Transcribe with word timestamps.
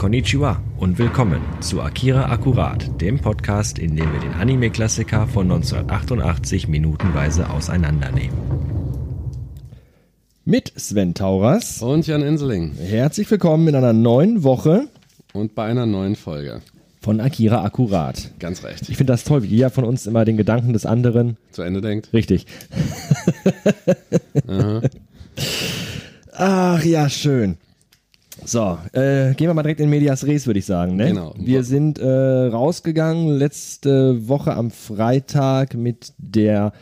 Konnichiwa 0.00 0.62
und 0.78 0.98
willkommen 0.98 1.42
zu 1.60 1.82
Akira 1.82 2.30
Akkurat, 2.32 3.02
dem 3.02 3.18
Podcast, 3.18 3.78
in 3.78 3.96
dem 3.96 4.10
wir 4.14 4.20
den 4.20 4.32
Anime-Klassiker 4.32 5.26
von 5.26 5.42
1988 5.52 6.68
minutenweise 6.68 7.50
auseinandernehmen. 7.50 8.32
Mit 10.46 10.72
Sven 10.74 11.12
Tauras. 11.12 11.82
Und 11.82 12.06
Jan 12.06 12.22
Enseling. 12.22 12.72
Herzlich 12.78 13.30
willkommen 13.30 13.68
in 13.68 13.74
einer 13.74 13.92
neuen 13.92 14.42
Woche 14.42 14.88
Und 15.34 15.54
bei 15.54 15.66
einer 15.66 15.84
neuen 15.84 16.16
Folge. 16.16 16.62
von 17.02 17.20
Akira 17.20 17.62
Akkurat. 17.62 18.30
Ganz 18.38 18.64
recht. 18.64 18.88
Ich 18.88 18.96
finde 18.96 19.12
das 19.12 19.24
toll, 19.24 19.42
wie 19.42 19.48
jeder 19.48 19.68
von 19.68 19.84
uns 19.84 20.06
immer 20.06 20.24
den 20.24 20.38
Gedanken 20.38 20.72
des 20.72 20.86
anderen. 20.86 21.36
Zu 21.52 21.60
Ende 21.60 21.82
denkt. 21.82 22.10
Richtig. 22.14 22.46
Ach 26.32 26.82
ja, 26.84 27.10
schön. 27.10 27.58
So, 28.44 28.78
äh, 28.92 29.34
gehen 29.34 29.48
wir 29.48 29.54
mal 29.54 29.62
direkt 29.62 29.80
in 29.80 29.90
Medias 29.90 30.26
Res, 30.26 30.46
würde 30.46 30.58
ich 30.58 30.66
sagen. 30.66 30.96
Ne? 30.96 31.08
Genau. 31.08 31.34
Wir 31.38 31.62
sind 31.62 31.98
äh, 31.98 32.06
rausgegangen 32.06 33.28
letzte 33.38 34.28
Woche 34.28 34.54
am 34.54 34.70
Freitag 34.70 35.74
mit 35.74 36.12
der 36.18 36.72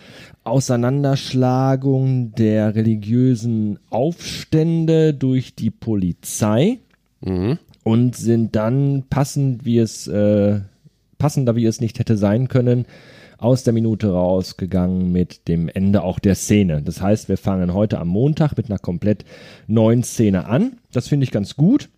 Auseinanderschlagung 0.45 2.33
der 2.35 2.75
religiösen 2.75 3.79
Aufstände 3.91 5.15
durch 5.15 5.55
die 5.55 5.71
Polizei 5.71 6.79
Mhm. 7.21 7.59
und 7.83 8.15
sind 8.15 8.55
dann 8.55 9.03
passend, 9.11 9.65
wie 9.65 9.79
es 9.79 10.07
äh, 10.07 10.61
passender 11.19 11.57
wie 11.57 11.67
es 11.67 11.81
nicht 11.81 11.99
hätte 11.99 12.17
sein 12.17 12.47
können, 12.47 12.87
aus 13.39 13.63
der 13.63 13.73
Minute 13.73 14.11
rausgegangen 14.11 15.11
mit 15.13 15.49
dem 15.49 15.69
Ende 15.69 16.03
auch 16.03 16.19
der 16.19 16.35
Szene. 16.35 16.83
Das 16.83 17.01
heißt, 17.01 17.29
wir 17.29 17.39
fangen 17.39 17.73
heute 17.73 17.99
am 17.99 18.09
Montag 18.09 18.57
mit 18.57 18.69
einer 18.69 18.79
komplett 18.79 19.25
neuen 19.67 20.03
Szene 20.03 20.47
an. 20.47 20.79
Das 20.93 21.09
finde 21.09 21.25
ich 21.25 21.31
ganz 21.31 21.57
gut. 21.57 21.89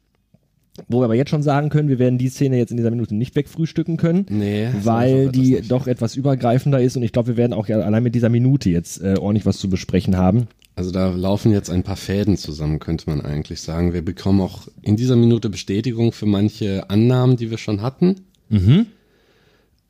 Wo 0.88 1.00
wir 1.00 1.04
aber 1.04 1.14
jetzt 1.14 1.30
schon 1.30 1.42
sagen 1.42 1.68
können, 1.68 1.88
wir 1.88 1.98
werden 1.98 2.18
die 2.18 2.28
Szene 2.28 2.56
jetzt 2.56 2.70
in 2.70 2.76
dieser 2.76 2.90
Minute 2.90 3.14
nicht 3.14 3.34
wegfrühstücken 3.34 3.96
können, 3.96 4.24
Nee, 4.30 4.68
weil 4.82 5.30
die 5.30 5.60
doch 5.66 5.86
etwas 5.86 6.16
übergreifender 6.16 6.80
ist 6.80 6.96
und 6.96 7.02
ich 7.02 7.12
glaube, 7.12 7.28
wir 7.28 7.36
werden 7.36 7.52
auch 7.52 7.68
allein 7.68 8.02
mit 8.02 8.14
dieser 8.14 8.28
Minute 8.28 8.70
jetzt 8.70 9.02
äh, 9.02 9.16
ordentlich 9.18 9.44
was 9.44 9.58
zu 9.58 9.68
besprechen 9.68 10.16
haben. 10.16 10.46
Also 10.76 10.92
da 10.92 11.10
laufen 11.10 11.52
jetzt 11.52 11.68
ein 11.68 11.82
paar 11.82 11.96
Fäden 11.96 12.36
zusammen, 12.38 12.78
könnte 12.78 13.10
man 13.10 13.20
eigentlich 13.20 13.60
sagen. 13.60 13.92
Wir 13.92 14.02
bekommen 14.02 14.40
auch 14.40 14.68
in 14.80 14.96
dieser 14.96 15.16
Minute 15.16 15.50
Bestätigung 15.50 16.12
für 16.12 16.26
manche 16.26 16.88
Annahmen, 16.88 17.36
die 17.36 17.50
wir 17.50 17.58
schon 17.58 17.82
hatten. 17.82 18.22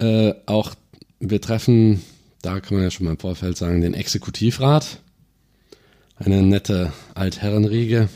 Äh, 0.00 0.34
auch 0.46 0.74
wir 1.20 1.40
treffen, 1.40 2.02
da 2.42 2.60
kann 2.60 2.76
man 2.76 2.84
ja 2.84 2.90
schon 2.90 3.04
mal 3.04 3.12
im 3.12 3.18
Vorfeld 3.18 3.56
sagen, 3.56 3.80
den 3.82 3.94
Exekutivrat. 3.94 4.98
Eine 6.16 6.42
nette 6.42 6.92
Altherrenriege. 7.14 8.08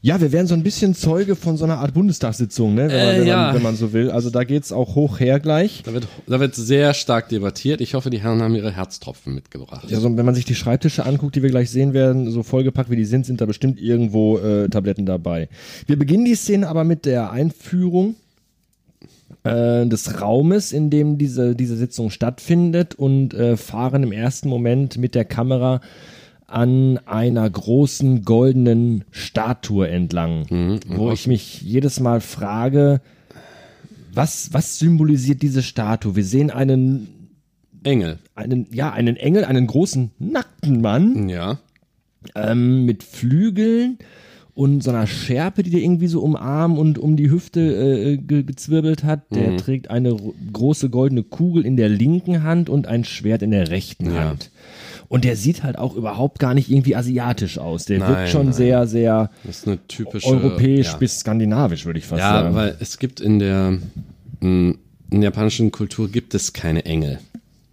Ja, 0.00 0.20
wir 0.20 0.32
werden 0.32 0.46
so 0.46 0.52
ein 0.54 0.62
bisschen 0.62 0.94
Zeuge 0.94 1.34
von 1.34 1.56
so 1.56 1.64
einer 1.64 1.78
Art 1.78 1.94
Bundestagssitzung, 1.94 2.74
ne? 2.74 2.88
wenn, 2.90 2.96
man, 3.06 3.14
Äh, 3.14 3.20
wenn, 3.20 3.26
ja. 3.26 3.36
man, 3.46 3.54
wenn 3.54 3.62
man 3.62 3.76
so 3.76 3.94
will. 3.94 4.10
Also 4.10 4.28
da 4.28 4.44
geht's 4.44 4.70
auch 4.70 4.94
hoch 4.94 5.18
her 5.18 5.40
gleich. 5.40 5.82
Da 5.82 5.94
wird, 5.94 6.06
da 6.26 6.40
wird 6.40 6.54
sehr 6.54 6.92
stark 6.92 7.30
debattiert. 7.30 7.80
Ich 7.80 7.94
hoffe, 7.94 8.10
die 8.10 8.20
Herren 8.20 8.42
haben 8.42 8.54
ihre 8.54 8.70
Herztropfen 8.70 9.34
mitgebracht. 9.34 9.86
Also 9.90 10.14
wenn 10.14 10.26
man 10.26 10.34
sich 10.34 10.44
die 10.44 10.54
Schreibtische 10.54 11.06
anguckt, 11.06 11.36
die 11.36 11.42
wir 11.42 11.48
gleich 11.48 11.70
sehen 11.70 11.94
werden, 11.94 12.30
so 12.30 12.42
vollgepackt 12.42 12.90
wie 12.90 12.96
die 12.96 13.06
sind, 13.06 13.24
sind 13.24 13.40
da 13.40 13.46
bestimmt 13.46 13.80
irgendwo 13.80 14.36
äh, 14.38 14.68
Tabletten 14.68 15.06
dabei. 15.06 15.48
Wir 15.86 15.98
beginnen 15.98 16.26
die 16.26 16.34
Szene 16.34 16.68
aber 16.68 16.84
mit 16.84 17.06
der 17.06 17.30
Einführung 17.30 18.14
äh, 19.42 19.86
des 19.86 20.20
Raumes, 20.20 20.72
in 20.72 20.90
dem 20.90 21.18
diese, 21.18 21.54
diese 21.56 21.76
Sitzung 21.76 22.10
stattfindet 22.10 22.94
und 22.94 23.34
äh, 23.34 23.56
fahren 23.56 24.02
im 24.02 24.12
ersten 24.12 24.48
Moment 24.48 24.96
mit 24.96 25.14
der 25.14 25.24
Kamera 25.24 25.80
an 26.46 26.98
einer 27.06 27.48
großen 27.48 28.22
goldenen 28.24 29.04
Statue 29.10 29.88
entlang, 29.88 30.80
wo 30.86 31.10
ich 31.10 31.26
mich 31.26 31.62
jedes 31.62 31.98
Mal 32.00 32.20
frage, 32.20 33.00
was, 34.12 34.52
was 34.52 34.78
symbolisiert 34.78 35.42
diese 35.42 35.62
Statue? 35.62 36.14
Wir 36.14 36.24
sehen 36.24 36.50
einen 36.50 37.08
Engel. 37.82 38.18
einen, 38.36 38.66
ja, 38.72 38.92
einen 38.92 39.16
Engel, 39.16 39.44
einen 39.44 39.66
großen 39.66 40.12
nackten 40.18 40.80
Mann 40.80 41.28
Ja. 41.28 41.58
ähm, 42.36 42.84
mit 42.84 43.02
Flügeln 43.02 43.98
und 44.54 44.82
so 44.84 44.90
einer 44.90 45.06
Schärpe, 45.06 45.62
die 45.64 45.70
der 45.70 45.80
irgendwie 45.80 46.06
so 46.06 46.20
um 46.20 46.36
Arm 46.36 46.78
und 46.78 46.96
um 46.98 47.16
die 47.16 47.30
Hüfte 47.30 47.60
äh, 47.60 48.16
ge 48.16 48.42
gezwirbelt 48.44 49.02
hat. 49.02 49.22
Der 49.34 49.56
trägt 49.56 49.90
eine 49.90 50.12
ro- 50.12 50.34
große 50.52 50.90
goldene 50.90 51.22
Kugel 51.24 51.66
in 51.66 51.76
der 51.76 51.88
linken 51.88 52.42
Hand 52.44 52.68
und 52.68 52.86
ein 52.86 53.04
Schwert 53.04 53.42
in 53.42 53.50
der 53.50 53.70
rechten 53.70 54.06
Ja. 54.14 54.28
Hand. 54.30 54.50
Und 55.08 55.24
der 55.24 55.36
sieht 55.36 55.62
halt 55.64 55.76
auch 55.78 55.94
überhaupt 55.96 56.38
gar 56.38 56.54
nicht 56.54 56.70
irgendwie 56.70 56.96
asiatisch 56.96 57.58
aus. 57.58 57.84
Der 57.84 57.98
wirkt 58.00 58.12
Nein, 58.12 58.28
schon 58.28 58.44
nein. 58.46 58.52
sehr, 58.54 58.86
sehr 58.86 59.30
typische. 59.88 60.28
europäisch 60.28 60.92
ja. 60.92 60.96
bis 60.96 61.18
skandinavisch, 61.20 61.84
würde 61.84 61.98
ich 61.98 62.06
fast 62.06 62.20
Ja, 62.20 62.42
sagen. 62.42 62.54
weil 62.54 62.76
es 62.80 62.98
gibt 62.98 63.20
in 63.20 63.38
der, 63.38 63.72
mh, 64.40 64.74
in 65.10 65.20
der 65.20 65.22
japanischen 65.24 65.70
Kultur 65.72 66.08
gibt 66.10 66.34
es 66.34 66.52
keine 66.52 66.84
Engel. 66.86 67.18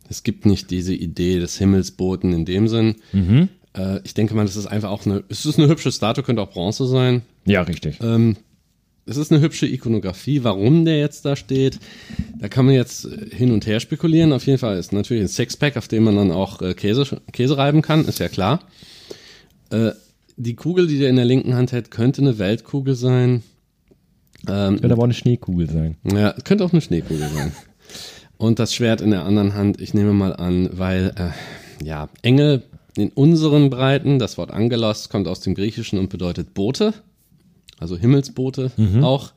Es 0.10 0.24
gibt 0.24 0.46
nicht 0.46 0.72
diese 0.72 0.94
Idee 0.94 1.40
des 1.40 1.58
Himmelsboten 1.58 2.34
in 2.34 2.46
dem 2.46 2.68
Sinn. 2.68 2.96
Mhm. 3.14 3.48
Äh, 3.78 4.00
ich 4.04 4.14
denke 4.14 4.34
mal, 4.36 4.46
das 4.46 4.56
ist 4.56 4.68
einfach 4.68 4.90
auch 4.90 5.06
eine, 5.06 5.24
es 5.30 5.46
ist 5.46 5.58
eine 5.60 5.68
hübsche 5.68 5.92
Statue, 5.92 6.24
könnte 6.24 6.42
auch 6.42 6.52
Bronze 6.52 6.86
sein. 6.88 7.22
ja, 7.46 7.62
richtig. 7.62 8.00
Ähm, 8.02 8.38
es 9.08 9.18
ist 9.18 9.32
eine 9.32 9.42
hübsche 9.42 9.66
Ikonografie. 9.66 10.44
Warum 10.44 10.86
der 10.86 11.00
jetzt 11.00 11.26
da 11.26 11.36
steht, 11.36 11.80
da 12.40 12.48
kann 12.48 12.66
man 12.66 12.76
jetzt 12.76 13.06
äh, 13.06 13.36
hin 13.36 13.52
und 13.52 13.66
her 13.66 13.80
spekulieren. 13.80 14.32
Auf 14.32 14.46
jeden 14.46 14.60
Fall 14.60 14.78
ist 14.78 14.94
natürlich 14.94 15.24
ein 15.24 15.28
Sixpack, 15.28 15.76
auf 15.78 15.88
dem 15.88 16.04
man 16.04 16.16
dann 16.16 16.32
auch 16.32 16.62
äh, 16.62 16.74
Käse, 16.74 17.22
Käse 17.32 17.58
reiben 17.58 17.82
kann, 17.82 18.06
ist 18.06 18.20
ja 18.20 18.30
klar. 18.30 18.62
Äh, 19.72 19.92
die 20.38 20.56
Kugel, 20.56 20.88
die 20.88 21.00
der 21.00 21.10
in 21.10 21.16
der 21.18 21.26
linken 21.26 21.56
Hand 21.56 21.72
hält, 21.72 21.92
könnte 21.92 22.22
eine 22.22 22.38
Weltkugel 22.40 22.96
sein. 22.96 23.44
Ähm, 24.48 24.80
Könnte 24.80 24.94
aber 24.94 25.02
auch 25.02 25.06
eine 25.06 25.14
Schneekugel 25.14 25.70
sein. 25.70 25.98
ja, 26.04 26.34
könnte 26.44 26.64
auch 26.64 26.72
eine 26.72 26.82
Schneekugel 26.82 27.30
sein. 27.30 27.52
Und 28.38 28.58
das 28.58 28.74
Schwert 28.74 29.02
in 29.02 29.12
der 29.12 29.24
anderen 29.24 29.54
Hand, 29.54 29.80
ich 29.80 29.94
nehme 29.94 30.14
mal 30.14 30.36
an, 30.36 30.70
weil, 30.74 31.14
äh, 31.16 31.86
ja, 31.86 32.10
Engel 32.24 32.64
in 32.98 33.10
unseren 33.10 33.70
Breiten, 33.70 34.20
das 34.20 34.38
Wort 34.38 34.52
Angelos 34.52 35.10
kommt 35.10 35.28
aus 35.28 35.40
dem 35.40 35.56
Griechischen 35.56 35.98
und 35.98 36.10
bedeutet 36.10 36.54
Bote, 36.54 36.94
also 37.80 37.98
Himmelsbote 37.98 38.72
auch. 39.04 39.32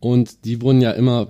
Und 0.00 0.44
die 0.44 0.60
wurden 0.60 0.80
ja 0.80 0.90
immer 0.90 1.28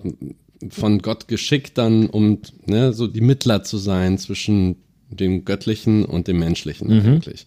von 0.71 1.01
Gott 1.01 1.29
geschickt 1.29 1.79
dann, 1.79 2.09
um 2.09 2.39
ne, 2.67 2.93
so 2.93 3.07
die 3.07 3.21
Mittler 3.21 3.63
zu 3.63 3.77
sein 3.77 4.19
zwischen 4.19 4.77
dem 5.11 5.45
Göttlichen 5.45 6.05
und 6.05 6.27
dem 6.27 6.39
Menschlichen 6.39 6.89
eigentlich. 6.91 7.45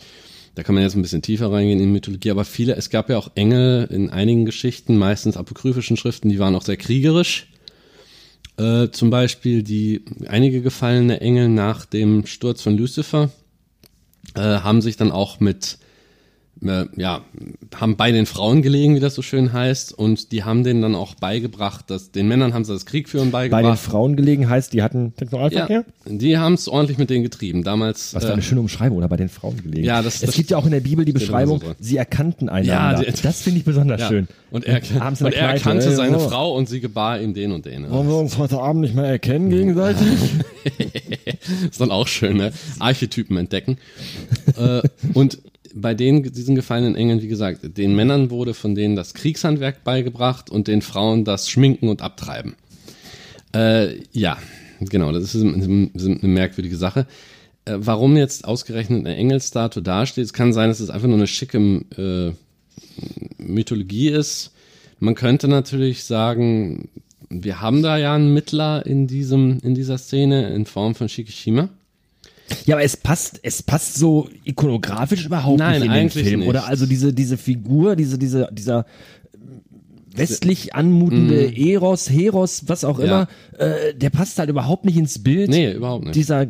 Da 0.56 0.64
kann 0.64 0.74
man 0.76 0.84
jetzt 0.84 0.96
ein 0.96 1.02
bisschen 1.02 1.22
tiefer 1.22 1.52
reingehen 1.52 1.80
in 1.80 1.92
Mythologie, 1.92 2.32
aber 2.32 2.46
viele, 2.46 2.76
es 2.76 2.90
gab 2.90 3.10
ja 3.10 3.18
auch 3.18 3.30
Engel 3.36 3.88
in 3.92 4.10
einigen 4.10 4.46
Geschichten, 4.46 4.98
meistens 4.98 5.38
apokryphischen 5.38 5.98
Schriften, 5.98 6.30
die 6.30 6.40
waren 6.40 6.56
auch 6.56 6.64
sehr 6.64 6.78
kriegerisch. 6.78 7.48
Äh, 8.58 8.90
zum 8.90 9.12
Beispiel 9.12 9.62
die 9.62 10.04
einige 10.28 10.62
gefallene 10.62 11.22
Engel 11.22 11.50
nach 11.50 11.86
dem 11.86 12.26
Sturz 12.26 12.62
von 12.62 12.76
Lucifer 12.76 13.30
äh, 14.36 14.42
haben 14.42 14.82
sich 14.82 14.98
dann 14.98 15.12
auch 15.12 15.40
mit 15.40 15.80
ja, 16.96 17.22
haben 17.76 17.96
bei 17.98 18.12
den 18.12 18.26
Frauen 18.26 18.62
gelegen, 18.62 18.96
wie 18.96 19.00
das 19.00 19.14
so 19.16 19.22
schön 19.22 19.54
heißt, 19.54 19.94
und 19.98 20.32
die 20.32 20.44
haben 20.44 20.64
denen 20.64 20.82
dann 20.82 20.96
auch 20.96 21.16
beigebracht, 21.16 21.90
dass 21.90 22.12
den 22.12 22.28
Männern 22.28 22.54
haben 22.54 22.66
sie 22.66 22.74
das 22.74 22.86
Kriegführen 22.86 23.32
Bei 23.32 23.44
den 23.46 23.52
beigebracht. 23.52 23.80
Frauen 23.80 24.16
gelegen 24.16 24.50
heißt, 24.50 24.74
die 24.74 24.82
hatten 24.82 25.14
Sexualverkehr? 25.18 25.86
ja, 26.06 26.12
die 26.12 26.38
haben 26.38 26.54
es 26.54 26.68
ordentlich 26.68 26.98
mit 26.98 27.10
denen 27.10 27.24
getrieben. 27.24 27.64
Damals 27.64 28.14
Was 28.16 28.26
für 28.26 28.32
eine 28.34 28.42
äh, 28.42 28.44
schöne 28.44 28.62
Umschreibung, 28.62 28.98
oder 28.98 29.08
bei 29.08 29.18
den 29.18 29.30
Frauen 29.30 29.62
gelegen. 29.62 29.86
Ja, 29.86 30.02
das- 30.02 30.16
es 30.16 30.22
das- 30.22 30.36
gibt 30.36 30.50
ja 30.50 30.58
auch 30.58 30.66
in 30.66 30.72
der 30.72 30.80
Bibel 30.80 31.06
die 31.06 31.12
Beschreibung, 31.14 31.60
so. 31.60 31.74
sie 31.80 31.98
erkannten 31.98 32.50
einander. 32.50 33.02
Ja, 33.04 33.12
die- 33.12 33.22
das 33.22 33.42
finde 33.42 33.60
ich 33.60 33.66
besonders 33.66 34.02
ja. 34.02 34.08
schön. 34.08 34.28
Und 34.50 34.66
er, 34.66 34.78
und 34.78 34.82
er 34.96 35.12
Kneipe, 35.12 35.36
erkannte 35.36 35.90
ey, 35.90 35.96
seine 35.96 36.18
oh. 36.18 36.30
Frau 36.30 36.56
und 36.56 36.70
sie 36.70 36.80
gebar 36.80 37.20
ihm 37.20 37.34
den 37.34 37.52
und 37.52 37.66
den. 37.66 37.90
Wollen 37.90 38.08
wir 38.08 38.16
uns 38.16 38.38
heute 38.38 38.60
Abend 38.60 38.82
nicht 38.82 38.96
mehr 38.96 39.06
erkennen 39.06 39.50
gegenseitig? 39.50 40.08
ist 41.70 41.82
dann 41.82 41.92
auch 41.92 42.08
schön, 42.08 42.38
ne? 42.38 42.52
Archetypen 42.80 43.38
entdecken. 43.38 43.78
äh, 44.58 44.82
und 45.14 45.40
bei 45.82 45.94
den, 45.94 46.24
diesen 46.24 46.56
gefallenen 46.56 46.96
Engeln, 46.96 47.22
wie 47.22 47.28
gesagt, 47.28 47.78
den 47.78 47.96
Männern 47.96 48.30
wurde 48.30 48.54
von 48.54 48.76
denen 48.76 48.96
das 48.96 49.14
Kriegshandwerk 49.14 49.84
beigebracht 49.84 50.50
und 50.50 50.68
den 50.68 50.82
Frauen 50.82 51.26
das 51.26 51.50
Schminken 51.50 51.90
und 51.90 52.02
Abtreiben. 52.02 52.56
Äh, 53.54 54.02
ja, 54.12 54.38
genau, 54.80 55.12
das 55.12 55.36
ist 55.36 55.42
eine, 55.44 55.90
eine 55.94 56.28
merkwürdige 56.28 56.78
Sache. 56.78 57.08
Äh, 57.66 57.78
warum 57.80 58.16
jetzt 58.16 58.46
ausgerechnet 58.46 59.06
eine 59.06 59.16
Engelstatue 59.16 59.84
dasteht, 59.84 60.26
es 60.26 60.34
kann 60.34 60.54
sein, 60.54 60.70
dass 60.70 60.80
es 60.80 60.90
einfach 60.90 61.08
nur 61.08 61.18
eine 61.18 61.28
schicke 61.28 61.58
äh, 61.98 62.34
Mythologie 63.38 64.10
ist. 64.10 64.52
Man 65.00 65.16
könnte 65.16 65.48
natürlich 65.48 66.04
sagen, 66.04 66.90
wir 67.30 67.62
haben 67.62 67.84
da 67.84 67.98
ja 67.98 68.16
einen 68.16 68.34
Mittler 68.34 68.86
in 68.86 69.08
diesem, 69.08 69.60
in 69.62 69.76
dieser 69.76 69.98
Szene 69.98 70.50
in 70.54 70.66
Form 70.66 70.96
von 70.96 71.10
Shikishima. 71.10 71.70
Ja, 72.66 72.76
aber 72.76 72.84
es 72.84 72.96
passt, 72.98 73.40
es 73.44 73.62
passt 73.64 73.96
so 73.96 74.30
ikonografisch 74.46 75.26
überhaupt 75.26 75.60
Nein, 75.60 75.82
nicht 75.82 75.88
in 75.90 75.94
den 75.94 76.10
Film, 76.10 76.40
nicht. 76.42 76.50
oder? 76.50 76.68
Also 76.68 76.86
diese, 76.86 77.14
diese 77.14 77.38
Figur, 77.38 77.96
diese, 77.96 78.18
diese, 78.18 78.50
dieser 78.52 78.86
westlich 80.16 80.74
anmutende 80.74 81.56
Eros, 81.56 82.10
Heros, 82.10 82.64
was 82.68 82.84
auch 82.84 82.98
Mhm. 82.98 83.06
Ja. 83.06 83.08
immer, 83.08 83.28
äh, 83.60 83.94
der 83.94 84.10
passt 84.10 84.40
halt 84.40 84.50
überhaupt 84.50 84.86
nicht 84.86 84.98
ins 84.98 85.22
Bild 85.22 85.50
Nee, 85.50 85.74
überhaupt 85.74 86.06
nicht. 86.06 86.16
dieser 86.16 86.48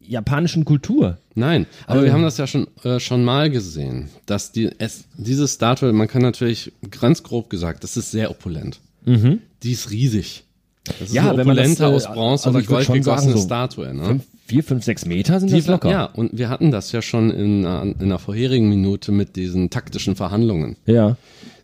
japanischen 0.00 0.64
Kultur. 0.64 1.18
Nein, 1.34 1.66
aber 1.84 1.94
Also- 1.94 2.04
wir 2.06 2.12
haben 2.12 2.22
das 2.22 2.38
ja 2.38 2.46
schon, 2.46 2.66
äh, 2.82 3.00
schon 3.00 3.24
mal 3.24 3.50
gesehen, 3.50 4.08
dass 4.26 4.52
die, 4.52 4.70
es, 4.78 5.04
diese 5.18 5.48
Statue, 5.48 5.92
man 5.92 6.08
kann 6.08 6.22
natürlich 6.22 6.72
ganz 6.90 7.22
grob 7.22 7.50
gesagt, 7.50 7.84
das 7.84 7.96
ist 7.96 8.10
sehr 8.10 8.30
opulent. 8.30 8.80
Die 9.06 9.72
ist 9.72 9.90
riesig. 9.90 10.44
Das 10.84 11.00
ist 11.02 11.10
Mhm. 11.10 11.14
Ja, 11.16 11.28
eine 11.30 11.38
wenn 11.38 11.46
man 11.46 11.56
das, 11.56 11.64
opulente 11.72 11.82
äh, 11.82 11.86
aus 11.96 12.04
Bronze 12.06 12.46
also 12.46 12.58
oder 12.58 12.66
Gold 12.66 12.86
gegossene 12.90 13.32
so 13.36 13.42
Statue. 13.42 13.92
Ne? 13.94 14.04
Fünf, 14.06 14.24
vier, 14.46 14.62
fünf, 14.64 14.84
sechs 14.84 15.04
Meter 15.06 15.40
sind 15.40 15.50
Die 15.50 15.56
das 15.56 15.66
locker. 15.66 15.90
Ja, 15.90 16.04
und 16.06 16.36
wir 16.36 16.48
hatten 16.48 16.70
das 16.70 16.92
ja 16.92 17.02
schon 17.02 17.30
in, 17.30 17.64
einer- 17.66 17.82
in 17.82 18.00
einer 18.02 18.18
vorherigen 18.18 18.68
Minute 18.68 19.10
mit 19.12 19.36
diesen 19.36 19.70
taktischen 19.70 20.16
Verhandlungen, 20.16 20.76
Ja. 20.86 21.16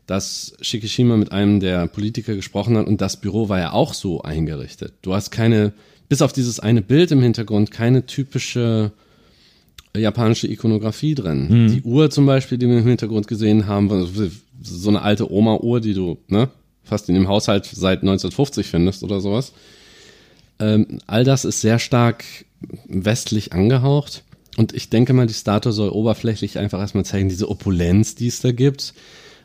dass 0.06 0.55
Shikishima 0.61 1.17
mit 1.17 1.31
einem 1.32 1.61
der 1.61 1.87
Politiker 1.87 2.35
gesprochen 2.35 2.77
hat 2.77 2.87
und 2.87 3.00
das 3.00 3.19
Büro 3.21 3.49
war 3.49 3.59
ja 3.59 3.73
auch 3.73 3.94
so 3.94 4.23
eingerichtet. 4.23 4.94
Du 5.03 5.15
hast 5.15 5.31
keine, 5.31 5.73
bis 6.09 6.23
auf 6.23 6.32
dieses 6.32 6.59
eine 6.61 6.82
Bild 6.82 7.11
im 7.12 7.23
Hintergrund, 7.23 7.71
keine 7.71 8.06
typische 8.06 8.93
japanische 9.97 10.47
Ikonografie 10.47 11.17
drin. 11.17 11.69
Die 11.73 11.83
Uhr 11.83 12.11
zum 12.11 12.25
Beispiel, 12.25 12.59
die 12.59 12.69
wir 12.69 12.79
im 12.79 12.87
Hintergrund 12.87 13.26
gesehen 13.26 13.67
haben, 13.67 13.91
so 14.62 14.88
eine 14.88 15.03
alte 15.03 15.33
Oma-Uhr, 15.33 15.81
die 15.81 15.94
du 15.94 16.17
ne, 16.29 16.49
fast 16.85 17.09
in 17.09 17.17
dem 17.17 17.26
Haushalt 17.26 17.65
seit 17.67 18.03
1950 18.03 18.69
findest 18.69 19.03
oder 19.03 19.21
sowas. 19.21 19.53
Ähm, 20.61 20.99
all 21.09 21.25
das 21.25 21.44
ist 21.44 21.61
sehr 21.61 21.79
stark 21.81 22.23
westlich 22.87 23.53
angehaucht. 23.53 24.25
Und 24.57 24.75
ich 24.75 24.91
denke 24.91 25.12
mal, 25.12 25.27
die 25.27 25.35
Statue 25.35 25.73
soll 25.73 25.91
oberflächlich 25.91 26.59
einfach 26.59 26.81
erstmal 26.81 27.05
zeigen, 27.05 27.29
diese 27.29 27.49
Opulenz, 27.49 28.15
die 28.15 28.27
es 28.27 28.41
da 28.41 28.53
gibt, 28.53 28.95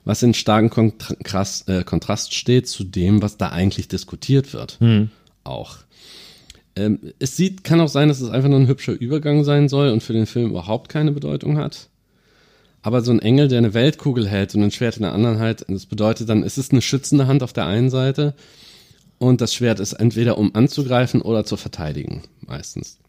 was 0.03 0.23
in 0.23 0.33
starken 0.33 0.69
Kontrast, 0.69 1.69
äh, 1.69 1.83
Kontrast 1.83 2.33
steht 2.33 2.67
zu 2.67 2.83
dem, 2.83 3.21
was 3.21 3.37
da 3.37 3.49
eigentlich 3.49 3.87
diskutiert 3.87 4.53
wird. 4.53 4.77
Auch. 5.43 5.77
Ähm, 6.75 7.13
es 7.19 7.37
sieht, 7.37 7.63
kann 7.63 7.79
auch 7.79 7.87
sein, 7.87 8.09
dass 8.09 8.21
es 8.21 8.29
einfach 8.29 8.49
nur 8.49 8.59
ein 8.59 8.67
hübscher 8.67 8.93
Übergang 8.93 9.43
sein 9.43 9.69
soll 9.69 9.89
und 9.89 10.03
für 10.03 10.13
den 10.13 10.25
Film 10.25 10.49
überhaupt 10.49 10.89
keine 10.89 11.11
Bedeutung 11.11 11.57
hat. 11.57 11.89
Aber 12.81 13.01
so 13.01 13.11
ein 13.11 13.19
Engel, 13.19 13.47
der 13.47 13.59
eine 13.59 13.73
Weltkugel 13.73 14.27
hält 14.27 14.53
und 14.53 14.63
ein 14.63 14.71
Schwert 14.71 14.97
in 14.97 15.03
der 15.03 15.13
anderen 15.13 15.39
halt, 15.39 15.65
das 15.67 15.85
bedeutet 15.85 16.29
dann, 16.29 16.43
es 16.43 16.57
ist 16.57 16.71
eine 16.71 16.81
schützende 16.81 17.25
Hand 17.25 17.41
auf 17.41 17.53
der 17.53 17.65
einen 17.65 17.89
Seite 17.89 18.35
und 19.17 19.41
das 19.41 19.53
Schwert 19.53 19.79
ist 19.79 19.93
entweder 19.93 20.37
um 20.37 20.53
anzugreifen 20.53 21.21
oder 21.21 21.45
zu 21.45 21.57
verteidigen, 21.57 22.23
meistens. 22.45 22.99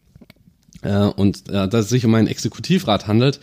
Äh, 0.81 1.07
und 1.07 1.49
äh, 1.49 1.67
da 1.67 1.79
es 1.79 1.89
sich 1.89 2.05
um 2.05 2.15
einen 2.15 2.27
Exekutivrat 2.27 3.07
handelt, 3.07 3.39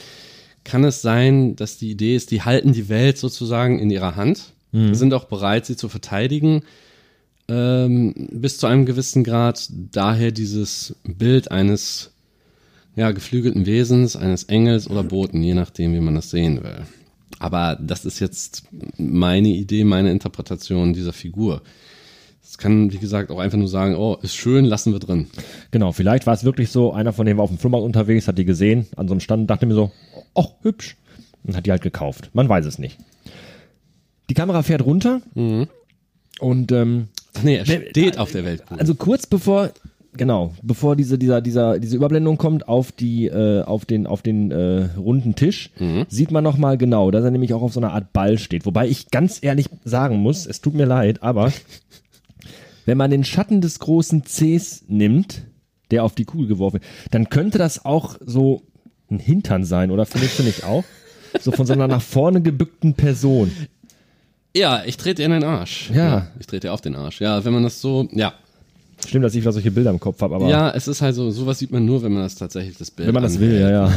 kann 0.65 0.85
es 0.85 1.03
sein, 1.03 1.57
dass 1.57 1.77
die 1.77 1.91
Idee 1.91 2.17
ist, 2.17 2.31
die 2.31 2.43
halten 2.43 2.73
die 2.73 2.89
Welt 2.89 3.19
sozusagen 3.19 3.79
in 3.79 3.91
ihrer 3.91 4.17
Hand, 4.17 4.55
sind 4.93 5.15
auch 5.15 5.27
bereit, 5.27 5.67
sie 5.67 5.77
zu 5.77 5.89
verteidigen, 5.89 6.63
ähm, 7.49 8.29
bis 8.33 8.59
zu 8.59 8.67
einem 8.67 8.87
gewissen 8.87 9.23
Grad. 9.23 9.69
Daher 9.71 10.33
dieses 10.33 10.97
Bild 11.05 11.53
eines 11.53 12.11
ja, 12.97 13.11
geflügelten 13.13 13.67
Wesens, 13.67 14.17
eines 14.17 14.45
Engels 14.45 14.89
oder 14.89 15.03
Boten, 15.05 15.43
je 15.43 15.55
nachdem, 15.55 15.95
wie 15.95 16.01
man 16.01 16.15
das 16.15 16.31
sehen 16.31 16.63
will. 16.63 16.83
Aber 17.39 17.79
das 17.81 18.05
ist 18.05 18.21
jetzt 18.21 18.65
meine 18.97 19.49
Idee, 19.49 19.85
meine 19.85 20.11
Interpretation 20.11 20.93
dieser 20.93 21.13
Figur. 21.13 21.63
Es 22.55 22.59
kann, 22.59 22.93
wie 22.93 22.99
gesagt, 22.99 23.33
auch 23.33 23.41
einfach 23.41 23.59
nur 23.59 23.67
sagen, 23.67 23.97
oh, 23.97 24.17
ist 24.23 24.37
schön, 24.37 24.65
lassen 24.65 24.93
wir 24.93 25.01
drin. 25.01 25.27
Genau, 25.73 25.91
vielleicht 25.91 26.25
war 26.25 26.35
es 26.35 26.45
wirklich 26.45 26.71
so, 26.71 26.93
einer 26.93 27.13
von 27.13 27.27
denen 27.27 27.37
war 27.37 27.43
auf 27.43 27.51
dem 27.51 27.59
Flohmarkt 27.59 27.85
unterwegs, 27.85 28.29
hat 28.29 28.39
die 28.39 28.45
gesehen, 28.45 28.87
an 28.95 29.09
so 29.09 29.15
einem 29.15 29.19
Stand, 29.21 29.51
dachte 29.51 29.67
mir 29.67 29.75
so, 29.75 29.91
oh, 30.35 30.47
hübsch. 30.63 30.97
Und 31.43 31.57
hat 31.57 31.67
die 31.67 31.73
halt 31.73 31.83
gekauft. 31.83 32.31
Man 32.33 32.49
weiß 32.49 32.65
es 32.67 32.79
nicht. 32.79 32.97
Die 34.31 34.35
Kamera 34.35 34.63
fährt 34.63 34.87
runter 34.87 35.21
und 36.39 36.71
ähm, 36.71 37.09
nee, 37.43 37.57
er 37.57 37.67
steht 37.67 38.19
auf 38.19 38.31
der 38.31 38.45
Weltkugel. 38.45 38.79
also 38.79 38.95
kurz 38.95 39.27
bevor, 39.27 39.71
genau, 40.17 40.55
bevor 40.63 40.95
diese, 40.95 41.19
dieser, 41.19 41.41
dieser, 41.41 41.81
diese 41.81 41.97
Überblendung 41.97 42.39
kommt 42.39 42.69
auf 42.69 42.93
die, 42.93 43.27
äh, 43.27 43.63
auf 43.63 43.85
den, 43.85 44.07
auf 44.07 44.23
den 44.23 44.53
äh, 44.53 44.91
runden 44.97 45.35
Tisch, 45.35 45.71
sieht 46.09 46.31
man 46.31 46.45
nochmal 46.45 46.79
genau, 46.79 47.11
dass 47.11 47.25
er 47.25 47.33
nämlich 47.33 47.53
auch 47.53 47.63
auf 47.63 47.73
so 47.73 47.81
einer 47.81 47.93
Art 47.93 48.13
Ball 48.13 48.39
steht. 48.39 48.65
Wobei 48.65 48.87
ich 48.87 49.11
ganz 49.11 49.41
ehrlich 49.43 49.69
sagen 49.85 50.19
muss, 50.19 50.47
es 50.47 50.61
tut 50.61 50.75
mir 50.75 50.87
leid, 50.87 51.21
aber 51.25 51.53
wenn 52.87 52.99
man 52.99 53.11
den 53.11 53.25
Schatten 53.25 53.61
des 53.61 53.79
großen 53.79 54.25
Cs 54.25 54.85
nimmt, 54.89 55.43
der 55.91 56.05
auf 56.05 56.15
die 56.15 56.25
Kugel 56.25 56.47
geworfen 56.49 56.75
wird, 56.75 56.85
dann 57.11 57.29
könnte 57.29 57.59
das 57.59 57.85
auch 57.85 58.17
so 58.25 58.63
ein 59.11 59.19
Hintern 59.19 59.65
sein, 59.65 59.91
oder 59.91 60.07
findest 60.07 60.39
du 60.39 60.43
nicht 60.43 60.65
auch? 60.65 60.85
So 61.41 61.53
von 61.53 61.67
so 61.67 61.73
einer 61.73 61.89
nach 61.89 62.03
vorne 62.03 62.41
gebückten 62.41 62.95
Person. 62.95 63.51
Ja, 64.57 64.83
ich 64.85 64.97
trete 64.97 65.17
dir 65.17 65.25
in 65.27 65.33
den 65.33 65.45
Arsch. 65.45 65.91
Ja. 65.93 66.29
Ich 66.39 66.47
trete 66.47 66.69
dir 66.69 66.73
auf 66.73 66.81
den 66.81 66.95
Arsch. 66.95 67.21
Ja, 67.21 67.45
wenn 67.45 67.53
man 67.53 67.65
das 67.65 67.81
so, 67.81 68.09
ja. 68.13 68.33
Stimmt, 69.05 69.25
dass 69.25 69.35
ich 69.35 69.43
wieder 69.43 69.53
solche 69.53 69.73
Bilder 69.73 69.91
im 69.91 69.99
Kopf 69.99 70.21
habe, 70.23 70.35
aber 70.35 70.49
Ja, 70.49 70.71
es 70.71 70.87
ist 70.87 71.03
halt 71.03 71.15
so, 71.15 71.31
sowas 71.31 71.59
sieht 71.59 71.73
man 71.73 71.85
nur, 71.85 72.03
wenn 72.03 72.13
man 72.13 72.23
das 72.23 72.37
tatsächlich 72.37 72.79
das 72.79 72.91
Bild 72.91 73.09
wenn 73.09 73.15
man 73.15 73.25
das 73.25 73.41
will, 73.41 73.61
ja, 73.61 73.71
ja. 73.71 73.93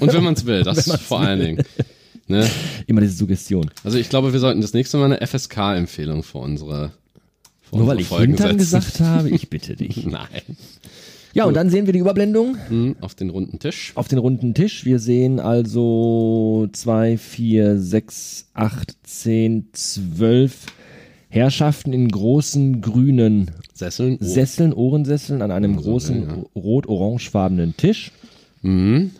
Und 0.00 0.12
wenn 0.12 0.24
man 0.24 0.34
es 0.34 0.44
will, 0.44 0.64
das 0.64 0.90
vor 1.02 1.20
allen 1.20 1.40
Dingen. 1.40 1.64
Ne? 2.26 2.48
Immer 2.86 3.00
diese 3.00 3.14
Suggestion. 3.14 3.70
Also 3.84 3.98
ich 3.98 4.08
glaube, 4.08 4.32
wir 4.32 4.40
sollten 4.40 4.60
das 4.60 4.74
nächste 4.74 4.96
Mal 4.98 5.12
eine 5.12 5.26
FSK-Empfehlung 5.26 6.22
für 6.22 6.38
unsere 6.38 6.90
Nur 7.72 7.86
weil 7.86 8.00
ich 8.00 8.06
Folgen 8.08 8.34
Hintern 8.34 8.58
setzen. 8.58 8.58
gesagt 8.58 9.00
habe, 9.00 9.30
ich 9.30 9.48
bitte 9.50 9.76
dich. 9.76 10.06
Nein. 10.06 10.28
Ja, 11.34 11.46
und 11.46 11.54
dann 11.54 11.70
sehen 11.70 11.86
wir 11.86 11.94
die 11.94 11.98
Überblendung 11.98 12.56
Hm, 12.68 12.96
Auf 13.00 13.14
den 13.14 13.30
runden 13.30 13.58
Tisch. 13.58 13.92
auf 13.94 14.06
den 14.08 14.18
runden 14.18 14.52
Tisch. 14.52 14.84
Wir 14.84 14.98
sehen 14.98 15.40
also 15.40 16.68
zwei, 16.72 17.16
vier, 17.16 17.78
sechs, 17.78 18.48
acht, 18.52 18.94
zehn, 19.02 19.68
zwölf 19.72 20.66
Herrschaften 21.30 21.94
in 21.94 22.08
großen 22.08 22.82
grünen 22.82 23.50
Sesseln. 23.72 24.18
Oh. 24.20 24.24
Sesseln, 24.24 24.74
Ohrensesseln 24.74 25.40
an 25.40 25.50
einem 25.50 25.78
so, 25.78 25.84
großen 25.90 26.22
ja. 26.28 26.34
rot-orangefarbenen 26.54 27.74
Tisch. 27.78 28.12
Mhm. 28.60 29.12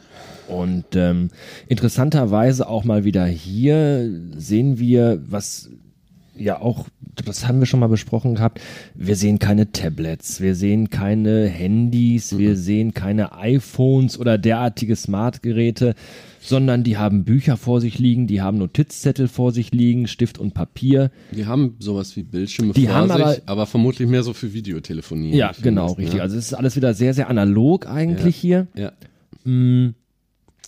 Und 0.48 0.84
ähm, 0.94 1.31
interessanterweise 1.69 2.69
auch 2.69 2.84
mal 2.84 3.05
wieder 3.05 3.25
hier 3.25 4.10
sehen 4.37 4.78
wir, 4.78 5.22
was 5.26 5.70
ja 6.43 6.61
auch, 6.61 6.87
das 7.25 7.47
haben 7.47 7.59
wir 7.61 7.67
schon 7.67 7.81
mal 7.81 7.87
besprochen 7.89 8.35
gehabt, 8.35 8.61
wir 8.94 9.17
sehen 9.17 9.39
keine 9.39 9.71
Tablets, 9.73 10.41
wir 10.41 10.55
sehen 10.55 10.91
keine 10.91 11.47
Handys, 11.47 12.37
wir 12.37 12.56
sehen 12.56 12.94
keine 12.94 13.33
iPhones 13.39 14.19
oder 14.19 14.39
derartige 14.39 14.97
Smartgeräte, 14.97 15.94
sondern 16.41 16.83
die 16.83 16.97
haben 16.97 17.25
Bücher 17.25 17.56
vor 17.56 17.81
sich 17.81 17.99
liegen, 17.99 18.27
die 18.27 18.41
haben 18.43 18.59
Notizzettel 18.59 19.29
vor 19.29 19.53
sich 19.53 19.71
liegen, 19.73 20.09
Stift 20.09 20.39
und 20.39 20.55
Papier. 20.55 21.11
Die 21.31 21.47
haben 21.47 21.77
sowas 21.79 22.17
wie 22.17 22.25
Bildschirme 22.25 22.73
Die 22.73 22.87
vor 22.87 22.94
haben 22.94 23.09
sich, 23.12 23.23
aber- 23.23 23.37
aber, 23.47 23.67
vermutlich 23.67 24.09
mehr 24.09 24.23
so 24.25 24.33
für 24.33 24.53
Videotelefonie. 24.53 25.37
Ja, 25.37 25.53
genau, 25.62 25.89
das, 25.91 25.99
richtig. 25.99 26.15
Ne? 26.17 26.23
Also 26.23 26.37
es 26.37 26.47
ist 26.47 26.55
alles 26.55 26.75
wieder 26.77 26.94
sehr, 26.94 27.15
sehr 27.15 27.29
analog 27.31 27.87
eigentlich 27.87 28.35
hier. 28.37 28.67
Ja. 28.75 28.93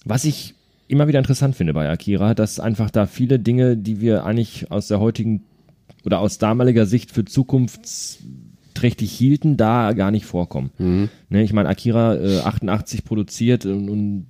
Was 0.05 0.25
ich 0.25 0.55
immer 0.87 1.09
wieder 1.09 1.19
interessant 1.19 1.57
finde 1.57 1.73
bei 1.75 1.89
Akira, 1.89 2.35
dass 2.35 2.61
einfach 2.61 2.91
da 2.91 3.07
viele 3.07 3.39
Dinge, 3.39 3.77
die 3.77 4.01
wir 4.01 4.25
eigentlich 4.25 4.71
aus 4.71 4.89
der 4.89 5.01
heutigen 5.01 5.43
oder 6.05 6.21
aus 6.21 6.39
damaliger 6.39 6.87
Sicht 6.87 7.11
für 7.11 7.25
zukunftsträchtig 7.25 9.11
hielten, 9.13 9.57
da 9.57 9.93
gar 9.93 10.11
nicht 10.11 10.27
vorkommen. 10.27 10.71
Ne, 11.29 11.43
ich 11.43 11.53
meine, 11.53 11.69
Akira 11.69 12.17
äh, 12.17 12.41
88 12.41 13.05
produziert 13.05 13.67
und, 13.67 13.89
und 13.89 14.27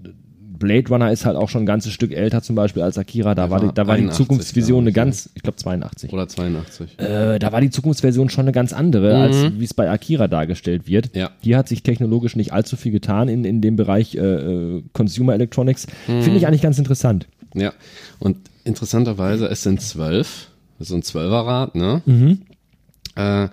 Blade 0.59 0.89
Runner 0.89 1.11
ist 1.11 1.27
halt 1.27 1.37
auch 1.37 1.49
schon 1.49 1.65
ein 1.65 1.67
ganzes 1.67 1.93
Stück 1.93 2.13
älter 2.13 2.41
zum 2.43 2.57
Beispiel 2.57 2.83
als 2.83 2.97
Akira. 2.97 3.35
Da 3.35 3.43
Der 3.43 3.51
war, 3.51 3.61
die, 3.61 3.67
da 3.75 3.87
war 3.87 3.97
die 3.97 4.03
81, 4.05 4.17
Zukunftsvision 4.17 4.85
eine 4.85 4.93
ganz, 4.93 5.31
ich 5.35 5.43
glaube 5.43 5.57
82. 5.57 6.13
Oder 6.13 6.29
82. 6.29 6.99
Äh, 6.99 7.39
da 7.39 7.53
war 7.53 7.61
die 7.61 7.71
Zukunftsversion 7.71 8.31
schon 8.31 8.45
eine 8.45 8.53
ganz 8.53 8.73
andere, 8.73 9.17
als 9.17 9.37
wie 9.59 9.65
es 9.65 9.75
bei 9.75 9.91
Akira 9.91 10.29
dargestellt 10.29 10.87
wird. 10.87 11.15
Ja. 11.15 11.31
Hier 11.41 11.59
hat 11.59 11.69
sich 11.69 11.83
technologisch 11.83 12.37
nicht 12.37 12.53
allzu 12.53 12.77
viel 12.77 12.93
getan 12.93 13.29
in, 13.29 13.45
in 13.45 13.61
dem 13.61 13.77
Bereich 13.77 14.15
äh, 14.15 14.21
äh, 14.21 14.83
Consumer 14.93 15.35
Electronics. 15.35 15.87
Finde 16.07 16.37
ich 16.37 16.47
eigentlich 16.47 16.63
ganz 16.63 16.79
interessant. 16.79 17.27
Ja. 17.55 17.73
Und 18.19 18.39
interessanterweise, 18.65 19.47
es 19.49 19.63
sind 19.63 19.81
zwölf. 19.81 20.51
Das 20.85 20.91
ist 20.91 20.97
ein 20.97 21.03
Zwölferrad, 21.03 21.77
ne? 21.77 22.03
Mhm. 22.05 22.43
Äh, 23.15 23.49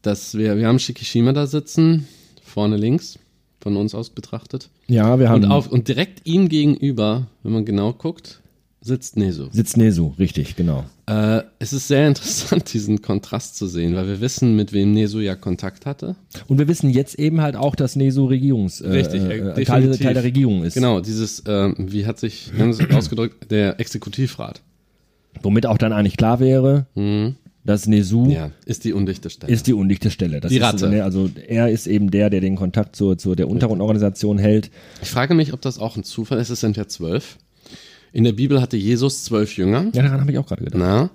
dass 0.00 0.34
wir, 0.34 0.56
wir 0.56 0.66
haben 0.66 0.78
Shikishima 0.78 1.34
da 1.34 1.46
sitzen, 1.46 2.08
vorne 2.42 2.78
links, 2.78 3.18
von 3.60 3.76
uns 3.76 3.94
aus 3.94 4.08
betrachtet. 4.08 4.70
Ja, 4.86 5.18
wir 5.18 5.28
haben 5.28 5.44
Und, 5.44 5.50
auf, 5.50 5.70
und 5.70 5.88
direkt 5.88 6.26
ihm 6.26 6.48
gegenüber, 6.48 7.26
wenn 7.42 7.52
man 7.52 7.66
genau 7.66 7.92
guckt, 7.92 8.40
sitzt 8.80 9.18
Nezu. 9.18 9.48
sitzt 9.52 9.76
Nesu, 9.76 10.14
richtig, 10.18 10.56
genau. 10.56 10.84
Äh, 11.06 11.42
es 11.58 11.74
ist 11.74 11.86
sehr 11.86 12.08
interessant, 12.08 12.72
diesen 12.72 13.02
Kontrast 13.02 13.58
zu 13.58 13.66
sehen, 13.66 13.94
weil 13.94 14.08
wir 14.08 14.22
wissen, 14.22 14.56
mit 14.56 14.72
wem 14.72 14.92
Nezu 14.92 15.20
ja 15.20 15.34
Kontakt 15.34 15.84
hatte. 15.84 16.16
Und 16.48 16.58
wir 16.58 16.66
wissen 16.66 16.88
jetzt 16.88 17.18
eben 17.18 17.42
halt 17.42 17.56
auch, 17.56 17.74
dass 17.74 17.94
Nesu 17.94 18.24
Regierungs 18.24 18.80
äh, 18.80 18.88
Richtig, 18.88 19.20
äh, 19.20 19.36
äh, 19.50 19.64
Teil. 19.66 19.98
Teil 19.98 20.14
der 20.14 20.24
Regierung 20.24 20.64
ist. 20.64 20.72
Genau, 20.72 21.00
dieses, 21.00 21.40
äh, 21.40 21.74
wie 21.76 22.06
hat 22.06 22.18
sich, 22.18 22.52
wie 22.54 22.62
haben 22.62 22.72
sie 22.72 22.84
es 22.84 22.94
ausgedrückt, 22.94 23.50
der 23.50 23.78
Exekutivrat. 23.78 24.62
Womit 25.46 25.64
auch 25.66 25.78
dann 25.78 25.92
eigentlich 25.92 26.16
klar 26.16 26.40
wäre, 26.40 26.86
dass 27.64 27.86
Nesu 27.86 28.24
Mhm. 28.26 28.30
Ja, 28.30 28.50
ist 28.64 28.84
die 28.84 28.92
undichte 28.92 29.30
Stelle. 29.30 29.52
ist 29.52 29.66
die 29.68 29.72
undichte 29.74 30.10
Stelle. 30.10 30.40
Das 30.40 30.50
Die 30.50 30.56
ist, 30.58 30.62
Ratte. 30.64 30.88
ne, 30.88 31.04
also 31.04 31.30
er 31.48 31.68
ist 31.70 31.86
eben 31.86 32.10
der, 32.10 32.30
der 32.30 32.40
den 32.40 32.56
Kontakt 32.56 32.96
zur, 32.96 33.16
zur 33.18 33.36
der 33.36 33.48
Untergrundorganisation 33.48 34.38
hält. 34.38 34.70
Ich 35.02 35.10
frage 35.10 35.34
mich, 35.34 35.52
ob 35.52 35.60
das 35.60 35.78
auch 35.78 35.96
ein 35.96 36.02
Zufall 36.04 36.38
ist. 36.38 36.50
Es 36.50 36.60
sind 36.60 36.76
ja 36.76 36.86
zwölf. 36.88 37.38
In 38.12 38.24
der 38.24 38.32
Bibel 38.32 38.60
hatte 38.60 38.76
Jesus 38.76 39.24
zwölf 39.24 39.56
Jünger. 39.56 39.86
Ja, 39.94 40.02
daran 40.02 40.20
habe 40.20 40.32
ich 40.32 40.38
auch 40.38 40.46
gerade 40.46 40.64
gedacht. 40.64 40.80
Na? 40.80 41.10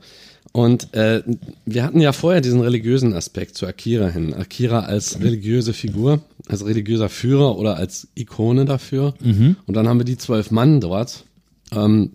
Und 0.53 0.93
äh, 0.93 1.23
wir 1.65 1.83
hatten 1.83 2.01
ja 2.01 2.11
vorher 2.11 2.41
diesen 2.41 2.59
religiösen 2.61 3.13
Aspekt 3.13 3.55
zu 3.55 3.65
Akira 3.67 4.09
hin. 4.09 4.33
Akira 4.33 4.81
als 4.81 5.19
religiöse 5.21 5.71
Figur. 5.73 6.21
als 6.47 6.65
religiöser 6.65 7.07
Führer 7.09 7.57
oder 7.57 7.77
als 7.77 8.09
Ikone 8.15 8.65
dafür. 8.65 9.13
Und 9.23 9.73
dann 9.75 9.87
haben 9.87 9.99
wir 9.99 10.03
die 10.05 10.17
zwölf 10.17 10.51
Mann 10.51 10.81
dort. 10.81 11.23
Ähm, 11.73 12.11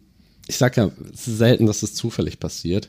ich 0.49 0.57
sag 0.57 0.77
ja, 0.77 0.91
es 1.13 1.27
ist 1.27 1.39
selten, 1.39 1.67
dass 1.67 1.83
es 1.83 1.95
zufällig 1.95 2.39
passiert. 2.39 2.89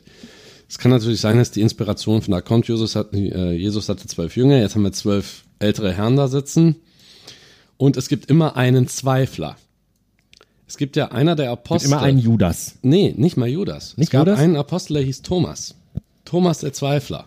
Es 0.68 0.78
kann 0.78 0.90
natürlich 0.90 1.20
sein, 1.20 1.38
dass 1.38 1.50
die 1.50 1.62
Inspiration 1.62 2.22
von 2.22 2.32
da 2.32 2.40
kommt. 2.40 2.68
Jesus, 2.68 2.94
hat, 2.94 3.12
äh, 3.14 3.52
Jesus 3.52 3.88
hatte 3.88 4.06
zwölf 4.06 4.36
Jünger, 4.36 4.58
jetzt 4.58 4.74
haben 4.74 4.82
wir 4.82 4.92
zwölf 4.92 5.44
ältere 5.58 5.92
Herren 5.92 6.16
da 6.16 6.28
sitzen. 6.28 6.76
Und 7.76 7.96
es 7.96 8.08
gibt 8.08 8.28
immer 8.30 8.56
einen 8.56 8.86
Zweifler. 8.88 9.56
Es 10.66 10.76
gibt 10.76 10.96
ja 10.96 11.10
einer 11.12 11.34
der 11.34 11.50
Apostel. 11.50 11.88
Immer 11.88 12.02
ein 12.02 12.18
Judas. 12.18 12.74
Nee, 12.82 13.14
nicht 13.16 13.38
mal 13.38 13.48
Judas. 13.48 13.96
Nicht 13.96 14.08
es 14.08 14.10
gab 14.10 14.26
Judas? 14.26 14.40
einen 14.40 14.56
Apostel, 14.56 14.94
der 14.94 15.02
hieß 15.04 15.22
Thomas. 15.22 15.74
Thomas 16.26 16.58
der 16.58 16.74
Zweifler. 16.74 17.26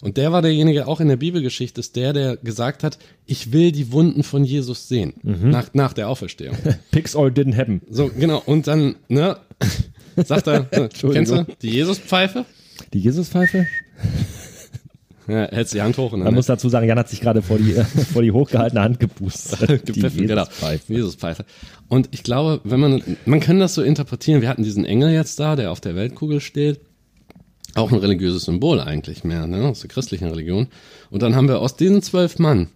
Und 0.00 0.16
der 0.16 0.32
war 0.32 0.42
derjenige, 0.42 0.86
auch 0.86 1.00
in 1.00 1.08
der 1.08 1.16
Bibelgeschichte, 1.16 1.80
ist 1.80 1.96
der, 1.96 2.12
der 2.12 2.36
gesagt 2.36 2.84
hat, 2.84 2.98
ich 3.26 3.52
will 3.52 3.72
die 3.72 3.90
Wunden 3.92 4.22
von 4.22 4.44
Jesus 4.44 4.88
sehen. 4.88 5.14
Mhm. 5.22 5.50
Nach, 5.50 5.74
nach 5.74 5.92
der 5.92 6.08
Auferstehung. 6.08 6.56
Pix 6.90 7.16
all 7.16 7.28
didn't 7.28 7.56
happen. 7.56 7.82
So, 7.90 8.10
genau. 8.16 8.42
Und 8.46 8.66
dann, 8.66 8.96
ne, 9.08 9.36
sagt 10.16 10.46
er, 10.46 10.60
ne, 10.60 10.68
Entschuldigung. 10.70 11.12
kennst 11.12 11.32
du 11.32 11.56
die 11.62 11.70
Jesuspfeife? 11.70 12.44
Die 12.92 13.00
Jesuspfeife? 13.00 13.66
Ja, 15.26 15.46
hältst 15.50 15.74
die 15.74 15.82
Hand 15.82 15.98
hoch 15.98 16.12
und 16.12 16.20
Man 16.20 16.32
muss 16.32 16.46
dazu 16.46 16.70
sagen, 16.70 16.88
Jan 16.88 16.98
hat 16.98 17.10
sich 17.10 17.20
gerade 17.20 17.42
vor 17.42 17.58
die, 17.58 17.72
vor 18.12 18.22
die 18.22 18.32
hochgehaltene 18.32 18.80
Hand 18.80 18.98
gepustet. 18.98 19.86
Die 19.86 20.00
genau. 20.00 20.44
Jesuspfeife. 20.44 20.92
Jesuspfeife. 20.92 21.44
Und 21.88 22.08
ich 22.12 22.22
glaube, 22.22 22.60
wenn 22.64 22.80
man, 22.80 23.02
man 23.26 23.40
kann 23.40 23.58
das 23.58 23.74
so 23.74 23.82
interpretieren, 23.82 24.40
wir 24.40 24.48
hatten 24.48 24.62
diesen 24.62 24.86
Engel 24.86 25.10
jetzt 25.10 25.38
da, 25.38 25.54
der 25.54 25.70
auf 25.70 25.80
der 25.80 25.96
Weltkugel 25.96 26.40
steht. 26.40 26.80
Auch 27.74 27.92
ein 27.92 27.98
religiöses 27.98 28.44
Symbol 28.44 28.80
eigentlich 28.80 29.24
mehr, 29.24 29.46
ne, 29.46 29.68
aus 29.68 29.80
der 29.80 29.88
christlichen 29.88 30.28
Religion. 30.28 30.68
Und 31.10 31.22
dann 31.22 31.36
haben 31.36 31.48
wir 31.48 31.60
aus 31.60 31.76
diesen 31.76 32.02
zwölf 32.02 32.38
Mann, 32.38 32.68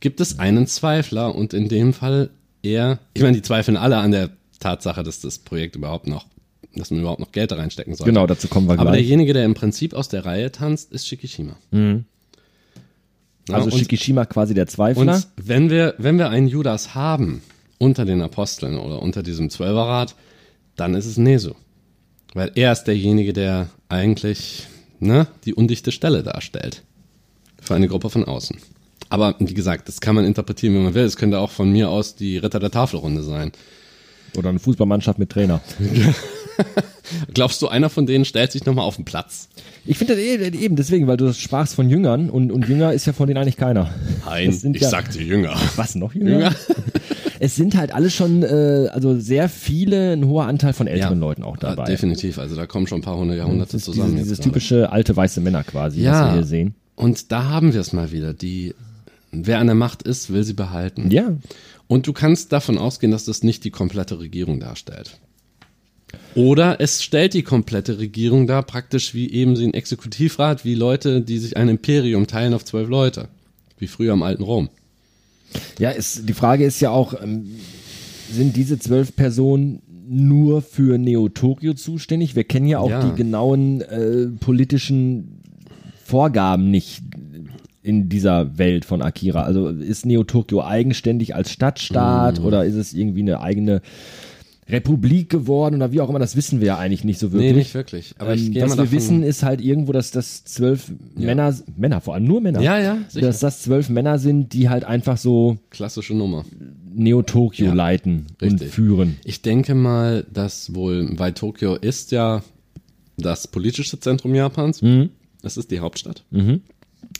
gibt 0.00 0.20
es 0.20 0.38
einen 0.38 0.66
Zweifler 0.66 1.34
und 1.34 1.54
in 1.54 1.68
dem 1.68 1.92
Fall 1.92 2.30
er, 2.62 2.98
ich 3.14 3.22
meine, 3.22 3.36
die 3.36 3.42
zweifeln 3.42 3.76
alle 3.76 3.98
an 3.98 4.10
der 4.12 4.30
Tatsache, 4.60 5.02
dass 5.02 5.20
das 5.20 5.38
Projekt 5.38 5.76
überhaupt 5.76 6.06
noch, 6.06 6.26
dass 6.74 6.90
man 6.90 7.00
überhaupt 7.00 7.20
noch 7.20 7.32
Geld 7.32 7.50
da 7.50 7.56
reinstecken 7.56 7.94
soll. 7.94 8.06
Genau, 8.06 8.26
dazu 8.26 8.48
kommen 8.48 8.66
wir 8.68 8.74
Aber 8.74 8.90
gleich. 8.90 9.00
derjenige, 9.00 9.32
der 9.32 9.44
im 9.44 9.54
Prinzip 9.54 9.94
aus 9.94 10.08
der 10.08 10.24
Reihe 10.24 10.52
tanzt, 10.52 10.92
ist 10.92 11.06
Shikishima. 11.06 11.56
Ja, 11.72 13.54
also 13.54 13.70
Shikishima 13.76 14.24
quasi 14.24 14.54
der 14.54 14.66
Zweifler. 14.68 15.14
und 15.14 15.28
wenn 15.36 15.70
wir, 15.70 15.94
wenn 15.98 16.18
wir 16.18 16.28
einen 16.30 16.48
Judas 16.48 16.94
haben 16.94 17.42
unter 17.78 18.04
den 18.04 18.22
Aposteln 18.22 18.78
oder 18.78 19.02
unter 19.02 19.22
diesem 19.22 19.50
Zwölferrat, 19.50 20.14
dann 20.76 20.94
ist 20.94 21.06
es 21.06 21.16
Nesu. 21.16 21.54
Weil 22.34 22.52
er 22.54 22.72
ist 22.72 22.84
derjenige, 22.84 23.32
der 23.32 23.68
eigentlich 23.88 24.66
ne, 25.00 25.26
die 25.44 25.54
undichte 25.54 25.92
Stelle 25.92 26.22
darstellt. 26.22 26.82
Für 27.60 27.74
eine 27.74 27.88
Gruppe 27.88 28.10
von 28.10 28.24
außen. 28.24 28.56
Aber 29.08 29.34
wie 29.38 29.54
gesagt, 29.54 29.88
das 29.88 30.00
kann 30.00 30.14
man 30.14 30.24
interpretieren, 30.24 30.74
wie 30.74 30.78
man 30.78 30.94
will. 30.94 31.04
Es 31.04 31.16
könnte 31.16 31.38
auch 31.38 31.50
von 31.50 31.70
mir 31.70 31.90
aus 31.90 32.16
die 32.16 32.38
Ritter 32.38 32.60
der 32.60 32.70
Tafelrunde 32.70 33.22
sein. 33.22 33.52
Oder 34.36 34.48
eine 34.48 34.58
Fußballmannschaft 34.58 35.18
mit 35.18 35.30
Trainer. 35.30 35.60
Glaubst 37.34 37.60
du, 37.60 37.68
einer 37.68 37.90
von 37.90 38.06
denen 38.06 38.24
stellt 38.24 38.52
sich 38.52 38.64
nochmal 38.64 38.86
auf 38.86 38.96
den 38.96 39.04
Platz? 39.04 39.48
Ich 39.84 39.98
finde 39.98 40.14
das 40.14 40.22
eben 40.22 40.76
deswegen, 40.76 41.06
weil 41.06 41.18
du 41.18 41.34
sprachst 41.34 41.74
von 41.74 41.90
Jüngern 41.90 42.30
und, 42.30 42.50
und 42.50 42.66
Jünger 42.66 42.92
ist 42.92 43.06
ja 43.06 43.12
von 43.12 43.26
denen 43.26 43.38
eigentlich 43.38 43.58
keiner. 43.58 43.92
Das 44.24 44.62
sind 44.62 44.80
ja, 44.80 44.88
sagte 44.88 45.20
Jünger. 45.20 45.54
Was 45.76 45.94
noch 45.94 46.14
Jünger? 46.14 46.30
Jünger? 46.30 46.54
Es 47.44 47.56
sind 47.56 47.76
halt 47.76 47.92
alle 47.92 48.08
schon, 48.08 48.44
äh, 48.44 48.88
also 48.92 49.18
sehr 49.18 49.48
viele, 49.48 50.12
ein 50.12 50.26
hoher 50.28 50.46
Anteil 50.46 50.72
von 50.74 50.86
älteren 50.86 51.18
Leuten 51.18 51.42
auch 51.42 51.56
Ja, 51.60 51.70
dabei. 51.74 51.86
definitiv. 51.86 52.38
Also 52.38 52.54
da 52.54 52.66
kommen 52.66 52.86
schon 52.86 53.00
ein 53.00 53.02
paar 53.02 53.16
hundert 53.16 53.36
Jahrhunderte 53.36 53.72
Das 53.72 53.80
ist 53.80 53.84
zusammen. 53.86 54.12
dieses, 54.12 54.28
dieses 54.28 54.40
typische 54.40 54.92
alte 54.92 55.16
weiße 55.16 55.40
Männer 55.40 55.64
quasi, 55.64 56.04
was 56.04 56.20
wir 56.26 56.32
hier 56.34 56.44
sehen. 56.44 56.74
Und 56.94 57.32
da 57.32 57.48
haben 57.48 57.72
wir 57.74 57.80
es 57.80 57.92
mal 57.92 58.12
wieder. 58.12 58.32
Die, 58.32 58.74
wer 59.32 59.58
an 59.58 59.66
der 59.66 59.74
Macht 59.74 60.04
ist, 60.04 60.32
will 60.32 60.44
sie 60.44 60.52
behalten. 60.54 61.10
Ja, 61.10 61.32
Und 61.88 62.06
du 62.06 62.12
kannst 62.12 62.52
davon 62.52 62.78
ausgehen, 62.78 63.10
dass 63.10 63.24
das 63.24 63.42
nicht 63.42 63.64
die 63.64 63.70
komplette 63.72 64.20
Regierung 64.20 64.60
darstellt. 64.60 65.18
Oder 66.36 66.80
es 66.80 67.02
stellt 67.02 67.34
die 67.34 67.42
komplette 67.42 67.98
Regierung 67.98 68.46
dar, 68.46 68.62
praktisch 68.62 69.14
wie 69.14 69.30
eben 69.32 69.56
sie 69.56 69.64
ein 69.66 69.74
Exekutivrat, 69.74 70.64
wie 70.64 70.74
Leute, 70.76 71.22
die 71.22 71.38
sich 71.38 71.56
ein 71.56 71.68
Imperium 71.68 72.26
teilen 72.28 72.54
auf 72.54 72.64
zwölf 72.64 72.88
Leute. 72.88 73.28
Wie 73.78 73.88
früher 73.88 74.12
im 74.12 74.22
alten 74.22 74.42
Rom. 74.44 74.68
Ja 75.78 75.90
ist, 75.90 76.28
die 76.28 76.32
Frage 76.34 76.64
ist 76.64 76.80
ja 76.80 76.90
auch, 76.90 77.14
ähm, 77.22 77.44
sind 78.30 78.56
diese 78.56 78.78
zwölf 78.78 79.14
Personen 79.16 79.82
nur 80.08 80.62
für 80.62 80.98
Neo-Tokio 80.98 81.74
zuständig? 81.74 82.34
Wir 82.36 82.44
kennen 82.44 82.66
ja 82.66 82.78
auch 82.78 82.90
Ja. 82.90 83.08
die 83.10 83.14
genauen 83.16 83.80
äh, 83.82 84.26
politischen 84.40 85.40
Vorgaben 86.04 86.70
nicht 86.70 87.02
in 87.82 88.08
dieser 88.08 88.58
Welt 88.58 88.84
von 88.84 89.02
Akira. 89.02 89.42
Also 89.42 89.68
ist 89.68 90.06
Neo-Tokio 90.06 90.62
eigenständig 90.64 91.34
als 91.34 91.50
Stadtstaat 91.50 92.38
Mhm. 92.40 92.44
oder 92.46 92.64
ist 92.64 92.74
es 92.76 92.92
irgendwie 92.94 93.22
eine 93.22 93.40
eigene 93.40 93.80
Republik 94.68 95.28
geworden 95.28 95.76
oder 95.76 95.90
wie 95.92 96.00
auch 96.00 96.08
immer, 96.08 96.20
das 96.20 96.36
wissen 96.36 96.60
wir 96.60 96.68
ja 96.68 96.78
eigentlich 96.78 97.02
nicht 97.02 97.18
so 97.18 97.32
wirklich. 97.32 97.50
Nee, 97.52 97.58
nicht 97.58 97.74
wirklich. 97.74 98.14
Aber 98.18 98.34
ähm, 98.34 98.54
was 98.60 98.76
wir 98.78 98.92
wissen, 98.92 99.22
ist 99.24 99.42
halt 99.42 99.60
irgendwo, 99.60 99.92
dass 99.92 100.12
das 100.12 100.44
zwölf 100.44 100.92
Männer, 101.16 101.54
Männer, 101.76 102.00
vor 102.00 102.14
allem 102.14 102.24
nur 102.24 102.40
Männer, 102.40 102.60
Ja, 102.60 102.78
ja, 102.78 102.98
sicher. 103.08 103.26
dass 103.26 103.40
das 103.40 103.62
zwölf 103.62 103.88
Männer 103.88 104.18
sind, 104.20 104.52
die 104.52 104.68
halt 104.68 104.84
einfach 104.84 105.16
so 105.16 105.58
klassische 105.70 106.14
Nummer. 106.14 106.44
Neo-Tokio 106.94 107.66
Ja, 107.66 107.72
leiten 107.74 108.26
und 108.40 108.52
richtig. 108.52 108.70
führen. 108.70 109.16
Ich 109.24 109.42
denke 109.42 109.74
mal, 109.74 110.24
dass 110.32 110.74
wohl, 110.74 111.10
weil 111.18 111.32
Tokio 111.32 111.74
ist 111.74 112.12
ja 112.12 112.42
das 113.16 113.48
politische 113.48 113.98
Zentrum 113.98 114.34
Japans. 114.34 114.80
Das 115.42 115.56
ist 115.56 115.70
die 115.70 115.80
Hauptstadt. 115.80 116.24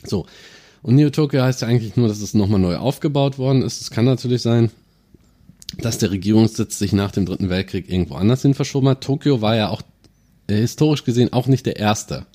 So. 0.05 0.25
Und 0.81 0.95
Neo 0.95 1.09
Tokio 1.09 1.41
heißt 1.41 1.61
ja 1.61 1.67
eigentlich 1.67 1.95
nur, 1.97 2.07
dass 2.07 2.21
es 2.21 2.33
nochmal 2.33 2.59
neu 2.59 2.75
aufgebaut 2.77 3.37
worden 3.37 3.61
ist. 3.63 3.81
Es 3.81 3.89
kann 3.91 4.05
natürlich 4.05 4.41
sein, 4.41 4.69
dass 5.79 5.97
der 5.97 6.11
Regierungssitz 6.11 6.79
sich 6.79 6.93
nach 6.93 7.11
dem 7.11 7.25
Dritten 7.25 7.49
Weltkrieg 7.49 7.89
irgendwo 7.89 8.15
anders 8.15 8.41
hin 8.41 8.53
verschoben 8.53 8.89
hat. 8.89 9.01
Tokio 9.01 9.41
war 9.41 9.55
ja 9.55 9.69
auch 9.69 9.81
äh, 10.47 10.55
historisch 10.55 11.03
gesehen 11.03 11.33
auch 11.33 11.47
nicht 11.47 11.65
der 11.65 11.77
erste. 11.77 12.25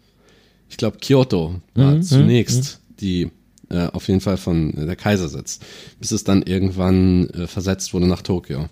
Ich 0.68 0.76
glaube, 0.76 0.98
Kyoto 0.98 1.60
war 1.74 2.00
zunächst 2.00 2.80
die 3.00 3.30
äh, 3.70 3.86
auf 3.86 4.08
jeden 4.08 4.20
Fall 4.20 4.36
von 4.36 4.76
äh, 4.76 4.86
der 4.86 4.96
Kaisersitz, 4.96 5.60
bis 6.00 6.10
es 6.10 6.24
dann 6.24 6.42
irgendwann 6.42 7.28
äh, 7.30 7.46
versetzt 7.46 7.94
wurde 7.94 8.06
nach 8.06 8.22
Tokio. 8.22 8.68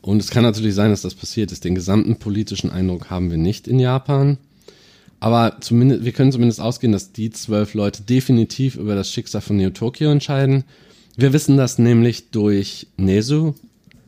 Und 0.00 0.20
es 0.20 0.30
kann 0.30 0.42
natürlich 0.42 0.74
sein, 0.74 0.90
dass 0.90 1.02
das 1.02 1.14
passiert 1.14 1.52
ist. 1.52 1.64
Den 1.64 1.74
gesamten 1.74 2.16
politischen 2.16 2.70
Eindruck 2.70 3.10
haben 3.10 3.30
wir 3.30 3.36
nicht 3.36 3.68
in 3.68 3.78
Japan. 3.78 4.38
Aber 5.18 5.58
zumindest, 5.60 6.04
wir 6.04 6.12
können 6.12 6.32
zumindest 6.32 6.60
ausgehen, 6.60 6.92
dass 6.92 7.12
die 7.12 7.30
zwölf 7.30 7.74
Leute 7.74 8.02
definitiv 8.02 8.76
über 8.76 8.94
das 8.94 9.12
Schicksal 9.12 9.42
von 9.42 9.56
Neo 9.56 9.70
Tokyo 9.70 10.10
entscheiden. 10.10 10.64
Wir 11.20 11.32
wissen 11.34 11.56
das 11.58 11.78
nämlich 11.78 12.30
durch 12.30 12.86
Nezu, 12.96 13.54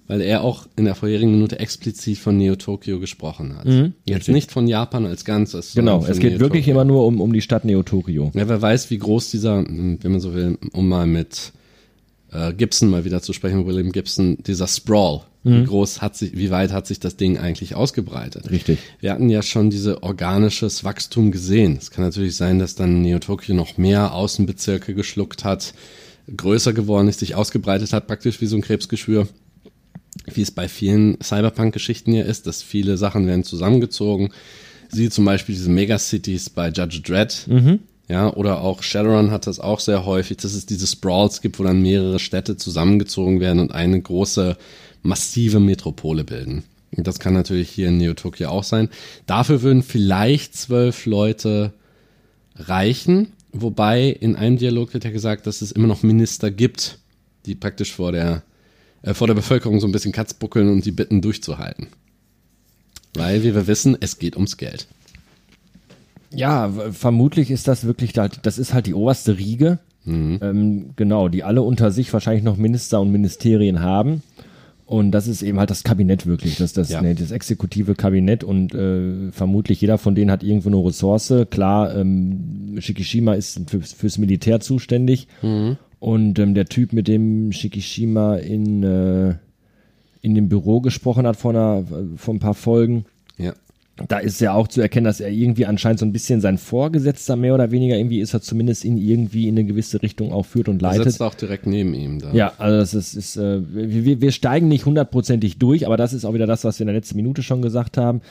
weil 0.06 0.22
er 0.22 0.42
auch 0.42 0.66
in 0.76 0.86
der 0.86 0.94
vorherigen 0.94 1.30
Minute 1.30 1.58
explizit 1.58 2.18
von 2.18 2.38
Neo 2.38 2.56
Tokyo 2.56 3.00
gesprochen 3.00 3.56
hat. 3.56 3.92
Jetzt 4.04 4.28
nicht 4.28 4.50
von 4.50 4.66
Japan 4.66 5.04
als 5.04 5.24
Ganzes. 5.24 5.74
Genau, 5.74 6.04
es 6.06 6.18
geht 6.18 6.32
Neo 6.32 6.40
wirklich 6.40 6.64
Tokyo. 6.64 6.74
immer 6.74 6.84
nur 6.84 7.06
um, 7.06 7.20
um 7.20 7.32
die 7.32 7.42
Stadt 7.42 7.64
Neo-Tokio. 7.64 8.32
Ja, 8.34 8.48
wer 8.48 8.62
weiß, 8.62 8.90
wie 8.90 8.98
groß 8.98 9.30
dieser, 9.30 9.64
wenn 9.66 9.98
man 10.02 10.20
so 10.20 10.34
will, 10.34 10.58
um 10.72 10.88
mal 10.88 11.06
mit 11.06 11.52
äh, 12.32 12.52
Gibson 12.54 12.88
mal 12.88 13.04
wieder 13.04 13.20
zu 13.20 13.32
sprechen, 13.32 13.66
William 13.66 13.92
Gibson, 13.92 14.38
dieser 14.46 14.66
Sprawl, 14.66 15.20
wie 15.44 15.64
groß 15.64 16.00
hat 16.00 16.16
sich, 16.16 16.36
wie 16.36 16.50
weit 16.50 16.70
hat 16.70 16.86
sich 16.86 17.00
das 17.00 17.16
Ding 17.16 17.36
eigentlich 17.36 17.74
ausgebreitet? 17.74 18.48
Richtig. 18.50 18.78
Wir 19.00 19.10
hatten 19.10 19.28
ja 19.28 19.42
schon 19.42 19.70
diese 19.70 20.04
organisches 20.04 20.84
Wachstum 20.84 21.32
gesehen. 21.32 21.76
Es 21.76 21.90
kann 21.90 22.04
natürlich 22.04 22.36
sein, 22.36 22.60
dass 22.60 22.76
dann 22.76 23.02
Neo 23.02 23.18
Tokyo 23.18 23.54
noch 23.54 23.76
mehr 23.76 24.14
Außenbezirke 24.14 24.94
geschluckt 24.94 25.42
hat, 25.44 25.74
größer 26.34 26.72
geworden 26.72 27.08
ist, 27.08 27.20
sich 27.20 27.34
ausgebreitet 27.34 27.92
hat, 27.92 28.06
praktisch 28.06 28.40
wie 28.40 28.46
so 28.46 28.56
ein 28.56 28.62
Krebsgeschwür. 28.62 29.28
Wie 30.32 30.42
es 30.42 30.50
bei 30.50 30.68
vielen 30.68 31.18
Cyberpunk-Geschichten 31.22 32.12
hier 32.12 32.26
ist, 32.26 32.46
dass 32.46 32.62
viele 32.62 32.96
Sachen 32.96 33.26
werden 33.26 33.44
zusammengezogen. 33.44 34.30
Sie 34.88 35.08
zum 35.08 35.24
Beispiel 35.24 35.54
diese 35.54 35.70
Megacities 35.70 36.50
bei 36.50 36.68
Judge 36.68 37.00
Dredd. 37.00 37.46
Ja, 38.08 38.32
oder 38.34 38.60
auch 38.60 38.82
Shadowrun 38.82 39.30
hat 39.30 39.46
das 39.46 39.58
auch 39.58 39.80
sehr 39.80 40.04
häufig, 40.04 40.36
dass 40.36 40.52
es 40.52 40.66
diese 40.66 40.86
Sprawls 40.86 41.40
gibt, 41.40 41.58
wo 41.58 41.64
dann 41.64 41.80
mehrere 41.80 42.18
Städte 42.18 42.56
zusammengezogen 42.56 43.40
werden 43.40 43.58
und 43.58 43.72
eine 43.72 44.00
große, 44.00 44.56
massive 45.02 45.60
Metropole 45.60 46.24
bilden. 46.24 46.64
Und 46.94 47.06
das 47.06 47.18
kann 47.18 47.32
natürlich 47.32 47.70
hier 47.70 47.88
in 47.88 47.96
Neo 47.96 48.12
Tokyo 48.12 48.50
auch 48.50 48.64
sein. 48.64 48.90
Dafür 49.26 49.62
würden 49.62 49.82
vielleicht 49.82 50.54
zwölf 50.56 51.06
Leute 51.06 51.72
reichen, 52.56 53.32
wobei 53.52 54.08
in 54.08 54.36
einem 54.36 54.56
Dialog 54.58 54.92
wird 54.94 55.04
ja 55.04 55.10
gesagt, 55.10 55.46
dass 55.46 55.62
es 55.62 55.72
immer 55.72 55.86
noch 55.88 56.02
Minister 56.02 56.50
gibt, 56.50 56.98
die 57.46 57.54
praktisch 57.54 57.92
vor 57.92 58.12
der, 58.12 58.42
äh, 59.02 59.14
vor 59.14 59.26
der 59.26 59.34
Bevölkerung 59.34 59.80
so 59.80 59.86
ein 59.86 59.92
bisschen 59.92 60.12
Katz 60.12 60.34
buckeln 60.34 60.68
und 60.70 60.84
die 60.84 60.92
bitten 60.92 61.20
durchzuhalten. 61.22 61.88
Weil, 63.14 63.42
wie 63.42 63.54
wir 63.54 63.66
wissen, 63.66 63.96
es 64.00 64.18
geht 64.18 64.36
ums 64.36 64.56
Geld. 64.56 64.86
Ja, 66.34 66.72
vermutlich 66.92 67.50
ist 67.50 67.68
das 67.68 67.84
wirklich, 67.84 68.12
da- 68.14 68.28
das 68.28 68.58
ist 68.58 68.72
halt 68.72 68.86
die 68.86 68.94
oberste 68.94 69.36
Riege, 69.38 69.78
ähm, 70.06 70.90
genau, 70.96 71.28
die 71.28 71.44
alle 71.44 71.62
unter 71.62 71.92
sich 71.92 72.12
wahrscheinlich 72.12 72.42
noch 72.42 72.56
Minister 72.56 73.00
und 73.00 73.12
Ministerien 73.12 73.80
haben. 73.80 74.22
Und 74.86 75.12
das 75.12 75.26
ist 75.26 75.42
eben 75.42 75.58
halt 75.58 75.70
das 75.70 75.84
Kabinett 75.84 76.26
wirklich, 76.26 76.56
das, 76.56 76.72
das, 76.74 76.90
Ja. 76.90 77.00
nee, 77.00 77.14
das 77.14 77.30
exekutive 77.30 77.94
Kabinett 77.94 78.44
und 78.44 78.74
äh, 78.74 79.30
vermutlich 79.32 79.80
jeder 79.80 79.96
von 79.96 80.14
denen 80.14 80.30
hat 80.30 80.42
irgendwo 80.42 80.68
eine 80.68 80.76
Ressource. 80.84 81.32
Klar, 81.50 81.96
ähm, 81.96 82.76
Shikishima 82.78 83.34
ist 83.34 83.60
für, 83.70 83.80
fürs 83.80 84.18
Militär 84.18 84.60
zuständig 84.60 85.28
Und 85.98 86.38
ähm, 86.40 86.54
der 86.54 86.66
Typ, 86.66 86.92
mit 86.92 87.06
dem 87.08 87.52
Shikishima 87.52 88.36
in, 88.36 88.82
äh, 88.82 89.36
in 90.20 90.34
dem 90.34 90.48
Büro 90.48 90.80
gesprochen 90.80 91.26
hat 91.26 91.36
vor, 91.36 91.52
einer, 91.52 91.84
vor 92.16 92.34
ein 92.34 92.40
paar 92.40 92.54
Folgen, 92.54 93.04
Ja. 93.38 93.54
Da 94.08 94.18
ist 94.18 94.40
ja 94.40 94.54
auch 94.54 94.68
zu 94.68 94.80
erkennen, 94.80 95.04
dass 95.04 95.20
er 95.20 95.30
irgendwie 95.30 95.66
anscheinend 95.66 96.00
so 96.00 96.06
ein 96.06 96.12
bisschen 96.12 96.40
sein 96.40 96.56
Vorgesetzter 96.56 97.36
mehr 97.36 97.54
oder 97.54 97.70
weniger 97.70 97.96
irgendwie 97.96 98.20
ist, 98.20 98.32
er 98.32 98.40
zumindest 98.40 98.84
ihn 98.84 98.96
irgendwie 98.96 99.48
in 99.48 99.54
eine 99.58 99.64
gewisse 99.64 100.02
Richtung 100.02 100.32
auch 100.32 100.46
führt 100.46 100.68
und 100.68 100.82
Er 100.82 100.88
leitet. 100.92 101.04
sitzt 101.04 101.22
auch 101.22 101.34
direkt 101.34 101.66
neben 101.66 101.92
ihm 101.92 102.18
da. 102.18 102.32
Ja, 102.32 102.52
also 102.58 102.78
das 102.78 102.94
ist, 102.94 103.14
ist 103.14 103.36
äh, 103.36 103.60
wir, 103.70 104.20
wir 104.20 104.32
steigen 104.32 104.68
nicht 104.68 104.86
hundertprozentig 104.86 105.58
durch, 105.58 105.86
aber 105.86 105.96
das 105.98 106.14
ist 106.14 106.24
auch 106.24 106.32
wieder 106.32 106.46
das, 106.46 106.64
was 106.64 106.78
wir 106.78 106.84
in 106.84 106.88
der 106.88 106.96
letzten 106.96 107.16
Minute 107.16 107.42
schon 107.42 107.60
gesagt 107.60 107.98
haben, 107.98 108.22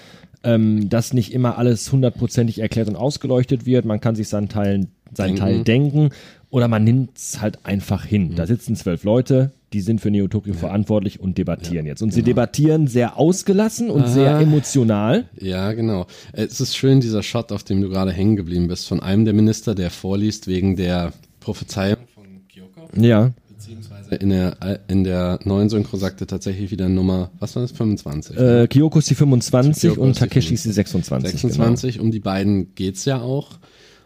ähm, 0.43 0.89
dass 0.89 1.13
nicht 1.13 1.31
immer 1.31 1.59
alles 1.59 1.91
hundertprozentig 1.91 2.57
erklärt 2.59 2.87
und 2.89 2.95
ausgeleuchtet 2.95 3.67
wird. 3.67 3.85
Man 3.85 4.01
kann 4.01 4.15
sich 4.15 4.27
seinen 4.29 4.49
Teil, 4.49 4.87
seinen 5.13 5.35
Denken. 5.35 5.39
Teil 5.39 5.63
denken 5.63 6.09
oder 6.51 6.67
man 6.67 6.83
nimmt 6.83 7.17
es 7.17 7.41
halt 7.41 7.65
einfach 7.65 8.05
hin. 8.05 8.35
Da 8.35 8.45
sitzen 8.45 8.75
zwölf 8.75 9.03
Leute, 9.03 9.51
die 9.73 9.79
sind 9.79 10.01
für 10.01 10.11
Neo 10.11 10.27
Tokyo 10.27 10.53
verantwortlich 10.53 11.21
und 11.21 11.37
debattieren 11.37 11.85
jetzt. 11.85 12.01
Und 12.01 12.11
sie 12.13 12.23
debattieren 12.23 12.87
sehr 12.87 13.17
ausgelassen 13.17 13.89
und 13.89 14.07
sehr 14.07 14.37
emotional. 14.39 15.29
Ja, 15.39 15.71
genau. 15.71 16.07
Es 16.33 16.59
ist 16.59 16.75
schön, 16.75 16.99
dieser 16.99 17.23
Shot, 17.23 17.53
auf 17.53 17.63
dem 17.63 17.81
du 17.81 17.89
gerade 17.89 18.11
hängen 18.11 18.35
geblieben 18.35 18.67
bist, 18.67 18.87
von 18.87 18.99
einem 18.99 19.23
der 19.23 19.33
Minister, 19.33 19.75
der 19.75 19.89
vorliest 19.89 20.47
wegen 20.47 20.75
der 20.75 21.13
Prophezeiung 21.39 21.99
von 22.13 22.25
Kyoko. 22.49 22.89
Ja. 22.99 23.31
Beziehungsweise 23.47 24.15
in 24.15 24.29
der, 24.29 24.79
in 24.89 25.05
der 25.05 25.39
neuen 25.45 25.69
Synchro 25.69 25.95
sagte 25.95 26.27
tatsächlich 26.27 26.69
wieder 26.71 26.89
Nummer, 26.89 27.31
was 27.39 27.55
war 27.55 27.61
das, 27.61 27.71
25? 27.71 28.37
Äh, 28.37 28.67
Kyoko 28.67 28.99
ist 28.99 29.09
die 29.09 29.15
25 29.15 29.81
Kyoko 29.81 30.01
und 30.01 30.17
Takeshi 30.17 30.55
ist 30.55 30.65
die 30.65 30.71
26. 30.71 31.31
26, 31.31 31.99
um 32.01 32.11
die 32.11 32.19
beiden 32.19 32.75
geht's 32.75 33.05
ja 33.05 33.21
auch. 33.21 33.59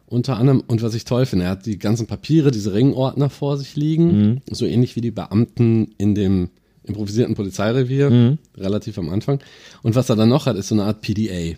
Unter 0.07 0.37
anderem, 0.37 0.63
und 0.67 0.81
was 0.83 0.93
ich 0.93 1.03
toll 1.05 1.25
finde, 1.25 1.45
er 1.45 1.51
hat 1.51 1.65
die 1.65 1.79
ganzen 1.79 2.05
Papiere, 2.05 2.51
diese 2.51 2.73
Ringordner 2.73 3.29
vor 3.29 3.57
sich 3.57 3.75
liegen, 3.75 4.41
so 4.51 4.65
ähnlich 4.65 4.95
wie 4.95 5.01
die 5.01 5.11
Beamten 5.11 5.93
in 5.97 6.13
dem 6.13 6.49
improvisierten 6.83 7.33
Polizeirevier, 7.35 8.37
relativ 8.57 8.97
am 8.99 9.09
Anfang. 9.09 9.39
Und 9.81 9.95
was 9.95 10.09
er 10.09 10.15
dann 10.15 10.29
noch 10.29 10.45
hat, 10.45 10.55
ist 10.57 10.67
so 10.67 10.75
eine 10.75 10.83
Art 10.83 11.01
PDA. 11.01 11.57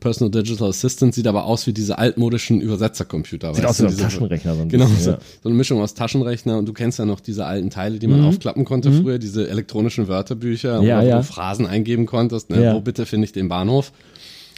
Personal 0.00 0.30
Digital 0.32 0.68
Assistant, 0.68 1.14
sieht 1.14 1.26
aber 1.28 1.44
aus 1.46 1.66
wie 1.66 1.72
diese 1.72 1.96
altmodischen 1.96 2.60
Übersetzercomputer. 2.60 3.54
Sieht 3.54 3.64
aus 3.64 3.80
wie 3.80 3.86
ein 3.86 3.96
Taschenrechner 3.96 4.54
so 4.54 4.60
ein 4.62 4.68
Genau, 4.68 4.84
bisschen, 4.86 5.02
so, 5.02 5.10
ja. 5.12 5.18
so 5.42 5.48
eine 5.48 5.56
Mischung 5.56 5.80
aus 5.80 5.94
Taschenrechner 5.94 6.58
und 6.58 6.66
du 6.68 6.74
kennst 6.74 6.98
ja 6.98 7.06
noch 7.06 7.20
diese 7.20 7.46
alten 7.46 7.70
Teile, 7.70 7.98
die 8.00 8.06
man 8.08 8.22
aufklappen 8.24 8.64
konnte 8.66 8.92
früher, 8.92 9.18
diese 9.18 9.48
elektronischen 9.48 10.06
Wörterbücher, 10.08 10.82
Mhm. 10.82 10.86
Ja, 10.86 11.00
wo 11.02 11.06
ja. 11.06 11.16
du 11.18 11.22
Phrasen 11.22 11.66
eingeben 11.66 12.04
konntest, 12.04 12.50
ne? 12.50 12.74
Wo 12.74 12.80
bitte 12.80 13.06
finde 13.06 13.24
ich 13.26 13.32
den 13.32 13.48
Bahnhof. 13.48 13.92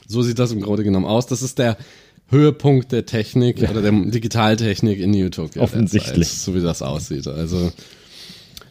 So 0.08 0.22
sieht 0.22 0.38
das 0.40 0.50
im 0.50 0.62
Grunde 0.62 0.82
genommen 0.82 1.06
aus. 1.06 1.26
Das 1.26 1.42
ist 1.42 1.58
der 1.58 1.76
Höhepunkt 2.28 2.92
der 2.92 3.06
Technik 3.06 3.62
oder 3.70 3.82
der 3.82 3.92
Digitaltechnik 3.92 4.98
in 4.98 5.12
New 5.12 5.28
Tokyo. 5.28 5.62
Offensichtlich. 5.62 6.28
derzeit, 6.28 6.44
So 6.44 6.54
wie 6.54 6.60
das 6.60 6.82
aussieht. 6.82 7.26
Also 7.28 7.72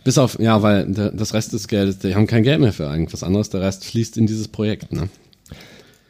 bis 0.03 0.17
auf, 0.17 0.39
ja, 0.39 0.61
weil 0.61 0.85
der, 0.85 1.11
das 1.11 1.33
Rest 1.33 1.53
des 1.53 1.67
Geldes, 1.67 1.99
die 1.99 2.15
haben 2.15 2.27
kein 2.27 2.43
Geld 2.43 2.59
mehr 2.59 2.73
für 2.73 2.83
irgendwas 2.83 3.23
anderes, 3.23 3.49
der 3.49 3.61
Rest 3.61 3.85
fließt 3.85 4.17
in 4.17 4.27
dieses 4.27 4.47
Projekt. 4.47 4.93
Ne? 4.93 5.09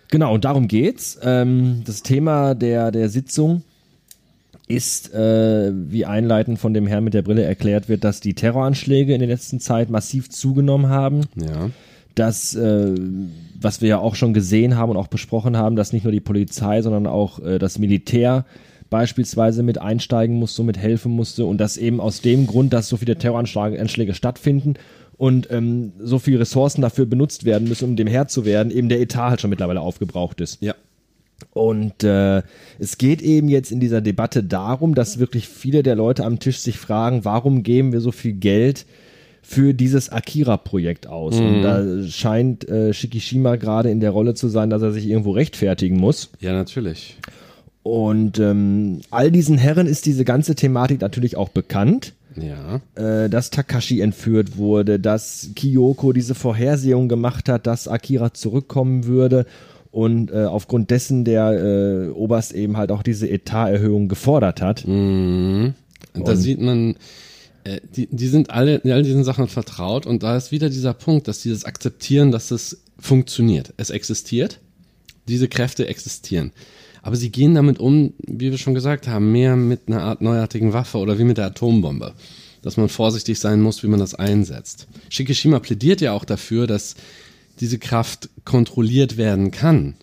Genau, 0.10 0.34
und 0.34 0.44
darum 0.46 0.68
geht's. 0.68 1.18
Ähm, 1.22 1.84
das 1.86 2.04
Thema 2.04 2.56
der, 2.56 2.92
der 2.92 3.10
Sitzung 3.10 3.64
ist, 4.68 5.14
äh, 5.14 5.72
wie 5.74 6.06
einleitend 6.06 6.60
von 6.60 6.74
dem 6.74 6.88
Herrn 6.88 7.04
mit 7.04 7.14
der 7.14 7.22
Brille 7.22 7.44
erklärt 7.44 7.88
wird, 7.88 8.04
dass 8.04 8.20
die 8.20 8.34
Terroranschläge 8.34 9.14
in 9.14 9.20
der 9.20 9.30
letzten 9.30 9.60
Zeit 9.60 9.90
massiv 9.90 10.30
zugenommen 10.30 10.90
haben. 10.90 11.22
Ja. 11.36 11.70
Dass, 12.16 12.56
äh, 12.56 12.96
was 13.66 13.82
wir 13.82 13.90
ja 13.90 13.98
auch 13.98 14.16
schon 14.16 14.34
gesehen 14.34 14.78
haben 14.78 14.92
und 14.92 14.98
auch 14.98 15.08
besprochen 15.08 15.58
haben, 15.58 15.76
dass 15.76 15.92
nicht 15.92 16.04
nur 16.04 16.14
die 16.14 16.22
Polizei, 16.22 16.82
sondern 16.82 17.08
auch 17.08 17.40
äh, 17.40 17.60
das 17.60 17.80
Militär 17.80 18.46
beispielsweise 18.90 19.64
mit 19.64 19.82
einsteigen 19.82 20.38
musste, 20.38 20.64
mit 20.64 20.78
helfen 20.78 21.12
musste 21.12 21.46
und 21.46 21.58
dass 21.58 21.76
eben 21.76 22.00
aus 22.00 22.22
dem 22.22 22.48
Grund, 22.48 22.72
dass 22.72 22.88
so 22.88 22.98
viele 22.98 23.18
Terroranschläge 23.18 23.82
Anschläge 23.82 24.14
stattfinden 24.14 24.76
und 25.18 25.50
ähm, 25.52 25.94
so 26.00 26.20
viele 26.20 26.40
Ressourcen 26.40 26.82
dafür 26.82 27.06
benutzt 27.06 27.46
werden 27.46 27.68
müssen, 27.68 27.90
um 27.90 27.96
dem 27.96 28.08
Herr 28.08 28.28
zu 28.28 28.46
werden, 28.46 28.72
eben 28.72 28.88
der 28.88 29.02
Etat 29.02 29.30
halt 29.32 29.42
schon 29.42 29.50
mittlerweile 29.50 29.82
aufgebraucht 29.82 30.40
ist. 30.42 30.62
Ja. 30.62 30.76
Und 31.52 32.04
äh, 32.04 32.44
es 32.80 32.98
geht 32.98 33.22
eben 33.22 33.50
jetzt 33.50 33.72
in 33.72 33.80
dieser 33.80 34.02
Debatte 34.02 34.44
darum, 34.44 34.96
dass 34.96 35.20
wirklich 35.20 35.48
viele 35.48 35.84
der 35.84 35.96
Leute 35.96 36.24
am 36.24 36.40
Tisch 36.40 36.60
sich 36.60 36.78
fragen, 36.78 37.25
warum 37.25 37.64
geben 37.64 37.92
wir 37.92 38.00
so 38.00 38.12
viel 38.12 38.34
Geld 38.34 38.86
für 39.48 39.74
dieses 39.74 40.10
Akira-Projekt 40.10 41.08
aus? 41.08 41.36
Und 41.40 41.62
da 41.62 42.03
scheint 42.08 42.68
äh, 42.68 42.94
Shikishima 42.94 43.55
gerade 43.58 43.90
in 43.92 44.00
der 44.00 44.12
Rolle 44.12 44.34
zu 44.34 44.48
sein, 44.48 44.70
dass 44.70 44.81
er 44.81 44.92
sich 44.92 45.08
irgendwo 45.08 45.31
rechtfertigen 45.31 45.98
muss. 45.98 46.31
Ja, 46.40 46.53
natürlich. 46.53 47.18
Und 47.84 48.40
ähm, 48.40 49.01
all 49.12 49.29
diesen 49.31 49.58
Herren 49.60 49.86
ist 49.86 50.05
diese 50.08 50.25
ganze 50.25 50.55
Thematik 50.55 51.01
natürlich 51.01 51.38
auch 51.38 51.50
bekannt 51.50 52.14
Ja. 52.36 52.81
äh, 52.96 53.29
dass 53.29 53.51
Takashi 53.51 54.01
entführt 54.01 54.58
wurde, 54.58 55.00
dass 55.00 55.51
Kyoko 55.55 56.12
diese 56.12 56.34
Vorhersehung 56.34 57.08
gemacht 57.08 57.48
hat, 57.48 57.68
dass 57.68 57.88
Akira 57.88 58.34
zurückkommen 58.34 59.05
würde 59.05 59.46
und 59.92 60.31
äh, 60.31 60.46
aufgrund 60.46 60.90
dessen 60.90 61.24
der 61.24 61.51
äh, 61.51 62.10
Oberst 62.10 62.53
eben 62.53 62.75
halt 62.75 62.92
auch 62.92 63.03
diese 63.03 63.29
Etaterhöhung 63.29 64.08
gefordert 64.08 64.62
hat. 64.62 64.84
Und 64.86 65.75
da 66.14 66.36
sieht 66.36 66.60
man, 66.60 66.96
die, 67.96 68.08
die 68.12 68.28
sind 68.28 68.51
alle 68.51 68.75
in 68.78 68.92
all 68.92 69.04
diesen 69.04 69.24
Sachen 69.24 69.48
vertraut 69.48 70.06
und 70.06 70.24
da 70.24 70.38
ist 70.38 70.51
wieder 70.51 70.70
dieser 70.70 70.94
Punkt, 70.94 71.28
dass 71.28 71.42
dieses 71.42 71.66
Akzeptieren, 71.66 72.32
dass 72.32 72.51
es 72.51 72.82
funktioniert. 73.00 73.74
Es 73.78 73.90
existiert, 73.90 74.60
diese 75.28 75.48
Kräfte 75.48 75.88
existieren. 75.88 76.51
Aber 77.01 77.16
sie 77.16 77.30
gehen 77.32 77.56
damit 77.56 77.80
um, 77.80 78.14
wie 78.25 78.51
wir 78.51 78.58
schon 78.58 78.74
gesagt 78.74 79.08
haben, 79.08 79.32
mehr 79.32 79.56
mit 79.56 79.82
einer 79.88 80.01
Art 80.01 80.22
neuartigen 80.22 80.74
Waffe 80.74 80.98
oder 80.98 81.20
wie 81.20 81.24
mit 81.24 81.38
der 81.38 81.48
Atombombe. 81.48 82.14
Dass 82.62 82.78
man 82.78 82.90
vorsichtig 82.90 83.38
sein 83.38 83.62
muss, 83.62 83.84
wie 83.84 83.88
man 83.88 84.00
das 84.00 84.16
einsetzt. 84.16 84.88
Shikishima 85.10 85.60
plädiert 85.60 86.01
ja 86.01 86.14
auch 86.14 86.25
dafür, 86.25 86.66
dass 86.66 86.96
diese 87.60 87.78
Kraft 87.78 88.30
kontrolliert 88.44 89.18
werden 89.18 89.51
kann. 89.51 89.94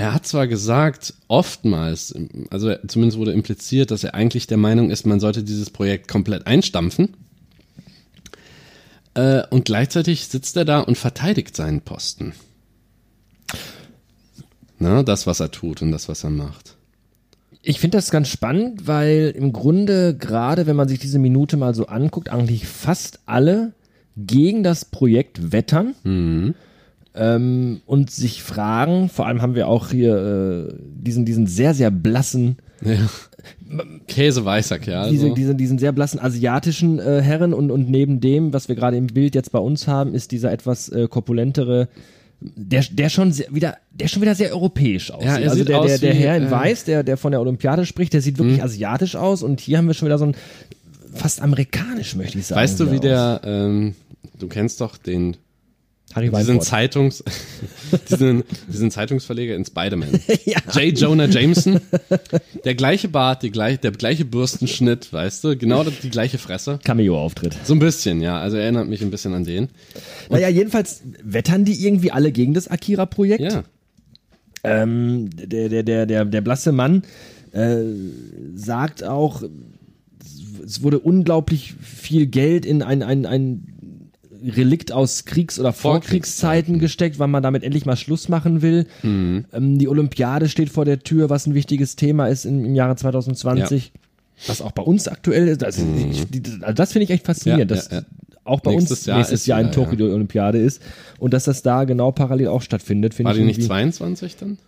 Er 0.00 0.14
hat 0.14 0.26
zwar 0.26 0.46
gesagt, 0.46 1.12
oftmals, 1.26 2.14
also 2.50 2.72
zumindest 2.86 3.18
wurde 3.18 3.32
impliziert, 3.32 3.90
dass 3.90 4.04
er 4.04 4.14
eigentlich 4.14 4.46
der 4.46 4.56
Meinung 4.56 4.92
ist, 4.92 5.06
man 5.06 5.18
sollte 5.18 5.42
dieses 5.42 5.70
Projekt 5.70 6.06
komplett 6.06 6.46
einstampfen. 6.46 7.16
Äh, 9.14 9.42
und 9.50 9.64
gleichzeitig 9.64 10.28
sitzt 10.28 10.56
er 10.56 10.64
da 10.64 10.78
und 10.78 10.96
verteidigt 10.96 11.56
seinen 11.56 11.80
Posten. 11.80 12.32
Na, 14.78 15.02
das, 15.02 15.26
was 15.26 15.40
er 15.40 15.50
tut 15.50 15.82
und 15.82 15.90
das, 15.90 16.08
was 16.08 16.22
er 16.22 16.30
macht. 16.30 16.76
Ich 17.62 17.80
finde 17.80 17.98
das 17.98 18.12
ganz 18.12 18.28
spannend, 18.28 18.86
weil 18.86 19.34
im 19.36 19.52
Grunde 19.52 20.16
gerade, 20.16 20.68
wenn 20.68 20.76
man 20.76 20.86
sich 20.86 21.00
diese 21.00 21.18
Minute 21.18 21.56
mal 21.56 21.74
so 21.74 21.86
anguckt, 21.86 22.28
eigentlich 22.28 22.68
fast 22.68 23.18
alle 23.26 23.72
gegen 24.16 24.62
das 24.62 24.84
Projekt 24.84 25.50
wettern 25.50 25.96
ähm, 27.18 27.80
und 27.86 28.10
sich 28.10 28.42
fragen, 28.42 29.08
vor 29.08 29.26
allem 29.26 29.42
haben 29.42 29.54
wir 29.54 29.68
auch 29.68 29.90
hier 29.90 30.68
äh, 30.70 30.74
diesen, 30.80 31.24
diesen 31.24 31.46
sehr, 31.46 31.74
sehr 31.74 31.90
blassen 31.90 32.58
Ja. 32.84 33.08
Käseweißer 34.06 34.78
Kerl. 34.78 35.10
diese, 35.10 35.28
so. 35.28 35.34
diese, 35.34 35.54
diesen 35.54 35.78
sehr 35.78 35.92
blassen 35.92 36.20
asiatischen 36.20 36.98
äh, 36.98 37.20
Herren 37.20 37.52
und, 37.52 37.70
und 37.70 37.90
neben 37.90 38.20
dem, 38.20 38.52
was 38.52 38.68
wir 38.68 38.76
gerade 38.76 38.96
im 38.96 39.08
Bild 39.08 39.34
jetzt 39.34 39.52
bei 39.52 39.58
uns 39.58 39.86
haben, 39.86 40.14
ist 40.14 40.32
dieser 40.32 40.52
etwas 40.52 40.88
äh, 40.88 41.06
korpulentere, 41.08 41.88
der, 42.40 42.84
der 42.90 43.08
schon 43.08 43.32
sehr, 43.32 43.46
wieder, 43.52 43.76
der 43.90 44.08
schon 44.08 44.22
wieder 44.22 44.34
sehr 44.34 44.52
europäisch 44.52 45.10
aussieht. 45.10 45.26
Ja, 45.26 45.50
also 45.50 45.64
der, 45.64 45.80
aus 45.80 45.86
der, 45.86 45.98
der 45.98 46.14
wie, 46.14 46.18
Herr 46.18 46.36
in 46.36 46.44
äh, 46.44 46.50
Weiß, 46.50 46.84
der, 46.84 47.02
der 47.02 47.16
von 47.16 47.32
der 47.32 47.40
Olympiade 47.40 47.84
spricht, 47.84 48.12
der 48.12 48.22
sieht 48.22 48.38
wirklich 48.38 48.62
asiatisch 48.62 49.16
aus 49.16 49.42
und 49.42 49.60
hier 49.60 49.78
haben 49.78 49.86
wir 49.86 49.94
schon 49.94 50.06
wieder 50.06 50.18
so 50.18 50.26
ein 50.26 50.36
fast 51.14 51.42
amerikanisch, 51.42 52.16
möchte 52.16 52.38
ich 52.38 52.46
sagen. 52.46 52.60
weißt 52.60 52.80
du, 52.80 52.90
wie 52.90 52.96
aus. 52.96 53.00
der, 53.00 53.40
ähm, 53.44 53.94
du 54.38 54.46
kennst 54.46 54.80
doch 54.80 54.96
den, 54.96 55.36
Harry 56.14 56.30
diesen. 56.30 56.60
Zeitungs, 56.60 57.22
diesen, 58.10 58.44
diesen 58.66 58.90
Zeitungsverleger 58.90 59.54
in 59.54 59.64
Spider-Man. 59.64 60.08
Ja. 60.44 60.58
J. 60.72 60.98
Jonah 60.98 61.26
Jameson. 61.26 61.80
Der 62.64 62.74
gleiche 62.74 63.08
Bart, 63.08 63.42
die 63.42 63.50
gleich, 63.50 63.80
der 63.80 63.90
gleiche 63.90 64.24
Bürstenschnitt, 64.24 65.12
weißt 65.12 65.44
du, 65.44 65.56
genau 65.56 65.84
die 65.84 66.10
gleiche 66.10 66.38
Fresse. 66.38 66.78
Cameo-Auftritt. 66.82 67.56
So 67.64 67.74
ein 67.74 67.78
bisschen, 67.78 68.22
ja. 68.22 68.40
Also 68.40 68.56
erinnert 68.56 68.88
mich 68.88 69.02
ein 69.02 69.10
bisschen 69.10 69.34
an 69.34 69.44
den. 69.44 69.68
Naja, 70.30 70.48
jedenfalls 70.48 71.02
wettern 71.22 71.64
die 71.64 71.84
irgendwie 71.84 72.10
alle 72.10 72.32
gegen 72.32 72.54
das 72.54 72.68
Akira-Projekt. 72.68 73.52
Ja. 73.52 73.64
Ähm, 74.64 75.30
der, 75.34 75.68
der, 75.68 75.82
der, 75.82 76.06
der, 76.06 76.24
der 76.24 76.40
blasse 76.40 76.72
Mann 76.72 77.02
äh, 77.52 77.82
sagt 78.54 79.04
auch, 79.04 79.42
es 80.64 80.82
wurde 80.82 80.98
unglaublich 80.98 81.74
viel 81.80 82.26
Geld 82.26 82.66
in 82.66 82.82
ein, 82.82 83.02
ein, 83.02 83.26
ein 83.26 83.67
Relikt 84.46 84.92
aus 84.92 85.24
Kriegs- 85.24 85.58
oder 85.58 85.72
Vorkriegszeiten 85.72 86.78
gesteckt, 86.78 87.18
weil 87.18 87.28
man 87.28 87.42
damit 87.42 87.62
endlich 87.64 87.86
mal 87.86 87.96
Schluss 87.96 88.28
machen 88.28 88.62
will. 88.62 88.86
Ähm, 89.02 89.44
die 89.52 89.88
Olympiade 89.88 90.48
steht 90.48 90.70
vor 90.70 90.84
der 90.84 91.00
Tür, 91.00 91.30
was 91.30 91.46
ein 91.46 91.54
wichtiges 91.54 91.96
Thema 91.96 92.26
ist 92.28 92.44
im, 92.44 92.64
im 92.64 92.74
Jahre 92.74 92.96
2020. 92.96 93.92
Was 94.46 94.62
auch 94.62 94.72
bei 94.72 94.82
uns 94.82 95.08
aktuell 95.08 95.48
ist. 95.48 95.64
Also, 95.64 95.82
ich, 96.12 96.28
die, 96.30 96.42
also 96.62 96.74
das 96.74 96.92
finde 96.92 97.04
ich 97.04 97.10
echt 97.10 97.26
faszinierend, 97.26 97.70
Ja, 97.70 97.76
dass 97.76 97.90
ja, 97.90 97.98
ja. 97.98 98.04
auch 98.44 98.60
bei 98.60 98.70
Nächstes 98.70 98.98
uns 99.00 99.06
Jahr 99.06 99.18
nächstes 99.18 99.46
Jahr 99.46 99.60
in 99.60 99.72
Tokio 99.72 99.96
die 99.96 100.04
Olympiade 100.04 100.58
ist 100.58 100.80
und 101.18 101.34
dass 101.34 101.44
das 101.44 101.62
da 101.62 101.82
genau 101.84 102.12
parallel 102.12 102.46
auch 102.48 102.62
stattfindet, 102.62 103.14
finde 103.14 103.30
War 103.30 103.34
die 103.34 103.42
nicht 103.44 103.58
irgendwie- 103.58 103.68
22 103.68 104.36
dann? 104.36 104.58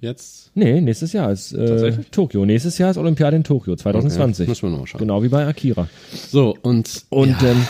jetzt? 0.00 0.50
Nee, 0.54 0.80
nächstes 0.80 1.12
Jahr 1.12 1.30
ist 1.32 1.52
äh? 1.52 1.92
Tokio. 2.10 2.46
Nächstes 2.46 2.78
Jahr 2.78 2.90
ist 2.92 2.96
Olympiade 2.96 3.36
in 3.36 3.44
Tokio, 3.44 3.76
2020. 3.76 4.44
Okay, 4.44 4.48
müssen 4.50 4.70
wir 4.72 4.78
noch 4.78 4.86
schauen. 4.86 5.00
Genau 5.00 5.22
wie 5.22 5.28
bei 5.28 5.46
Akira. 5.46 5.88
So, 6.30 6.56
und, 6.62 7.04
Und 7.10 7.42
ja, 7.42 7.48
ähm, 7.50 7.66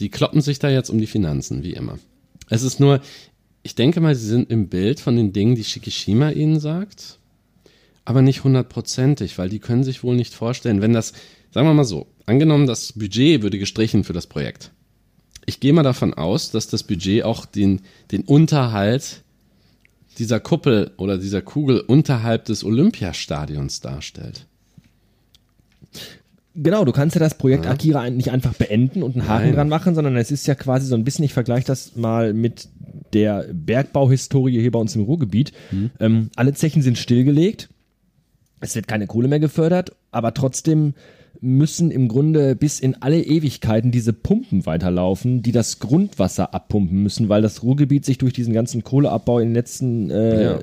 die 0.00 0.08
kloppen 0.08 0.40
sich 0.40 0.58
da 0.58 0.68
jetzt 0.68 0.90
um 0.90 0.98
die 0.98 1.06
Finanzen, 1.06 1.62
wie 1.62 1.74
immer. 1.74 1.98
Es 2.48 2.62
ist 2.62 2.80
nur, 2.80 3.00
ich 3.62 3.74
denke 3.74 4.00
mal, 4.00 4.14
sie 4.14 4.26
sind 4.26 4.50
im 4.50 4.68
Bild 4.68 4.98
von 5.00 5.16
den 5.16 5.32
Dingen, 5.32 5.54
die 5.54 5.64
Shikishima 5.64 6.30
ihnen 6.30 6.58
sagt, 6.58 7.18
aber 8.04 8.22
nicht 8.22 8.42
hundertprozentig, 8.42 9.38
weil 9.38 9.48
die 9.48 9.60
können 9.60 9.84
sich 9.84 10.02
wohl 10.02 10.16
nicht 10.16 10.34
vorstellen, 10.34 10.80
wenn 10.80 10.92
das, 10.92 11.12
sagen 11.52 11.68
wir 11.68 11.74
mal 11.74 11.84
so, 11.84 12.06
angenommen, 12.26 12.66
das 12.66 12.92
Budget 12.92 13.42
würde 13.42 13.58
gestrichen 13.58 14.02
für 14.02 14.12
das 14.12 14.26
Projekt. 14.26 14.72
Ich 15.46 15.60
gehe 15.60 15.72
mal 15.72 15.82
davon 15.82 16.14
aus, 16.14 16.50
dass 16.50 16.66
das 16.66 16.82
Budget 16.82 17.24
auch 17.24 17.46
den, 17.46 17.82
den 18.10 18.22
Unterhalt 18.22 19.22
dieser 20.18 20.40
Kuppel 20.40 20.92
oder 20.96 21.18
dieser 21.18 21.42
Kugel 21.42 21.80
unterhalb 21.80 22.46
des 22.46 22.64
Olympiastadions 22.64 23.80
darstellt. 23.80 24.46
Genau, 26.54 26.84
du 26.84 26.92
kannst 26.92 27.14
ja 27.14 27.20
das 27.20 27.38
Projekt 27.38 27.66
Akira 27.66 28.00
ein- 28.00 28.16
nicht 28.16 28.30
einfach 28.32 28.54
beenden 28.54 29.02
und 29.02 29.16
einen 29.16 29.28
Haken 29.28 29.44
Nein. 29.46 29.54
dran 29.54 29.68
machen, 29.68 29.94
sondern 29.94 30.16
es 30.16 30.30
ist 30.32 30.46
ja 30.46 30.54
quasi 30.56 30.86
so 30.86 30.96
ein 30.96 31.04
bisschen, 31.04 31.24
ich 31.24 31.32
vergleiche 31.32 31.66
das 31.66 31.94
mal 31.96 32.34
mit 32.34 32.68
der 33.12 33.46
Bergbauhistorie 33.52 34.60
hier 34.60 34.70
bei 34.70 34.78
uns 34.78 34.94
im 34.96 35.02
Ruhrgebiet. 35.02 35.52
Hm. 35.70 35.90
Ähm, 36.00 36.30
alle 36.36 36.52
Zechen 36.54 36.82
sind 36.82 36.98
stillgelegt, 36.98 37.68
es 38.60 38.74
wird 38.74 38.88
keine 38.88 39.06
Kohle 39.06 39.28
mehr 39.28 39.40
gefördert, 39.40 39.92
aber 40.10 40.34
trotzdem 40.34 40.94
müssen 41.40 41.90
im 41.90 42.08
Grunde 42.08 42.54
bis 42.54 42.80
in 42.80 42.96
alle 43.00 43.22
Ewigkeiten 43.22 43.90
diese 43.90 44.12
Pumpen 44.12 44.66
weiterlaufen, 44.66 45.42
die 45.42 45.52
das 45.52 45.78
Grundwasser 45.78 46.52
abpumpen 46.52 47.02
müssen, 47.02 47.28
weil 47.28 47.40
das 47.40 47.62
Ruhrgebiet 47.62 48.04
sich 48.04 48.18
durch 48.18 48.32
diesen 48.32 48.52
ganzen 48.52 48.84
Kohleabbau 48.84 49.38
in 49.38 49.48
den 49.48 49.54
letzten 49.54 50.10
äh, 50.10 50.42
Ja, 50.44 50.58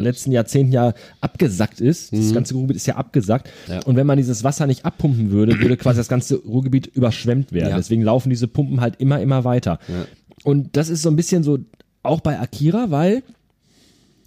letzten 0.00 0.32
Jahrzehnten 0.32 0.72
ja 0.72 0.94
abgesackt 1.20 1.80
ist. 1.80 2.12
Das 2.12 2.32
ganze 2.34 2.54
Ruhrgebiet 2.54 2.76
ist 2.76 2.86
ja 2.86 2.96
abgesackt. 2.96 3.48
Mhm. 3.68 3.74
Ja. 3.74 3.80
Und 3.84 3.96
wenn 3.96 4.06
man 4.06 4.16
dieses 4.16 4.42
Wasser 4.42 4.66
nicht 4.66 4.84
abpumpen 4.84 5.30
würde, 5.30 5.60
würde 5.60 5.76
quasi 5.76 5.98
das 5.98 6.08
ganze 6.08 6.36
Ruhrgebiet 6.36 6.88
überschwemmt 6.88 7.52
werden. 7.52 7.70
Ja. 7.70 7.76
Deswegen 7.76 8.02
laufen 8.02 8.30
diese 8.30 8.48
Pumpen 8.48 8.80
halt 8.80 8.96
immer, 8.98 9.20
immer 9.20 9.44
weiter. 9.44 9.78
Und 10.42 10.76
das 10.76 10.88
ist 10.88 11.02
so 11.02 11.10
ein 11.10 11.16
bisschen 11.16 11.42
so 11.42 11.58
auch 12.02 12.20
bei 12.20 12.40
Akira, 12.40 12.90
weil 12.90 13.22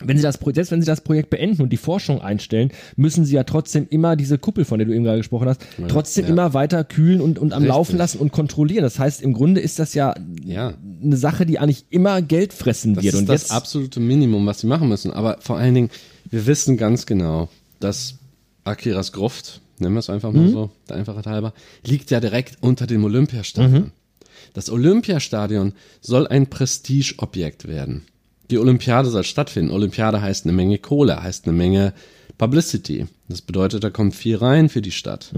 wenn 0.06 0.18
sie 0.18 0.24
das 0.24 0.38
Pro- 0.38 0.52
selbst 0.54 0.72
wenn 0.72 0.82
sie 0.82 0.86
das 0.88 1.02
Projekt 1.02 1.30
beenden 1.30 1.62
und 1.62 1.70
die 1.72 1.78
Forschung 1.78 2.22
einstellen, 2.22 2.72
müssen 2.96 3.26
sie 3.26 3.36
ja 3.36 3.44
trotzdem 3.44 3.88
immer 3.90 4.16
diese 4.16 4.38
Kuppel, 4.38 4.66
von 4.66 4.80
der 4.80 4.88
du 4.88 4.94
eben 4.94 5.04
gerade 5.04 5.18
gesprochen 5.20 5.48
hast, 5.50 5.62
trotzdem 5.88 6.26
ja. 6.26 6.32
immer 6.32 6.54
weiter 6.54 6.84
kühlen 6.84 7.22
und, 7.22 7.40
und 7.40 7.54
am 7.54 7.60
Richtig. 7.64 7.70
Laufen 7.70 7.98
lassen 7.98 8.18
und 8.20 8.32
kontrollieren. 8.32 8.84
Das 8.84 9.00
heißt, 9.00 9.22
im 9.22 9.34
Grunde 9.34 9.62
ist 9.62 9.80
das 9.80 9.94
ja 9.94 10.14
Ja. 10.44 10.74
eine 11.04 11.18
Sache, 11.18 11.46
die 11.46 11.60
eigentlich 11.60 11.86
immer 11.90 12.22
Geld 12.22 12.54
fressen 12.54 12.94
Das 12.96 13.04
wird. 13.04 13.14
ist 13.14 13.20
und 13.22 13.30
das 13.30 13.42
jetzt 13.44 13.52
absolute 13.52 14.00
Minimum, 14.00 14.46
was 14.46 14.60
sie 14.60 14.68
machen 14.68 14.90
müssen. 14.90 15.12
Aber 15.12 15.38
vor 15.40 15.58
allen 15.58 15.74
Dingen, 15.76 15.90
wir 16.30 16.46
wissen 16.46 16.78
ganz 16.78 17.06
genau, 17.06 17.50
dass 17.80 18.16
Akiras 18.64 19.12
Gruft, 19.12 19.62
nennen 19.80 19.96
wir 19.96 20.00
es 20.00 20.10
einfach 20.10 20.32
mal 20.32 20.48
so, 20.50 20.70
der 20.90 20.96
Einfachheit 20.98 21.28
halber, 21.28 21.54
liegt 21.86 22.12
ja 22.12 22.20
direkt 22.20 22.58
unter 22.62 22.88
dem 22.88 23.04
Olympiastadion. 23.04 23.92
Das 24.54 24.70
Olympiastadion 24.70 25.74
soll 26.02 26.28
ein 26.28 26.48
Prestigeobjekt 26.48 27.68
werden. 27.68 28.04
Die 28.52 28.58
Olympiade 28.58 29.10
soll 29.10 29.24
stattfinden. 29.24 29.72
Olympiade 29.72 30.22
heißt 30.22 30.46
eine 30.46 30.54
Menge 30.54 30.78
Kohle, 30.78 31.22
heißt 31.24 31.46
eine 31.48 31.56
Menge 31.56 31.94
Publicity. 32.38 33.08
Das 33.30 33.42
bedeutet, 33.42 33.84
da 33.84 33.90
kommt 33.90 34.16
viel 34.16 34.36
rein 34.36 34.70
für 34.70 34.82
die 34.82 34.92
Stadt. 34.92 35.32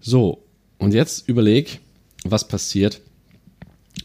So, 0.00 0.44
und 0.78 0.92
jetzt 0.94 1.28
überleg, 1.28 1.80
was 2.24 2.46
passiert, 2.48 3.00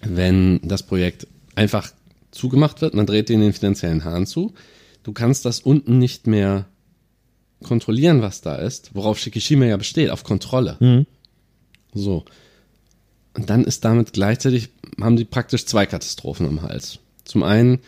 wenn 0.01 0.61
das 0.63 0.83
Projekt 0.83 1.27
einfach 1.55 1.91
zugemacht 2.31 2.81
wird, 2.81 2.93
man 2.93 3.05
dreht 3.05 3.29
den 3.29 3.41
den 3.41 3.53
finanziellen 3.53 4.03
Hahn 4.05 4.25
zu, 4.25 4.53
du 5.03 5.11
kannst 5.11 5.45
das 5.45 5.59
unten 5.59 5.97
nicht 5.97 6.27
mehr 6.27 6.65
kontrollieren, 7.63 8.21
was 8.21 8.39
da 8.41 8.55
ist, 8.55 8.95
worauf 8.95 9.19
Shikishima 9.19 9.65
ja 9.65 9.75
besteht, 9.75 10.11
auf 10.11 10.23
Kontrolle. 10.23 10.77
So. 11.93 12.23
Und 13.33 13.49
dann 13.49 13.65
ist 13.65 13.83
damit 13.83 14.13
gleichzeitig, 14.13 14.69
haben 15.01 15.17
die 15.17 15.25
praktisch 15.25 15.65
zwei 15.65 15.85
Katastrophen 15.85 16.47
am 16.47 16.61
Hals. 16.61 16.99
Zum 17.25 17.43
einen, 17.43 17.79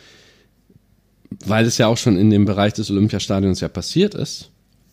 weil 1.46 1.66
es 1.66 1.78
ja 1.78 1.86
auch 1.86 1.96
schon 1.96 2.16
in 2.16 2.30
dem 2.30 2.44
Bereich 2.44 2.72
des 2.72 2.90
Olympiastadions 2.90 3.60
ja 3.60 3.68
passiert 3.68 4.14
ist, 4.14 4.50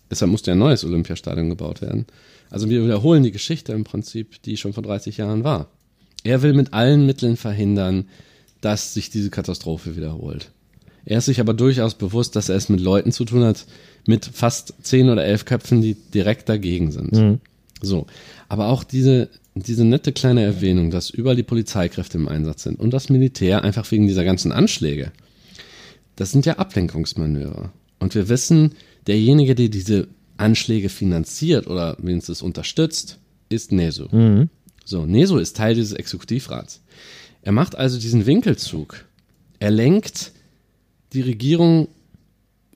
deshalb 0.09 0.31
musste 0.31 0.51
ja 0.51 0.55
ein 0.55 0.59
neues 0.59 0.83
Olympiastadion 0.83 1.49
gebaut 1.49 1.81
werden. 1.81 2.05
Also 2.49 2.69
wir 2.69 2.83
wiederholen 2.83 3.23
die 3.23 3.31
Geschichte 3.31 3.73
im 3.73 3.83
Prinzip, 3.83 4.41
die 4.43 4.57
schon 4.57 4.73
vor 4.73 4.83
30 4.83 5.17
Jahren 5.17 5.43
war. 5.43 5.67
Er 6.23 6.41
will 6.41 6.53
mit 6.53 6.73
allen 6.73 7.05
Mitteln 7.05 7.37
verhindern, 7.37 8.05
dass 8.61 8.93
sich 8.93 9.09
diese 9.09 9.29
Katastrophe 9.29 9.95
wiederholt. 9.95 10.51
Er 11.05 11.19
ist 11.19 11.25
sich 11.25 11.39
aber 11.39 11.53
durchaus 11.53 11.95
bewusst, 11.95 12.35
dass 12.35 12.49
er 12.49 12.55
es 12.55 12.69
mit 12.69 12.81
Leuten 12.81 13.11
zu 13.11 13.25
tun 13.25 13.43
hat, 13.43 13.65
mit 14.05 14.25
fast 14.25 14.73
zehn 14.81 15.09
oder 15.09 15.23
elf 15.23 15.45
Köpfen, 15.45 15.81
die 15.81 15.95
direkt 15.95 16.49
dagegen 16.49 16.91
sind. 16.91 17.15
So. 17.81 18.05
Aber 18.49 18.67
auch 18.67 18.83
diese, 18.83 19.29
diese 19.55 19.85
nette 19.85 20.11
kleine 20.11 20.43
Erwähnung, 20.43 20.91
dass 20.91 21.09
überall 21.09 21.35
die 21.35 21.43
Polizeikräfte 21.43 22.17
im 22.17 22.27
Einsatz 22.27 22.63
sind 22.63 22.79
und 22.79 22.91
das 22.91 23.09
Militär 23.09 23.63
einfach 23.63 23.89
wegen 23.91 24.07
dieser 24.07 24.25
ganzen 24.25 24.51
Anschläge. 24.51 25.11
Das 26.19 26.33
sind 26.33 26.45
ja 26.45 26.57
Ablenkungsmanöver. 26.57 27.71
Und 27.99 28.13
wir 28.13 28.27
wissen, 28.27 28.73
derjenige, 29.07 29.55
der 29.55 29.69
diese 29.69 30.09
Anschläge 30.35 30.89
finanziert 30.89 31.65
oder 31.65 31.95
wenigstens 31.97 32.41
unterstützt, 32.41 33.19
ist 33.47 33.71
Neso. 33.71 34.09
So, 34.83 35.05
Neso 35.05 35.37
ist 35.37 35.55
Teil 35.55 35.75
dieses 35.75 35.93
Exekutivrats. 35.93 36.81
Er 37.41 37.53
macht 37.53 37.77
also 37.77 37.97
diesen 37.97 38.25
Winkelzug. 38.25 39.05
Er 39.59 39.71
lenkt 39.71 40.33
die 41.13 41.21
Regierung 41.21 41.87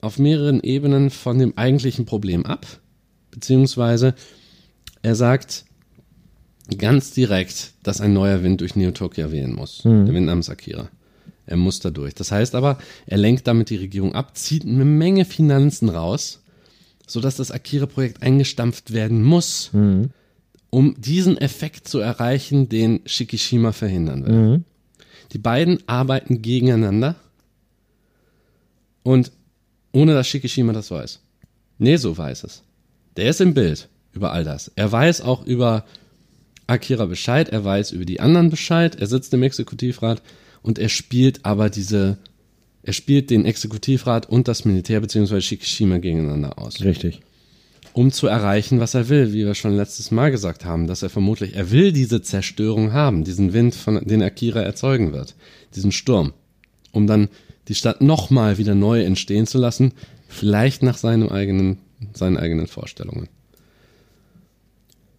auf 0.00 0.18
mehreren 0.18 0.62
Ebenen 0.62 1.10
von 1.10 1.38
dem 1.38 1.52
eigentlichen 1.58 2.06
Problem 2.06 2.46
ab, 2.46 2.66
beziehungsweise 3.30 4.14
er 5.02 5.16
sagt 5.16 5.66
ganz 6.78 7.10
direkt, 7.10 7.74
dass 7.82 8.00
ein 8.00 8.14
neuer 8.14 8.42
Wind 8.42 8.62
durch 8.62 8.74
Neo-Tokyo 8.74 9.32
wehen 9.32 9.54
muss. 9.54 9.82
Der 10.06 10.14
Wind 10.14 10.28
namens 10.28 10.48
Akira. 10.48 10.88
Er 11.46 11.56
muss 11.56 11.80
da 11.80 11.90
durch. 11.90 12.14
Das 12.14 12.32
heißt 12.32 12.54
aber, 12.54 12.78
er 13.06 13.18
lenkt 13.18 13.46
damit 13.46 13.70
die 13.70 13.76
Regierung 13.76 14.14
ab, 14.14 14.36
zieht 14.36 14.64
eine 14.64 14.84
Menge 14.84 15.24
Finanzen 15.24 15.88
raus, 15.88 16.42
sodass 17.06 17.36
das 17.36 17.50
Akira-Projekt 17.50 18.22
eingestampft 18.22 18.92
werden 18.92 19.22
muss, 19.22 19.70
um 20.70 20.94
diesen 20.98 21.36
Effekt 21.38 21.86
zu 21.86 21.98
erreichen, 21.98 22.68
den 22.68 23.00
Shikishima 23.04 23.72
verhindern 23.72 24.24
will. 24.24 24.64
Die 25.32 25.38
beiden 25.38 25.86
arbeiten 25.86 26.42
gegeneinander 26.42 27.16
und 29.02 29.32
ohne 29.92 30.14
dass 30.14 30.26
Shikishima 30.28 30.72
das 30.72 30.90
weiß. 30.90 31.20
Neso 31.78 32.16
weiß 32.16 32.44
es. 32.44 32.62
Der 33.16 33.30
ist 33.30 33.40
im 33.40 33.54
Bild 33.54 33.88
über 34.12 34.32
all 34.32 34.44
das. 34.44 34.72
Er 34.76 34.90
weiß 34.90 35.20
auch 35.20 35.44
über 35.44 35.84
Akira 36.66 37.04
Bescheid, 37.04 37.50
er 37.50 37.64
weiß 37.64 37.92
über 37.92 38.04
die 38.04 38.20
anderen 38.20 38.50
Bescheid, 38.50 38.96
er 38.96 39.06
sitzt 39.06 39.34
im 39.34 39.42
Exekutivrat 39.42 40.22
und 40.64 40.78
er 40.78 40.88
spielt 40.88 41.44
aber 41.44 41.68
diese, 41.68 42.16
er 42.82 42.94
spielt 42.94 43.28
den 43.28 43.44
Exekutivrat 43.44 44.28
und 44.28 44.48
das 44.48 44.64
Militär 44.64 45.00
bzw. 45.00 45.40
Shikishima 45.40 45.98
gegeneinander 45.98 46.58
aus 46.58 46.80
Richtig. 46.80 47.20
um 47.92 48.10
zu 48.10 48.26
erreichen, 48.26 48.80
was 48.80 48.94
er 48.94 49.10
will, 49.10 49.34
wie 49.34 49.44
wir 49.44 49.54
schon 49.54 49.76
letztes 49.76 50.10
Mal 50.10 50.30
gesagt 50.30 50.64
haben, 50.64 50.86
dass 50.86 51.02
er 51.02 51.10
vermutlich, 51.10 51.54
er 51.54 51.70
will 51.70 51.92
diese 51.92 52.22
Zerstörung 52.22 52.94
haben, 52.94 53.24
diesen 53.24 53.52
Wind, 53.52 53.74
von 53.74 54.02
den 54.04 54.22
Akira 54.22 54.62
erzeugen 54.62 55.12
wird, 55.12 55.34
diesen 55.76 55.92
Sturm, 55.92 56.32
um 56.92 57.06
dann 57.06 57.28
die 57.68 57.74
Stadt 57.74 58.00
nochmal 58.00 58.56
wieder 58.56 58.74
neu 58.74 59.04
entstehen 59.04 59.46
zu 59.46 59.58
lassen, 59.58 59.92
vielleicht 60.28 60.82
nach 60.82 60.96
seinem 60.96 61.28
eigenen, 61.28 61.76
seinen 62.14 62.38
eigenen 62.38 62.68
Vorstellungen. 62.68 63.28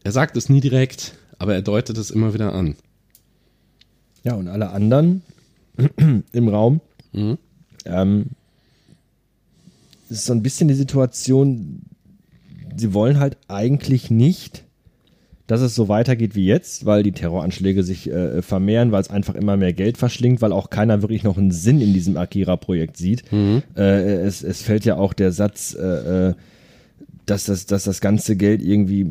Er 0.03 0.11
sagt 0.11 0.37
es 0.37 0.49
nie 0.49 0.59
direkt, 0.59 1.13
aber 1.37 1.53
er 1.53 1.61
deutet 1.61 1.99
es 1.99 2.09
immer 2.09 2.33
wieder 2.33 2.53
an. 2.53 2.75
Ja, 4.23 4.33
und 4.33 4.47
alle 4.47 4.71
anderen 4.71 5.21
im 6.31 6.47
Raum. 6.47 6.81
Mhm. 7.13 7.37
Ähm, 7.85 8.25
es 10.09 10.19
ist 10.19 10.25
so 10.25 10.33
ein 10.33 10.43
bisschen 10.43 10.67
die 10.67 10.75
Situation, 10.75 11.81
sie 12.75 12.93
wollen 12.93 13.19
halt 13.19 13.37
eigentlich 13.47 14.11
nicht, 14.11 14.63
dass 15.47 15.61
es 15.61 15.75
so 15.75 15.87
weitergeht 15.87 16.35
wie 16.35 16.45
jetzt, 16.45 16.85
weil 16.85 17.03
die 17.03 17.11
Terroranschläge 17.11 17.83
sich 17.83 18.09
äh, 18.09 18.41
vermehren, 18.41 18.91
weil 18.91 19.01
es 19.01 19.09
einfach 19.09 19.35
immer 19.35 19.57
mehr 19.57 19.73
Geld 19.73 19.97
verschlingt, 19.97 20.41
weil 20.41 20.51
auch 20.51 20.69
keiner 20.69 21.01
wirklich 21.01 21.23
noch 21.23 21.37
einen 21.37 21.51
Sinn 21.51 21.81
in 21.81 21.93
diesem 21.93 22.17
Akira-Projekt 22.17 22.97
sieht. 22.97 23.23
Äh, 23.77 24.15
es, 24.21 24.41
es 24.43 24.63
fällt 24.63 24.85
ja 24.85 24.97
auch 24.97 25.13
der 25.13 25.31
Satz, 25.31 25.75
äh, 25.75 26.29
äh, 26.29 26.33
dass 27.27 27.45
das, 27.45 27.65
dass 27.67 27.83
das 27.83 28.01
ganze 28.01 28.35
Geld 28.35 28.61
irgendwie 28.61 29.07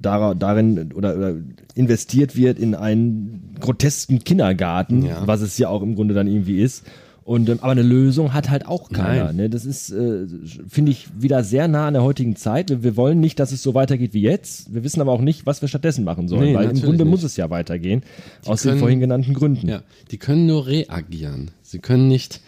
dar, 0.00 0.34
darin 0.34 0.92
oder, 0.94 1.16
oder 1.16 1.34
investiert 1.74 2.36
wird 2.36 2.58
in 2.58 2.74
einen 2.74 3.54
grotesken 3.60 4.20
Kindergarten, 4.24 5.04
Ja. 5.04 5.26
was 5.26 5.40
es 5.40 5.58
ja 5.58 5.68
auch 5.68 5.82
im 5.82 5.94
Grunde 5.94 6.14
dann 6.14 6.26
irgendwie 6.26 6.60
ist. 6.60 6.84
Und, 7.24 7.50
ähm, 7.50 7.58
aber 7.60 7.72
eine 7.72 7.82
Lösung 7.82 8.32
hat 8.32 8.48
halt 8.48 8.64
auch 8.66 8.88
keiner. 8.88 9.34
Ne? 9.34 9.50
Das 9.50 9.66
ist, 9.66 9.90
äh, 9.90 10.26
finde 10.66 10.92
ich, 10.92 11.08
wieder 11.18 11.44
sehr 11.44 11.68
nah 11.68 11.86
an 11.88 11.92
der 11.92 12.02
heutigen 12.02 12.36
Zeit. 12.36 12.70
Wir, 12.70 12.82
wir 12.82 12.96
wollen 12.96 13.20
nicht, 13.20 13.38
dass 13.38 13.52
es 13.52 13.62
so 13.62 13.74
weitergeht 13.74 14.14
wie 14.14 14.22
jetzt. 14.22 14.72
Wir 14.72 14.82
wissen 14.82 15.02
aber 15.02 15.12
auch 15.12 15.20
nicht, 15.20 15.44
was 15.44 15.60
wir 15.60 15.68
stattdessen 15.68 16.04
machen 16.04 16.26
sollen, 16.28 16.44
Nee, 16.44 16.54
weil 16.54 16.70
im 16.70 16.80
Grunde 16.80 17.04
nicht. 17.04 17.10
muss 17.10 17.24
es 17.24 17.36
ja 17.36 17.50
weitergehen. 17.50 18.02
aus 18.46 18.62
den 18.62 18.70
können- 18.70 18.80
vorhin 18.80 19.00
genannten 19.00 19.34
Gründen. 19.34 19.68
Ja, 19.68 19.82
die 20.10 20.16
können 20.16 20.46
nur 20.46 20.66
reagieren. 20.66 21.50
Sie 21.62 21.80
können 21.80 22.08
nicht 22.08 22.40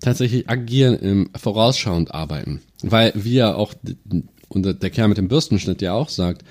tatsächlich 0.00 0.48
agieren, 0.50 0.96
im 0.98 1.30
vorausschauend 1.36 2.12
arbeiten. 2.12 2.60
Weil 2.82 3.12
wir 3.14 3.56
auch, 3.56 3.72
und 4.48 4.82
der 4.82 4.90
Kerl 4.90 5.08
mit 5.08 5.18
dem 5.18 5.28
Bürstenschnitt 5.28 5.80
ja 5.80 5.92
auch 5.92 6.08
sagt, 6.08 6.42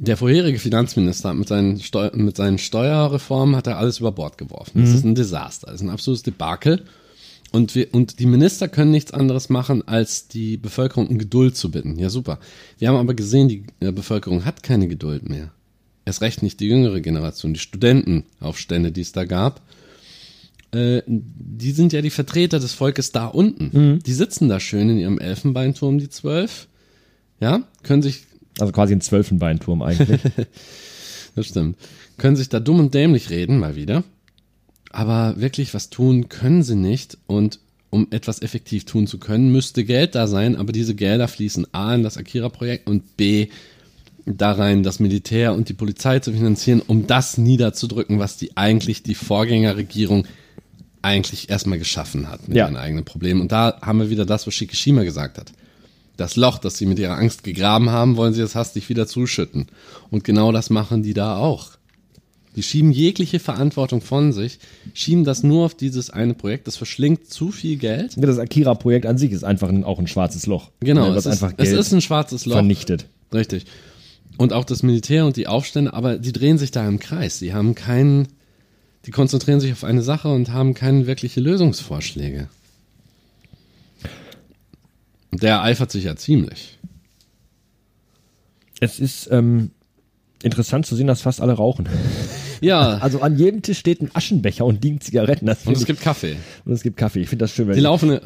der 0.00 0.16
vorherige 0.16 0.58
Finanzminister 0.58 1.28
hat 1.28 1.36
mit 1.36 1.48
seinen, 1.48 1.78
Steu 1.80 2.10
mit 2.14 2.36
seinen 2.36 2.56
Steuerreformen 2.56 3.54
hat 3.54 3.66
er 3.66 3.76
alles 3.76 4.00
über 4.00 4.12
Bord 4.12 4.38
geworfen. 4.38 4.80
Das 4.80 4.94
ist 4.94 5.04
ein 5.04 5.14
Desaster, 5.14 5.66
das 5.66 5.76
ist 5.76 5.82
ein 5.82 5.90
absolutes 5.90 6.22
Debakel. 6.22 6.84
Und, 7.52 7.74
wir, 7.74 7.92
und 7.92 8.18
die 8.18 8.26
Minister 8.26 8.68
können 8.68 8.92
nichts 8.92 9.12
anderes 9.12 9.50
machen, 9.50 9.86
als 9.86 10.28
die 10.28 10.56
Bevölkerung 10.56 11.08
um 11.08 11.18
Geduld 11.18 11.56
zu 11.56 11.70
bitten. 11.70 11.98
Ja, 11.98 12.08
super. 12.08 12.38
Wir 12.78 12.88
haben 12.88 12.96
aber 12.96 13.12
gesehen, 13.12 13.48
die 13.48 13.64
Bevölkerung 13.80 14.44
hat 14.44 14.62
keine 14.62 14.88
Geduld 14.88 15.28
mehr. 15.28 15.50
Erst 16.06 16.22
recht 16.22 16.42
nicht 16.42 16.60
die 16.60 16.68
jüngere 16.68 17.00
Generation, 17.00 17.52
die 17.52 17.60
Studentenaufstände, 17.60 18.92
die 18.92 19.00
es 19.02 19.12
da 19.12 19.24
gab. 19.24 19.60
Äh, 20.72 21.02
die 21.06 21.72
sind 21.72 21.92
ja 21.92 22.00
die 22.00 22.10
Vertreter 22.10 22.58
des 22.58 22.72
Volkes 22.72 23.12
da 23.12 23.26
unten. 23.26 23.98
Die 23.98 24.12
sitzen 24.12 24.48
da 24.48 24.60
schön 24.60 24.88
in 24.88 24.98
ihrem 24.98 25.18
Elfenbeinturm, 25.18 25.98
die 25.98 26.08
zwölf. 26.08 26.68
Ja, 27.40 27.64
können 27.82 28.02
sich 28.02 28.26
Also 28.60 28.72
quasi 28.72 28.94
ein 28.94 29.00
Zwölfenbeinturm 29.00 29.82
eigentlich. 29.82 30.20
Das 31.36 31.46
stimmt. 31.46 31.76
Können 32.18 32.34
sich 32.34 32.48
da 32.48 32.58
dumm 32.58 32.80
und 32.80 32.92
dämlich 32.92 33.30
reden, 33.30 33.58
mal 33.60 33.76
wieder. 33.76 34.02
Aber 34.90 35.40
wirklich 35.40 35.74
was 35.74 35.88
tun 35.88 36.28
können 36.28 36.64
sie 36.64 36.74
nicht. 36.74 37.18
Und 37.28 37.60
um 37.90 38.08
etwas 38.10 38.42
effektiv 38.42 38.84
tun 38.84 39.06
zu 39.06 39.18
können, 39.18 39.52
müsste 39.52 39.84
Geld 39.84 40.16
da 40.16 40.26
sein. 40.26 40.56
Aber 40.56 40.72
diese 40.72 40.96
Gelder 40.96 41.28
fließen 41.28 41.68
A 41.72 41.94
in 41.94 42.02
das 42.02 42.16
Akira-Projekt 42.16 42.88
und 42.88 43.16
B 43.16 43.46
da 44.26 44.50
rein, 44.52 44.82
das 44.82 44.98
Militär 44.98 45.54
und 45.54 45.68
die 45.68 45.72
Polizei 45.74 46.18
zu 46.18 46.32
finanzieren, 46.32 46.82
um 46.84 47.06
das 47.06 47.38
niederzudrücken, 47.38 48.18
was 48.18 48.36
die 48.36 48.56
eigentlich 48.56 49.04
die 49.04 49.14
Vorgängerregierung 49.14 50.26
eigentlich 51.02 51.48
erstmal 51.48 51.78
geschaffen 51.78 52.28
hat 52.28 52.48
mit 52.48 52.56
Ja. 52.56 52.66
ihren 52.66 52.76
eigenen 52.76 53.04
Problemen. 53.04 53.40
Und 53.40 53.52
da 53.52 53.78
haben 53.82 54.00
wir 54.00 54.10
wieder 54.10 54.26
das, 54.26 54.46
was 54.48 54.54
Shikishima 54.54 55.04
gesagt 55.04 55.38
hat. 55.38 55.52
Das 56.20 56.36
Loch, 56.36 56.58
das 56.58 56.76
sie 56.76 56.84
mit 56.84 56.98
ihrer 56.98 57.16
Angst 57.16 57.44
gegraben 57.44 57.88
haben, 57.88 58.18
wollen 58.18 58.34
sie 58.34 58.42
jetzt 58.42 58.54
hastig 58.54 58.90
wieder 58.90 59.06
zuschütten. 59.06 59.68
Und 60.10 60.22
genau 60.22 60.52
das 60.52 60.68
machen 60.68 61.02
die 61.02 61.14
da 61.14 61.38
auch. 61.38 61.70
Die 62.56 62.62
schieben 62.62 62.92
jegliche 62.92 63.38
Verantwortung 63.38 64.02
von 64.02 64.34
sich, 64.34 64.58
schieben 64.92 65.24
das 65.24 65.42
nur 65.42 65.64
auf 65.64 65.74
dieses 65.74 66.10
eine 66.10 66.34
Projekt, 66.34 66.66
das 66.66 66.76
verschlingt 66.76 67.30
zu 67.32 67.52
viel 67.52 67.78
Geld. 67.78 68.16
Das 68.18 68.38
Akira-Projekt 68.38 69.06
an 69.06 69.16
sich 69.16 69.32
ist 69.32 69.44
einfach 69.44 69.70
ein, 69.70 69.82
auch 69.82 69.98
ein 69.98 70.08
schwarzes 70.08 70.44
Loch. 70.44 70.70
Genau, 70.80 71.10
es, 71.14 71.24
ist, 71.24 71.32
einfach 71.42 71.54
es 71.56 71.70
ist 71.72 71.90
ein 71.94 72.02
schwarzes 72.02 72.44
Loch. 72.44 72.56
vernichtet. 72.56 73.06
Richtig. 73.32 73.64
Und 74.36 74.52
auch 74.52 74.66
das 74.66 74.82
Militär 74.82 75.24
und 75.24 75.38
die 75.38 75.46
Aufstände, 75.46 75.94
aber 75.94 76.18
die 76.18 76.32
drehen 76.32 76.58
sich 76.58 76.70
da 76.70 76.86
im 76.86 76.98
Kreis. 76.98 77.38
Die 77.38 77.54
haben 77.54 77.74
keinen, 77.74 78.28
die 79.06 79.10
konzentrieren 79.10 79.60
sich 79.60 79.72
auf 79.72 79.84
eine 79.84 80.02
Sache 80.02 80.28
und 80.28 80.52
haben 80.52 80.74
keine 80.74 81.06
wirkliche 81.06 81.40
Lösungsvorschläge. 81.40 82.50
Der 85.32 85.62
eifert 85.62 85.90
sich 85.90 86.04
ja 86.04 86.16
ziemlich. 86.16 86.78
Es 88.80 88.98
ist 88.98 89.28
ähm, 89.30 89.70
interessant 90.42 90.86
zu 90.86 90.96
sehen, 90.96 91.06
dass 91.06 91.22
fast 91.22 91.40
alle 91.40 91.52
rauchen. 91.52 91.88
Ja, 92.60 92.98
Also 92.98 93.20
an 93.20 93.36
jedem 93.36 93.62
Tisch 93.62 93.78
steht 93.78 94.00
ein 94.02 94.10
Aschenbecher 94.14 94.64
und 94.64 94.82
liegen 94.84 95.00
Zigaretten. 95.00 95.46
Das 95.46 95.66
und 95.66 95.74
es 95.74 95.80
ich, 95.80 95.86
gibt 95.86 96.00
Kaffee. 96.00 96.36
und 96.64 96.72
es 96.72 96.82
gibt 96.82 96.96
Kaffee. 96.96 97.20
Ich 97.20 97.28
finde 97.28 97.44
das 97.44 97.52
schön. 97.52 97.68
Weil 97.68 97.74
Die 97.74 97.80
laufen, 97.80 98.10
äh, 98.10 98.20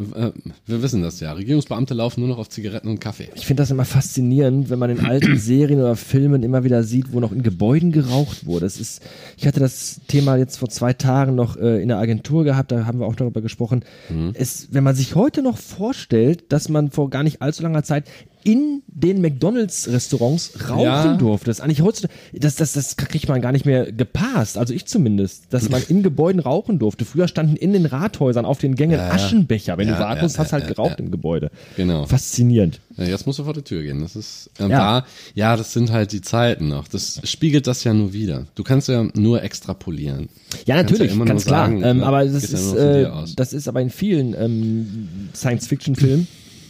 wir 0.66 0.82
wissen 0.82 1.02
das 1.02 1.20
ja, 1.20 1.32
Regierungsbeamte 1.32 1.94
laufen 1.94 2.20
nur 2.20 2.28
noch 2.28 2.38
auf 2.38 2.48
Zigaretten 2.48 2.88
und 2.88 3.00
Kaffee. 3.00 3.28
Ich 3.34 3.46
finde 3.46 3.62
das 3.62 3.70
immer 3.70 3.84
faszinierend, 3.84 4.70
wenn 4.70 4.78
man 4.78 4.90
in 4.90 5.00
alten 5.00 5.36
Serien 5.38 5.80
oder 5.80 5.96
Filmen 5.96 6.42
immer 6.42 6.64
wieder 6.64 6.82
sieht, 6.82 7.12
wo 7.12 7.20
noch 7.20 7.32
in 7.32 7.42
Gebäuden 7.42 7.92
geraucht 7.92 8.46
wurde. 8.46 8.66
Es 8.66 8.80
ist, 8.80 9.02
ich 9.36 9.46
hatte 9.46 9.60
das 9.60 10.00
Thema 10.08 10.36
jetzt 10.36 10.56
vor 10.58 10.68
zwei 10.68 10.92
Tagen 10.92 11.34
noch 11.34 11.56
äh, 11.56 11.80
in 11.82 11.88
der 11.88 11.98
Agentur 11.98 12.44
gehabt, 12.44 12.72
da 12.72 12.86
haben 12.86 12.98
wir 13.00 13.06
auch 13.06 13.16
darüber 13.16 13.40
gesprochen. 13.42 13.84
Es, 14.34 14.68
wenn 14.72 14.84
man 14.84 14.94
sich 14.94 15.14
heute 15.14 15.42
noch 15.42 15.58
vorstellt, 15.58 16.52
dass 16.52 16.68
man 16.68 16.90
vor 16.90 17.10
gar 17.10 17.22
nicht 17.22 17.42
allzu 17.42 17.62
langer 17.62 17.82
Zeit 17.82 18.04
in 18.44 18.82
den 18.86 19.20
McDonalds-Restaurants 19.20 20.52
rauchen 20.68 20.82
Ja. 20.84 21.16
durfte. 21.16 21.46
Das 21.46 21.60
eigentlich 21.60 21.80
heutzutage, 21.82 22.12
das, 22.32 22.56
das, 22.56 22.72
das 22.74 22.96
kriegt 22.96 23.28
man 23.28 23.40
gar 23.40 23.52
nicht 23.52 23.64
mehr 23.64 23.90
gepasst, 23.90 24.58
also 24.58 24.72
ich 24.74 24.86
zumindest, 24.86 25.44
dass 25.50 25.68
man 25.70 25.82
in 25.88 26.02
Gebäuden 26.02 26.40
rauchen 26.40 26.78
durfte. 26.78 27.04
Früher 27.04 27.26
standen 27.28 27.56
in 27.56 27.72
den 27.72 27.86
Rathäusern 27.86 28.44
auf 28.44 28.58
den 28.58 28.74
Gängen 28.74 28.98
Ja. 28.98 29.10
Aschenbecher. 29.10 29.76
Wenn 29.78 29.88
Ja, 29.88 30.14
du 30.14 30.22
musst, 30.22 30.38
hast 30.38 30.52
halt 30.52 30.68
geraucht 30.68 31.00
im 31.00 31.10
Gebäude. 31.10 31.50
Genau. 31.76 32.06
Faszinierend. 32.06 32.80
Ja, 32.96 33.04
jetzt 33.04 33.26
musst 33.26 33.38
du 33.40 33.44
vor 33.44 33.54
die 33.54 33.62
Tür 33.62 33.82
gehen. 33.82 34.00
Das 34.02 34.14
ist 34.14 34.50
und 34.60 34.70
Ja. 34.70 35.00
da, 35.00 35.06
ja, 35.34 35.56
das 35.56 35.72
sind 35.72 35.90
halt 35.90 36.12
die 36.12 36.20
Zeiten 36.20 36.68
noch. 36.68 36.86
Das 36.86 37.20
spiegelt 37.24 37.66
das 37.66 37.82
ja 37.84 37.92
nur 37.94 38.12
wieder. 38.12 38.46
Du 38.54 38.62
kannst 38.62 38.88
ja 38.88 39.04
nur 39.14 39.42
extrapolieren. 39.42 40.28
Ja, 40.66 40.76
natürlich, 40.76 41.14
ja 41.16 41.24
ganz 41.24 41.46
klar. 41.46 41.66
sagen, 41.66 41.82
ähm, 41.82 42.02
aber 42.04 42.24
das 42.24 42.44
ist, 42.44 42.74
äh, 42.74 43.10
das 43.36 43.52
ist 43.52 43.66
aber 43.68 43.80
in 43.80 43.90
vielen 43.90 44.34
ähm, 44.38 45.08
Science-Fiction-Filmen, 45.34 46.26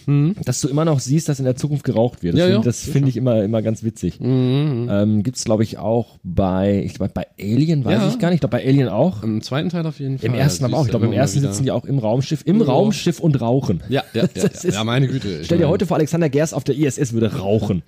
dass 0.06 0.60
du 0.60 0.68
immer 0.68 0.84
noch 0.84 1.00
siehst, 1.00 1.28
dass 1.28 1.38
in 1.38 1.44
der 1.44 1.56
Zukunft 1.56 1.84
geraucht 1.84 2.22
wird. 2.22 2.34
Das 2.34 2.38
Ja, 2.40 2.44
finde 2.46 2.58
ja, 2.58 2.64
das 2.64 2.80
finde 2.80 3.08
ich 3.08 3.16
immer, 3.16 3.42
immer 3.42 3.62
ganz 3.62 3.82
witzig. 3.82 4.20
Mhm. 4.20 4.88
Ähm, 4.90 5.22
Gibt 5.22 5.36
es, 5.36 5.44
glaube 5.44 5.62
ich, 5.62 5.78
auch 5.78 6.18
bei, 6.22 6.82
ich 6.84 6.94
glaube, 6.94 7.12
bei 7.14 7.26
Alien, 7.40 7.84
weiß 7.84 8.12
ich 8.12 8.18
gar 8.18 8.28
nicht, 8.28 8.36
ich 8.36 8.40
glaube, 8.40 8.56
bei 8.58 8.64
Alien 8.66 8.88
auch. 8.88 9.22
Im 9.22 9.40
zweiten 9.42 9.68
Teil 9.68 9.86
auf 9.86 9.98
jeden 10.00 10.18
Fall. 10.18 10.26
Im 10.26 10.34
ersten 10.34 10.64
aber 10.64 10.76
auch. 10.78 10.84
Ich 10.84 10.90
glaube, 10.90 11.06
im 11.06 11.12
ersten 11.12 11.40
sitzen 11.40 11.64
die 11.64 11.70
auch 11.70 11.84
im 11.84 11.98
Raumschiff, 11.98 12.42
im. 12.44 12.60
Raumschiff 12.62 13.20
und 13.20 13.40
rauchen. 13.40 13.82
Ja, 13.88 14.02
ja, 14.14 14.22
ist- 14.34 14.64
ja 14.64 14.84
meine 14.84 15.06
Güte. 15.08 15.44
Stell 15.44 15.58
dir 15.58 15.68
heute 15.68 15.86
vor, 15.86 15.96
Alexander 15.96 16.28
Gerst 16.28 16.54
auf 16.54 16.64
der 16.64 16.76
ISS 16.76 17.12
würde 17.12 17.34
rauchen. 17.36 17.82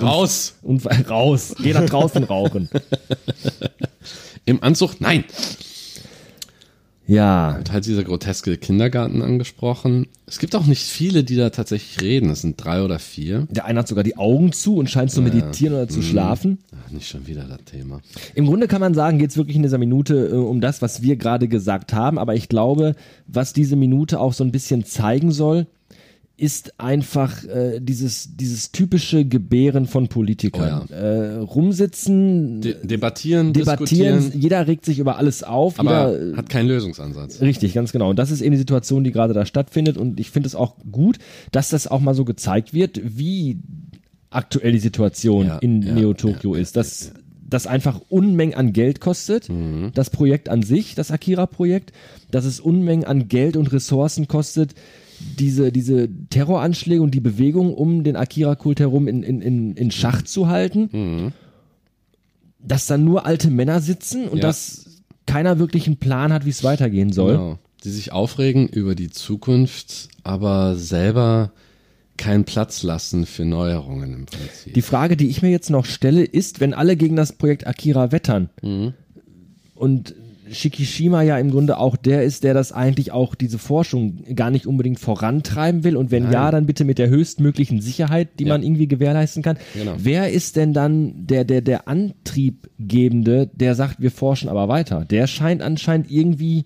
Raus! 0.00 0.56
Und 0.62 0.82
raus. 1.10 1.54
Geh 1.62 1.72
nach 1.72 1.86
draußen 1.86 2.24
rauchen. 2.24 2.68
Im 4.44 4.62
Anzug? 4.62 5.00
Nein! 5.00 5.24
Ja. 7.06 7.56
Und 7.56 7.72
halt 7.72 7.86
dieser 7.86 8.04
groteske 8.04 8.56
Kindergarten 8.56 9.22
angesprochen. 9.22 10.06
Es 10.28 10.40
gibt 10.40 10.56
auch 10.56 10.66
nicht 10.66 10.82
viele, 10.82 11.22
die 11.22 11.36
da 11.36 11.50
tatsächlich 11.50 12.00
reden. 12.00 12.30
Es 12.30 12.40
sind 12.40 12.56
drei 12.56 12.82
oder 12.82 12.98
vier. 12.98 13.46
Der 13.48 13.64
eine 13.64 13.78
hat 13.78 13.86
sogar 13.86 14.02
die 14.02 14.16
Augen 14.16 14.50
zu 14.52 14.76
und 14.76 14.90
scheint 14.90 15.12
zu 15.12 15.22
meditieren 15.22 15.74
oder 15.74 15.88
zu 15.88 16.02
schlafen. 16.02 16.58
Ach, 16.84 16.90
nicht 16.90 17.08
schon 17.08 17.28
wieder 17.28 17.44
das 17.44 17.62
Thema. 17.64 18.00
Im 18.34 18.46
Grunde 18.46 18.66
kann 18.66 18.80
man 18.80 18.92
sagen, 18.92 19.18
geht 19.18 19.30
es 19.30 19.36
wirklich 19.36 19.54
in 19.54 19.62
dieser 19.62 19.78
Minute 19.78 20.26
äh, 20.26 20.32
um 20.32 20.60
das, 20.60 20.82
was 20.82 21.00
wir 21.00 21.14
gerade 21.14 21.46
gesagt 21.46 21.92
haben. 21.92 22.18
Aber 22.18 22.34
ich 22.34 22.48
glaube, 22.48 22.96
was 23.28 23.52
diese 23.52 23.76
Minute 23.76 24.18
auch 24.18 24.32
so 24.32 24.42
ein 24.42 24.50
bisschen 24.50 24.84
zeigen 24.84 25.30
soll, 25.30 25.68
ist 26.38 26.78
einfach 26.78 27.44
äh, 27.44 27.80
dieses, 27.80 28.36
dieses 28.36 28.70
typische 28.70 29.24
Gebären 29.24 29.86
von 29.86 30.08
Politikern. 30.08 30.86
Oh 30.90 30.92
äh, 30.94 31.36
rumsitzen, 31.36 32.60
De 32.60 32.74
debattieren, 32.86 33.52
debattieren, 33.54 34.18
diskutieren, 34.18 34.40
jeder 34.42 34.66
regt 34.66 34.84
sich 34.84 34.98
über 34.98 35.16
alles 35.16 35.42
auf. 35.42 35.78
aber 35.80 36.12
jeder, 36.12 36.32
äh, 36.32 36.36
hat 36.36 36.50
keinen 36.50 36.68
Lösungsansatz. 36.68 37.40
Richtig, 37.40 37.72
ganz 37.72 37.92
genau. 37.92 38.10
Und 38.10 38.18
das 38.18 38.30
ist 38.30 38.42
eben 38.42 38.52
die 38.52 38.58
Situation, 38.58 39.02
die 39.04 39.12
gerade 39.12 39.32
da 39.32 39.46
stattfindet. 39.46 39.96
Und 39.96 40.20
ich 40.20 40.30
finde 40.30 40.46
es 40.48 40.54
auch 40.54 40.76
gut, 40.90 41.18
dass 41.52 41.70
das 41.70 41.86
auch 41.86 42.00
mal 42.00 42.14
so 42.14 42.24
gezeigt 42.26 42.74
wird, 42.74 43.00
wie 43.02 43.58
aktuell 44.30 44.72
die 44.72 44.78
Situation 44.78 45.46
Ja, 45.46 45.58
in 45.58 45.82
ja, 45.82 45.94
Neo-Tokio 45.94 46.54
ja, 46.54 46.60
ist. 46.60 46.76
Dass 46.76 47.12
das 47.48 47.66
einfach 47.66 48.00
Unmengen 48.08 48.54
an 48.56 48.72
Geld 48.72 49.00
kostet, 49.00 49.48
Mhm. 49.48 49.92
das 49.94 50.10
Projekt 50.10 50.48
an 50.48 50.62
sich, 50.62 50.94
das 50.96 51.10
Akira-Projekt, 51.10 51.92
dass 52.30 52.44
es 52.44 52.60
Unmengen 52.60 53.04
an 53.04 53.28
Geld 53.28 53.56
und 53.56 53.72
Ressourcen 53.72 54.26
kostet, 54.28 54.74
diese, 55.38 55.72
diese 55.72 56.08
Terroranschläge 56.30 57.02
und 57.02 57.12
die 57.14 57.20
Bewegung 57.20 57.74
um 57.74 58.04
den 58.04 58.16
Akira-Kult 58.16 58.80
herum 58.80 59.08
in, 59.08 59.22
in, 59.22 59.40
in, 59.42 59.74
in 59.76 59.90
Schach 59.90 60.22
zu 60.22 60.48
halten, 60.48 60.88
Mhm. 60.92 61.32
dass 62.60 62.86
dann 62.86 63.04
nur 63.04 63.26
alte 63.26 63.50
Männer 63.50 63.80
sitzen 63.80 64.28
und 64.28 64.38
Ja. 64.38 64.42
dass 64.42 65.02
keiner 65.26 65.58
wirklich 65.58 65.86
einen 65.86 65.96
Plan 65.96 66.32
hat, 66.32 66.44
wie 66.46 66.50
es 66.50 66.64
weitergehen 66.64 67.12
soll. 67.12 67.32
Genau. 67.32 67.58
Die 67.84 67.90
sich 67.90 68.12
aufregen 68.12 68.66
über 68.68 68.94
die 68.94 69.10
Zukunft, 69.10 70.08
aber 70.24 70.76
selber 70.76 71.52
keinen 72.16 72.44
Platz 72.44 72.82
lassen 72.82 73.26
für 73.26 73.44
Neuerungen 73.44 74.12
im 74.12 74.26
Prinzip. 74.26 74.72
Die 74.74 74.82
Frage, 74.82 75.16
die 75.16 75.28
ich 75.28 75.42
mir 75.42 75.50
jetzt 75.50 75.68
noch 75.70 75.84
stelle, 75.84 76.24
ist, 76.24 76.60
wenn 76.60 76.72
alle 76.74 76.96
gegen 76.96 77.14
das 77.14 77.32
Projekt 77.32 77.66
Akira 77.66 78.10
wettern 78.12 78.48
und 79.74 80.14
Shikishima 80.50 81.22
ja 81.22 81.38
im 81.38 81.50
Grunde 81.50 81.78
auch 81.78 81.96
der 81.96 82.22
ist, 82.24 82.44
der 82.44 82.54
das 82.54 82.72
eigentlich 82.72 83.12
auch 83.12 83.34
diese 83.34 83.58
Forschung 83.58 84.24
gar 84.34 84.50
nicht 84.50 84.66
unbedingt 84.66 85.00
vorantreiben 85.00 85.82
will 85.84 85.96
und 85.96 86.10
wenn 86.10 86.30
ja, 86.30 86.50
dann 86.50 86.66
bitte 86.66 86.84
mit 86.84 86.98
der 86.98 87.08
höchstmöglichen 87.08 87.80
Sicherheit, 87.80 88.28
die 88.38 88.44
Ja. 88.44 88.50
man 88.54 88.62
irgendwie 88.62 88.86
gewährleisten 88.88 89.42
kann. 89.42 89.58
Genau. 89.74 89.94
Wer 89.98 90.30
ist 90.32 90.56
denn 90.56 90.72
dann 90.72 91.26
der 91.26 91.44
der 91.44 91.60
der 91.62 91.88
Antriebgebende, 91.88 93.50
der 93.54 93.74
sagt, 93.74 94.00
wir 94.00 94.10
forschen 94.10 94.48
aber 94.48 94.68
weiter? 94.68 95.04
Der 95.04 95.26
scheint 95.26 95.62
anscheinend 95.62 96.10
irgendwie 96.10 96.64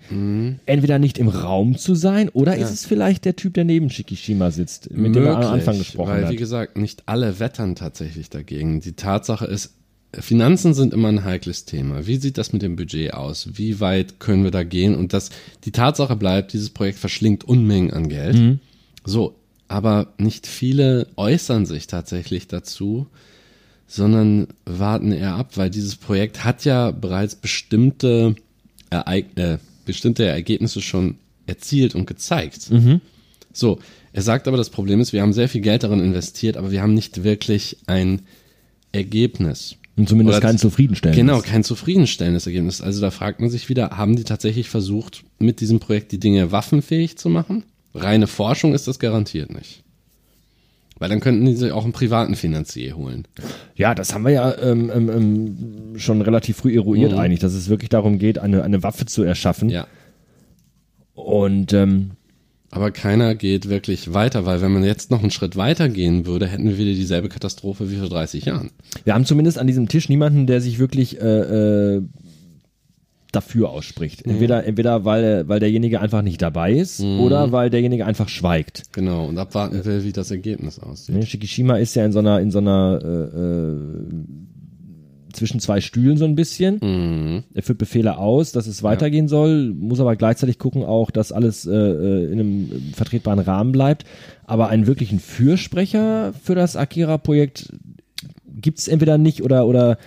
entweder 0.66 0.98
nicht 0.98 1.18
im 1.18 1.28
Raum 1.28 1.76
zu 1.78 1.94
sein 1.94 2.28
oder 2.28 2.56
ist 2.56 2.70
es 2.70 2.84
vielleicht 2.86 3.24
der 3.24 3.36
Typ, 3.36 3.54
der 3.54 3.64
neben 3.64 3.90
Shikishima 3.90 4.50
sitzt, 4.50 4.90
mit 4.90 5.14
dem 5.14 5.24
wir 5.24 5.36
am 5.36 5.42
Anfang 5.54 5.78
gesprochen 5.78 6.10
weil, 6.10 6.24
hat? 6.24 6.32
wie 6.32 6.36
gesagt, 6.36 6.76
nicht 6.76 7.04
alle 7.06 7.38
wettern 7.40 7.74
tatsächlich 7.74 8.30
dagegen. 8.30 8.80
Die 8.80 8.92
Tatsache 8.92 9.46
ist, 9.46 9.74
Finanzen 10.12 10.74
sind 10.74 10.92
immer 10.92 11.08
ein 11.08 11.24
heikles 11.24 11.64
Thema. 11.66 12.06
Wie 12.06 12.16
sieht 12.16 12.36
das 12.36 12.52
mit 12.52 12.62
dem 12.62 12.76
Budget 12.76 13.14
aus? 13.14 13.50
Wie 13.54 13.78
weit 13.78 14.18
können 14.18 14.42
wir 14.42 14.50
da 14.50 14.64
gehen? 14.64 14.96
Und 14.96 15.12
das, 15.12 15.30
die 15.64 15.70
Tatsache 15.70 16.16
bleibt, 16.16 16.52
dieses 16.52 16.70
Projekt 16.70 16.98
verschlingt 16.98 17.44
Unmengen 17.44 17.92
an 17.92 18.08
Geld. 18.08 18.36
Mhm. 18.36 18.58
So, 19.04 19.36
aber 19.68 20.08
nicht 20.18 20.48
viele 20.48 21.06
äußern 21.16 21.64
sich 21.64 21.86
tatsächlich 21.86 22.48
dazu, 22.48 23.06
sondern 23.86 24.48
warten 24.64 25.12
eher 25.12 25.34
ab, 25.34 25.56
weil 25.56 25.70
dieses 25.70 25.94
Projekt 25.96 26.44
hat 26.44 26.64
ja 26.64 26.90
bereits 26.90 27.36
bestimmte, 27.36 28.34
Ereig 28.90 29.26
äh, 29.36 29.58
bestimmte 29.84 30.24
Ergebnisse 30.24 30.80
schon 30.80 31.16
erzielt 31.46 31.94
und 31.94 32.06
gezeigt. 32.06 32.70
Mhm. 32.70 33.00
So, 33.52 33.78
er 34.12 34.22
sagt 34.22 34.48
aber, 34.48 34.56
das 34.56 34.70
Problem 34.70 35.00
ist, 35.00 35.12
wir 35.12 35.22
haben 35.22 35.32
sehr 35.32 35.48
viel 35.48 35.60
Geld 35.60 35.84
darin 35.84 36.00
investiert, 36.00 36.56
aber 36.56 36.70
wir 36.72 36.82
haben 36.82 36.94
nicht 36.94 37.22
wirklich 37.22 37.76
ein 37.86 38.22
Ergebnis. 38.92 39.76
Und 40.00 40.08
zumindest 40.08 40.38
Oder- 40.38 40.46
kein 40.46 40.56
zufriedenstellendes. 40.56 41.20
Genau, 41.20 41.42
kein 41.42 41.62
zufriedenstellendes 41.62 42.46
Ergebnis. 42.46 42.80
Also 42.80 43.02
da 43.02 43.10
fragt 43.10 43.40
man 43.40 43.50
sich 43.50 43.68
wieder, 43.68 43.90
haben 43.90 44.16
die 44.16 44.24
tatsächlich 44.24 44.70
versucht, 44.70 45.24
mit 45.38 45.60
diesem 45.60 45.78
Projekt 45.78 46.10
die 46.12 46.18
Dinge 46.18 46.52
waffenfähig 46.52 47.18
zu 47.18 47.28
machen? 47.28 47.64
Reine 47.94 48.26
Forschung 48.26 48.72
ist 48.72 48.88
das 48.88 48.98
garantiert 48.98 49.52
nicht. 49.52 49.82
Weil 50.98 51.10
dann 51.10 51.20
könnten 51.20 51.44
die 51.44 51.54
sich 51.54 51.70
auch 51.72 51.84
einen 51.84 51.92
privaten 51.92 52.34
Finanzier 52.34 52.96
holen. 52.96 53.28
Ja, 53.74 53.94
das 53.94 54.14
haben 54.14 54.24
wir 54.24 54.32
ja 54.32 54.56
ähm, 54.56 54.90
ähm, 54.94 55.10
ähm, 55.10 55.98
schon 55.98 56.22
relativ 56.22 56.56
früh 56.56 56.74
eruiert 56.74 57.12
eigentlich, 57.12 57.40
dass 57.40 57.52
es 57.52 57.68
wirklich 57.68 57.90
darum 57.90 58.18
geht, 58.18 58.38
eine, 58.38 58.64
eine 58.64 58.82
Waffe 58.82 59.04
zu 59.04 59.22
erschaffen. 59.22 59.68
Ja. 59.68 59.86
Und 61.12 61.74
ähm, 61.74 62.12
Aber 62.70 62.92
keiner 62.92 63.34
geht 63.34 63.68
wirklich 63.68 64.14
weiter, 64.14 64.46
weil 64.46 64.60
wenn 64.60 64.72
man 64.72 64.84
jetzt 64.84 65.10
noch 65.10 65.20
einen 65.20 65.32
Schritt 65.32 65.56
weiter 65.56 65.88
gehen 65.88 66.24
würde, 66.26 66.46
hätten 66.46 66.68
wir 66.68 66.78
wieder 66.78 66.92
dieselbe 66.92 67.28
Katastrophe 67.28 67.90
wie 67.90 67.96
vor 67.96 68.08
30 68.08 68.44
Jahren. 68.44 68.70
wir 69.04 69.14
haben 69.14 69.24
zumindest 69.24 69.58
an 69.58 69.66
diesem 69.66 69.88
Tisch 69.88 70.08
niemanden, 70.08 70.46
der 70.46 70.60
sich 70.60 70.78
wirklich 70.78 71.20
äh, 71.20 71.96
äh, 71.96 72.02
dafür 73.32 73.70
ausspricht. 73.70 74.24
Entweder, 74.24 74.64
entweder 74.64 75.04
weil, 75.04 75.48
weil 75.48 75.60
derjenige 75.60 76.00
einfach 76.00 76.22
nicht 76.22 76.42
dabei 76.42 76.72
ist 76.72 77.00
oder 77.00 77.52
weil 77.52 77.70
derjenige 77.70 78.06
einfach 78.06 78.28
schweigt. 78.28 78.84
Genau, 78.92 79.26
und 79.26 79.38
abwarten 79.38 79.84
will, 79.84 80.04
wie 80.04 80.12
das 80.12 80.30
Ergebnis 80.30 80.78
aussieht. 80.78 81.14
Ne? 81.14 81.26
Shikishima 81.26 81.76
ist 81.76 81.94
ja 81.94 82.04
in 82.04 82.12
so 82.12 82.18
einer, 82.20 82.40
in 82.40 82.50
so 82.50 82.58
einer 82.58 83.00
äh, 83.02 83.40
äh, 83.40 83.80
zwischen 85.32 85.60
zwei 85.60 85.80
Stühlen 85.80 86.16
so 86.16 86.24
ein 86.24 86.34
bisschen. 86.34 86.78
Mhm. 86.82 87.44
Er 87.54 87.62
führt 87.62 87.78
Befehle 87.78 88.18
aus, 88.18 88.52
dass 88.52 88.66
es 88.66 88.82
weitergehen 88.82 89.28
soll, 89.28 89.72
muss 89.74 90.00
aber 90.00 90.16
gleichzeitig 90.16 90.58
gucken 90.58 90.84
auch, 90.84 91.10
dass 91.10 91.32
alles 91.32 91.66
äh, 91.66 91.72
äh, 91.72 92.32
in 92.32 92.40
einem 92.40 92.92
vertretbaren 92.94 93.38
Rahmen 93.40 93.72
bleibt. 93.72 94.04
Aber 94.44 94.68
einen 94.68 94.86
wirklichen 94.86 95.20
Fürsprecher 95.20 96.32
für 96.42 96.54
das 96.54 96.76
Akira-Projekt 96.76 97.72
gibt's 98.60 98.88
entweder 98.88 99.16
nicht 99.18 99.42
oder 99.42 99.66
oder 99.66 99.98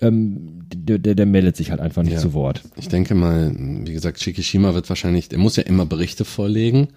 ähm, 0.00 0.64
der, 0.74 0.98
der, 0.98 1.14
der 1.14 1.26
meldet 1.26 1.56
sich 1.56 1.70
halt 1.70 1.80
einfach 1.80 2.02
nicht 2.02 2.14
Ja. 2.14 2.18
zu 2.18 2.32
Wort. 2.34 2.62
Ich 2.76 2.88
denke 2.88 3.14
mal, 3.14 3.52
wie 3.56 3.92
gesagt, 3.92 4.20
Shikishima 4.20 4.74
wird 4.74 4.88
wahrscheinlich, 4.88 5.30
er 5.32 5.38
muss 5.38 5.56
ja 5.56 5.62
immer 5.62 5.86
Berichte 5.86 6.24
vorlegen. 6.24 6.88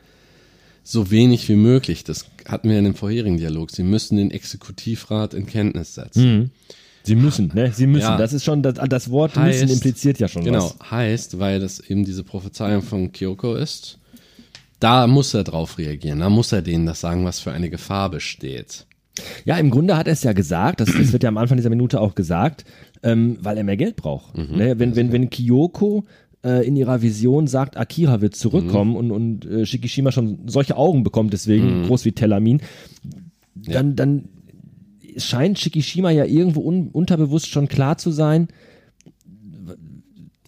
So 0.84 1.12
wenig 1.12 1.48
wie 1.50 1.58
möglich, 1.58 2.06
das 2.06 2.26
hatten 2.48 2.70
wir 2.70 2.78
in 2.80 2.86
dem 2.86 2.96
vorherigen 2.96 3.38
Dialog. 3.38 3.72
Sie 3.72 3.84
müssen 3.84 4.16
den 4.18 4.32
Exekutivrat 4.32 5.34
in 5.34 5.46
Kenntnis 5.46 5.96
setzen. 5.96 6.52
Sie 7.08 7.16
müssen, 7.16 7.52
ne? 7.54 7.72
Sie 7.74 7.88
müssen. 7.88 8.04
Ja. 8.04 8.18
Das 8.18 8.34
ist 8.34 8.44
schon, 8.44 8.62
das, 8.62 8.76
das 8.90 9.10
Wort 9.10 9.36
Heißt- 9.36 9.62
müssen 9.62 9.70
impliziert 9.70 10.20
ja 10.20 10.28
schon 10.28 10.44
Genau, 10.44 10.74
was. 10.80 10.92
heißt, 10.92 11.40
weil 11.40 11.60
das 11.60 11.80
eben 11.80 12.06
diese 12.06 12.24
Prophezeiung 12.24 12.82
von 12.84 13.12
Kyoko 13.12 13.56
ist, 13.56 14.00
da 14.80 15.08
muss 15.08 15.34
er 15.34 15.44
drauf 15.44 15.78
reagieren, 15.80 16.20
da 16.20 16.30
muss 16.30 16.52
er 16.52 16.62
denen 16.62 16.86
das 16.86 17.00
sagen, 17.02 17.26
was 17.26 17.40
für 17.40 17.52
eine 17.52 17.70
Gefahr 17.70 18.12
besteht. 18.12 18.86
Ja, 19.46 19.58
im 19.58 19.72
Grunde 19.72 19.98
hat 19.98 20.06
er 20.06 20.14
es 20.14 20.22
ja 20.22 20.34
gesagt, 20.34 20.80
das, 20.80 20.90
das 20.96 21.12
wird 21.12 21.24
ja 21.24 21.30
am 21.30 21.38
Anfang 21.38 21.58
dieser 21.58 21.72
Minute 21.72 22.00
auch 22.00 22.14
gesagt, 22.14 22.66
ähm, 23.02 23.38
weil 23.42 23.58
er 23.58 23.64
mehr 23.64 23.78
Geld 23.78 23.96
braucht. 23.96 24.38
Ne? 24.38 24.78
Wenn, 24.78 24.96
wenn, 24.96 25.12
wenn 25.12 25.32
Kyoko 25.32 26.06
äh, 26.44 26.68
in 26.68 26.76
ihrer 26.76 27.02
Vision 27.02 27.48
sagt, 27.48 27.78
Akira 27.78 28.22
wird 28.22 28.36
zurückkommen 28.36 28.96
und, 28.96 29.10
und 29.10 29.46
äh, 29.46 29.66
Shikishima 29.66 30.12
schon 30.12 30.42
solche 30.46 30.78
Augen 30.78 31.04
bekommt, 31.04 31.34
deswegen 31.34 31.88
groß 31.88 32.06
wie 32.06 32.12
Telamin, 32.12 32.62
dann, 33.56 33.96
dann 33.96 34.26
scheint 35.18 35.60
Shikishima 35.60 36.12
ja 36.12 36.26
irgendwo 36.26 36.62
un, 36.62 36.90
unterbewusst 36.90 37.48
schon 37.48 37.68
klar 37.68 37.98
zu 37.98 38.12
sein, 38.12 38.48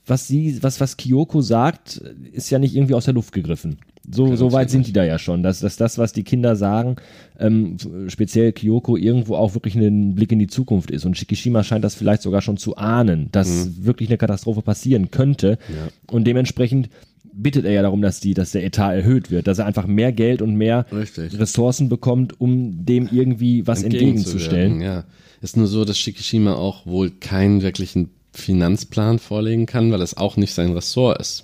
was 0.05 0.27
sie, 0.27 0.61
was, 0.63 0.79
was 0.81 0.97
Kyoko 0.97 1.41
sagt, 1.41 1.97
ist 2.31 2.49
ja 2.49 2.59
nicht 2.59 2.75
irgendwie 2.75 2.95
aus 2.95 3.05
der 3.05 3.13
Luft 3.13 3.31
gegriffen. 3.31 3.77
So, 4.11 4.35
so 4.35 4.51
weit 4.51 4.71
sind 4.71 4.87
die 4.87 4.93
da 4.93 5.03
ja 5.03 5.19
schon, 5.19 5.43
dass, 5.43 5.59
dass 5.59 5.77
das, 5.77 5.99
was 5.99 6.13
die 6.13 6.23
Kinder 6.23 6.55
sagen, 6.55 6.95
ähm, 7.37 7.77
speziell 8.07 8.53
Kyoko 8.53 8.97
irgendwo 8.97 9.35
auch 9.35 9.53
wirklich 9.53 9.75
ein 9.75 10.15
Blick 10.15 10.31
in 10.31 10.39
die 10.39 10.47
Zukunft 10.47 10.89
ist. 10.89 11.05
Und 11.05 11.15
Shikishima 11.15 11.63
scheint 11.63 11.83
das 11.83 11.93
vielleicht 11.93 12.23
sogar 12.23 12.41
schon 12.41 12.57
zu 12.57 12.75
ahnen, 12.75 13.29
dass 13.31 13.85
wirklich 13.85 14.09
eine 14.09 14.17
Katastrophe 14.17 14.63
passieren 14.63 15.11
könnte. 15.11 15.59
Und 16.07 16.25
dementsprechend 16.25 16.89
bittet 17.33 17.65
er 17.65 17.71
ja 17.71 17.81
darum, 17.81 18.01
dass 18.01 18.19
die, 18.19 18.33
dass 18.33 18.51
der 18.51 18.63
Etat 18.63 18.93
erhöht 18.93 19.31
wird, 19.31 19.47
dass 19.47 19.59
er 19.59 19.65
einfach 19.65 19.87
mehr 19.87 20.11
Geld 20.11 20.41
und 20.41 20.55
mehr 20.55 20.85
Richtig. 20.91 21.37
Ressourcen 21.39 21.89
bekommt, 21.89 22.39
um 22.39 22.85
dem 22.85 23.09
irgendwie 23.11 23.65
was 23.67 23.83
entgegenzustellen. 23.83 24.81
Ja, 24.81 25.05
ist 25.41 25.57
nur 25.57 25.67
so, 25.67 25.85
dass 25.85 25.97
Shikishima 25.97 26.53
auch 26.53 26.85
wohl 26.85 27.11
keinen 27.11 27.61
wirklichen 27.61 28.09
Finanzplan 28.33 29.19
vorlegen 29.19 29.65
kann, 29.65 29.91
weil 29.91 30.01
es 30.01 30.17
auch 30.17 30.37
nicht 30.37 30.53
sein 30.53 30.73
Ressort 30.73 31.19
ist. 31.19 31.43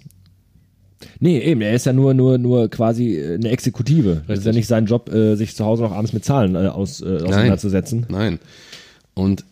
Nee, 1.19 1.39
eben, 1.39 1.61
er 1.61 1.73
ist 1.73 1.85
ja 1.85 1.93
nur, 1.93 2.13
nur, 2.13 2.37
nur 2.37 2.69
quasi 2.69 3.17
äh, 3.17 3.35
eine 3.35 3.49
Exekutive. 3.49 4.23
Das 4.27 4.39
ist 4.39 4.45
ja 4.45 4.49
Richtig. 4.49 4.55
nicht 4.55 4.67
sein 4.67 4.85
Job, 4.85 5.11
äh, 5.13 5.35
sich 5.35 5.55
zu 5.55 5.65
Hause 5.65 5.83
noch 5.83 5.91
abends 5.91 6.13
mit 6.13 6.25
Zahlen 6.25 6.55
äh, 6.55 6.67
aus, 6.67 7.01
äh, 7.01 7.17
auseinanderzusetzen. 7.21 8.05
Nein. 8.09 8.39
Und 9.13 9.45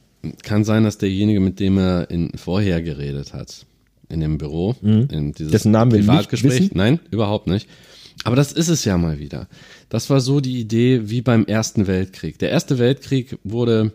kann 0.44 0.64
sein, 0.64 0.84
dass 0.84 0.98
derjenige, 0.98 1.40
mit 1.40 1.60
dem 1.60 1.78
er 1.78 2.10
in, 2.10 2.32
vorher 2.36 2.82
geredet 2.82 3.34
hat, 3.34 3.66
in 4.14 4.20
dem 4.22 4.38
Büro, 4.38 4.76
in 4.82 5.34
dieses 5.34 5.48
Mhm. 5.48 5.52
Dessen 5.52 5.72
Namen 5.72 5.92
wir 5.92 6.00
nicht 6.00 6.32
wissen? 6.44 6.70
nein, 6.74 7.00
überhaupt 7.12 7.48
nicht. 7.48 7.68
Aber 8.24 8.36
das 8.36 8.54
ist 8.54 8.70
es 8.70 8.86
ja 8.86 8.98
mal 8.98 9.20
wieder. 9.20 9.48
Das 9.90 10.10
war 10.10 10.22
so 10.22 10.40
die 10.40 10.60
Idee 10.60 11.10
wie 11.10 11.22
beim 11.22 11.46
Ersten 11.46 11.88
Weltkrieg. 11.88 12.38
Der 12.40 12.52
Erste 12.52 12.78
Weltkrieg 12.80 13.38
wurde 13.44 13.92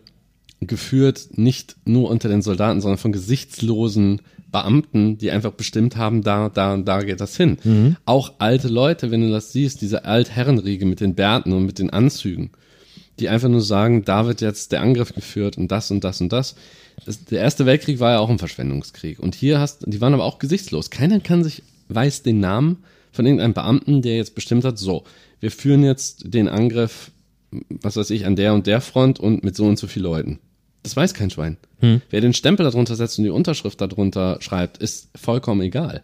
geführt 0.61 1.29
nicht 1.33 1.77
nur 1.85 2.11
unter 2.11 2.29
den 2.29 2.43
Soldaten, 2.43 2.81
sondern 2.81 2.99
von 2.99 3.13
gesichtslosen 3.13 4.21
Beamten, 4.51 5.19
die 5.19 5.31
einfach 5.31 5.53
bestimmt 5.53 5.97
haben, 5.97 6.23
da, 6.23 6.49
da 6.49 6.75
und 6.75 6.87
da 6.89 7.03
geht 7.03 7.21
das 7.21 7.37
hin. 7.37 7.59
Mhm. 7.63 7.97
Auch 8.07 8.33
alte 8.39 8.69
Leute, 8.69 9.11
wenn 9.11 9.21
du 9.21 9.31
das 9.31 9.53
siehst, 9.53 9.83
diese 9.83 10.05
Altherrenriege 10.05 10.87
mit 10.87 11.01
den 11.01 11.15
Bärten 11.15 11.53
und 11.53 11.65
mit 11.67 11.79
den 11.79 11.91
Anzügen, 11.91 12.51
die 13.21 13.29
einfach 13.29 13.49
nur 13.49 13.61
sagen, 13.61 14.05
da 14.05 14.27
wird 14.27 14.41
jetzt 14.41 14.73
der 14.73 14.81
Angriff 14.81 15.15
geführt 15.15 15.59
und 15.59 15.71
das 15.71 15.91
und 15.91 16.03
das 16.03 16.21
und 16.21 16.33
das. 16.33 16.57
Das 17.05 17.25
der 17.25 17.41
Erste 17.41 17.67
Weltkrieg 17.67 18.01
war 18.01 18.13
ja 18.13 18.19
auch 18.19 18.31
ein 18.31 18.39
Verschwendungskrieg. 18.39 19.19
Und 19.19 19.35
hier 19.35 19.59
hast, 19.59 19.85
die 19.87 20.01
waren 20.01 20.15
aber 20.15 20.25
auch 20.25 20.39
gesichtslos. 20.39 20.91
Keiner 20.91 21.21
kann 21.21 21.45
sich, 21.45 21.63
weiß 21.89 22.23
den 22.23 22.41
Namen 22.41 22.85
von 23.13 23.27
irgendeinem 23.27 23.55
Beamten, 23.55 24.03
der 24.03 24.17
jetzt 24.17 24.35
bestimmt 24.35 24.65
hat, 24.65 24.79
so, 24.79 25.05
wir 25.41 25.51
führen 25.51 25.83
jetzt 25.83 26.35
den 26.35 26.49
Angriff, 26.49 27.11
was 27.69 27.97
weiß 27.97 28.11
ich, 28.11 28.27
an 28.27 28.37
der 28.37 28.55
und 28.55 28.67
der 28.67 28.81
Front 28.81 29.21
und 29.21 29.45
mit 29.45 29.57
so 29.57 29.65
und 29.65 29.79
so 29.79 29.87
viel 29.87 30.03
Leuten. 30.03 30.39
Das 30.83 30.97
weiß 30.97 31.15
kein 31.15 31.31
Schwein. 31.31 31.57
Wer 32.11 32.21
den 32.21 32.35
Stempel 32.35 32.65
darunter 32.65 32.97
setzt 32.97 33.19
und 33.19 33.25
die 33.25 33.31
Unterschrift 33.31 33.81
darunter 33.81 34.39
schreibt, 34.41 34.79
ist 34.79 35.09
vollkommen 35.17 35.61
egal. 35.63 36.03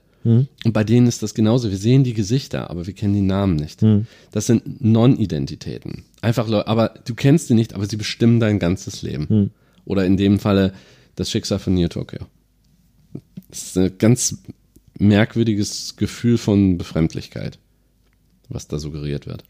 Und 0.65 0.73
bei 0.73 0.85
denen 0.85 1.07
ist 1.07 1.23
das 1.23 1.35
genauso. 1.35 1.71
Wir 1.71 1.77
sehen 1.77 2.03
die 2.03 2.15
Gesichter, 2.15 2.71
aber 2.71 2.87
wir 2.87 2.95
kennen 2.95 3.13
die 3.15 3.21
Namen 3.21 3.57
nicht. 3.57 3.83
Das 4.33 4.47
sind 4.47 4.83
Non-Identitäten. 4.83 6.05
Einfach 6.23 6.49
Leute, 6.49 6.67
aber 6.67 6.95
du 7.05 7.15
kennst 7.15 7.49
sie 7.49 7.55
nicht, 7.55 7.75
aber 7.75 7.87
sie 7.87 7.97
bestimmen 7.97 8.41
dein 8.41 8.59
ganzes 8.59 9.03
Leben. 9.03 9.51
Oder 9.85 10.05
in 10.07 10.17
dem 10.17 10.39
Falle 10.39 10.73
das 11.17 11.31
Schicksal 11.31 11.59
von 11.59 11.75
Neo 11.75 11.89
Tokyo. 11.89 12.21
Das 13.49 13.63
ist 13.63 13.79
ein 13.79 13.99
ganz 13.99 14.39
merkwürdiges 14.99 15.97
Gefühl 15.97 16.39
von 16.39 16.79
Befremdlichkeit, 16.79 17.59
was 18.49 18.69
da 18.69 18.79
suggeriert 18.79 19.27
wird. 19.27 19.45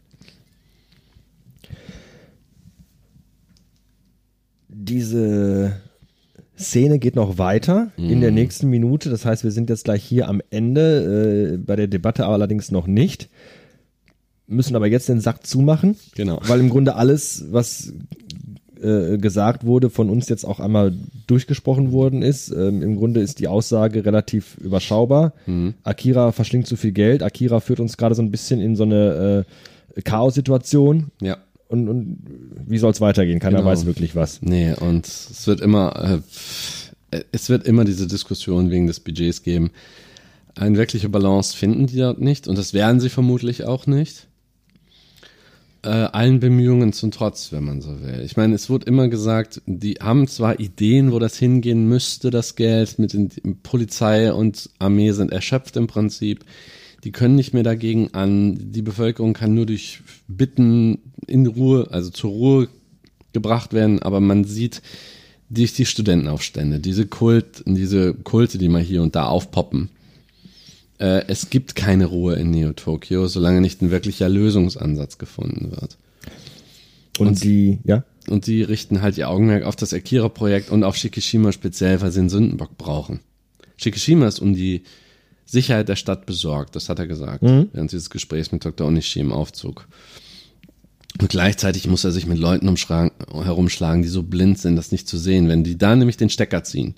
Diese 4.67 5.81
Szene 6.57 6.99
geht 6.99 7.15
noch 7.15 7.37
weiter 7.37 7.91
in 7.97 8.21
der 8.21 8.31
nächsten 8.31 8.69
Minute. 8.69 9.09
Das 9.09 9.25
heißt, 9.25 9.43
wir 9.43 9.51
sind 9.51 9.69
jetzt 9.69 9.85
gleich 9.85 10.03
hier 10.03 10.27
am 10.29 10.41
Ende, 10.49 11.53
äh, 11.53 11.57
bei 11.57 11.75
der 11.75 11.87
Debatte 11.87 12.25
aber 12.25 12.35
allerdings 12.35 12.71
noch 12.71 12.87
nicht. 12.87 13.29
Müssen 14.47 14.75
aber 14.75 14.87
jetzt 14.87 15.09
den 15.09 15.19
Sack 15.19 15.45
zumachen. 15.45 15.95
Genau. 16.15 16.39
Weil 16.43 16.59
im 16.59 16.69
Grunde 16.69 16.95
alles, 16.95 17.45
was 17.49 17.93
äh, 18.81 19.17
gesagt 19.17 19.65
wurde, 19.65 19.89
von 19.89 20.09
uns 20.09 20.29
jetzt 20.29 20.45
auch 20.45 20.59
einmal 20.59 20.93
durchgesprochen 21.27 21.91
worden 21.91 22.21
ist. 22.21 22.51
Ähm, 22.51 22.81
Im 22.81 22.95
Grunde 22.97 23.21
ist 23.21 23.39
die 23.39 23.47
Aussage 23.47 24.05
relativ 24.05 24.57
überschaubar. 24.57 25.33
Akira 25.83 26.31
verschlingt 26.31 26.67
zu 26.67 26.75
viel 26.75 26.91
Geld. 26.91 27.23
Akira 27.23 27.59
führt 27.59 27.79
uns 27.79 27.97
gerade 27.97 28.15
so 28.15 28.21
ein 28.21 28.31
bisschen 28.31 28.61
in 28.61 28.75
so 28.75 28.83
eine 28.83 29.45
äh, 29.95 30.01
Chaos-Situation. 30.01 31.11
Ja. 31.21 31.37
Und, 31.67 31.89
und 31.89 32.17
wie 32.67 32.77
soll 32.77 32.91
es 32.91 33.01
weitergehen? 33.01 33.39
Keiner 33.39 33.57
Genau. 33.57 33.69
weiß 33.69 33.85
wirklich 33.85 34.15
was. 34.15 34.41
Nee, 34.41 34.73
und 34.79 35.07
es 35.07 35.47
wird 35.47 35.61
immer, 35.61 36.21
äh, 37.11 37.21
es 37.31 37.49
wird 37.49 37.65
immer 37.65 37.85
diese 37.85 38.07
Diskussion 38.07 38.69
wegen 38.69 38.87
des 38.87 38.99
Budgets 38.99 39.41
geben. 39.41 39.71
Eine 40.55 40.77
wirkliche 40.77 41.09
Balance 41.09 41.55
finden 41.57 41.87
die 41.87 41.97
dort 41.97 42.21
nicht 42.21 42.47
und 42.47 42.57
das 42.57 42.73
werden 42.73 42.99
sie 42.99 43.09
vermutlich 43.09 43.65
auch 43.65 43.87
nicht. 43.87 44.27
Äh, 45.85 46.09
allen 46.13 46.39
Bemühungen 46.39 46.93
zum 46.93 47.11
Trotz, 47.11 47.51
wenn 47.51 47.63
man 47.63 47.79
so 47.79 48.01
will. 48.01 48.23
Ich 48.25 48.37
meine, 48.37 48.55
es 48.55 48.71
wurde 48.71 48.87
immer 48.87 49.07
gesagt, 49.07 49.61
die 49.67 49.93
haben 50.01 50.27
zwar 50.27 50.59
Ideen, 50.59 51.11
wo 51.11 51.19
das 51.19 51.37
hingehen 51.37 51.87
müsste, 51.87 52.31
das 52.31 52.55
Geld, 52.55 52.97
mit 52.97 53.13
den 53.13 53.29
Polizei 53.61 54.33
und 54.33 54.71
Armee 54.79 55.11
sind 55.11 55.31
erschöpft 55.31 55.77
im 55.77 55.85
Prinzip. 55.85 56.43
Die 57.03 57.11
können 57.11 57.35
nicht 57.35 57.53
mehr 57.53 57.61
dagegen 57.61 58.15
an. 58.15 58.71
Die 58.71 58.81
Bevölkerung 58.81 59.33
kann 59.33 59.53
nur 59.53 59.67
durch 59.67 60.01
Bitten 60.27 60.97
in 61.27 61.45
Ruhe, 61.45 61.87
also 61.91 62.09
zur 62.09 62.31
Ruhe 62.31 62.67
gebracht 63.31 63.71
werden, 63.71 64.01
aber 64.01 64.19
man 64.19 64.43
sieht 64.43 64.81
durch 65.51 65.73
die 65.73 65.85
Studentenaufstände, 65.85 66.79
diese 66.79 67.05
Kult, 67.05 67.61
diese 67.67 68.15
Kulte, 68.15 68.57
die 68.57 68.69
mal 68.69 68.81
hier 68.81 69.03
und 69.03 69.15
da 69.15 69.27
aufpoppen, 69.27 69.89
äh, 70.99 71.23
es 71.27 71.49
gibt 71.49 71.75
keine 71.75 72.05
Ruhe 72.05 72.35
in 72.35 72.51
Neo 72.51 72.73
Tokyo, 72.73 73.27
solange 73.27 73.61
nicht 73.61 73.81
ein 73.81 73.91
wirklicher 73.91 74.29
Lösungsansatz 74.29 75.17
gefunden 75.17 75.71
wird. 75.71 75.97
Und, 77.17 77.27
Und- 77.27 77.43
die, 77.43 77.79
ja, 77.83 78.03
Und 78.27 78.47
die 78.47 78.63
richten 78.63 79.01
halt 79.01 79.17
ihr 79.17 79.29
Augenmerk 79.29 79.63
auf 79.65 79.75
das 79.75 79.93
Akira-Projekt 79.93 80.69
und 80.71 80.83
auf 80.83 80.95
Shikishima 80.95 81.51
speziell, 81.51 82.01
weil 82.01 82.11
sie 82.11 82.19
einen 82.19 82.29
Sündenbock 82.29 82.77
brauchen. 82.77 83.19
Shikishima 83.77 84.27
ist 84.27 84.39
um 84.39 84.53
die 84.53 84.83
Sicherheit 85.45 85.89
der 85.89 85.95
Stadt 85.95 86.25
besorgt, 86.25 86.75
das 86.75 86.89
hat 86.89 86.97
er 86.97 87.05
gesagt, 87.07 87.43
während 87.43 87.91
dieses 87.91 88.09
Gesprächs 88.09 88.51
mit 88.51 88.65
Dr. 88.65 88.87
Onishi 88.87 89.19
im 89.19 89.31
Aufzug. 89.31 89.87
Und 91.21 91.29
gleichzeitig 91.29 91.87
muss 91.87 92.03
er 92.03 92.11
sich 92.11 92.25
mit 92.25 92.39
Leuten 92.39 92.67
umschlagen, 92.67 93.11
herumschlagen, 93.31 94.01
die 94.01 94.07
so 94.09 94.23
blind 94.23 94.57
sind, 94.59 94.75
das 94.75 94.91
nicht 94.91 95.07
zu 95.07 95.17
sehen. 95.17 95.47
Wenn 95.47 95.63
die 95.63 95.77
da 95.77 95.95
nämlich 95.95 96.17
den 96.17 96.29
Stecker 96.29 96.63
ziehen, 96.63 96.95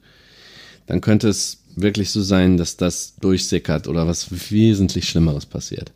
dann 0.87 1.01
könnte 1.01 1.27
es 1.27 1.63
wirklich 1.77 2.09
so 2.09 2.21
sein, 2.21 2.57
dass 2.57 2.75
das 2.75 3.15
durchsickert 3.17 3.87
oder 3.87 4.07
was 4.07 4.51
wesentlich 4.51 5.07
Schlimmeres 5.07 5.45
passiert. 5.45 5.93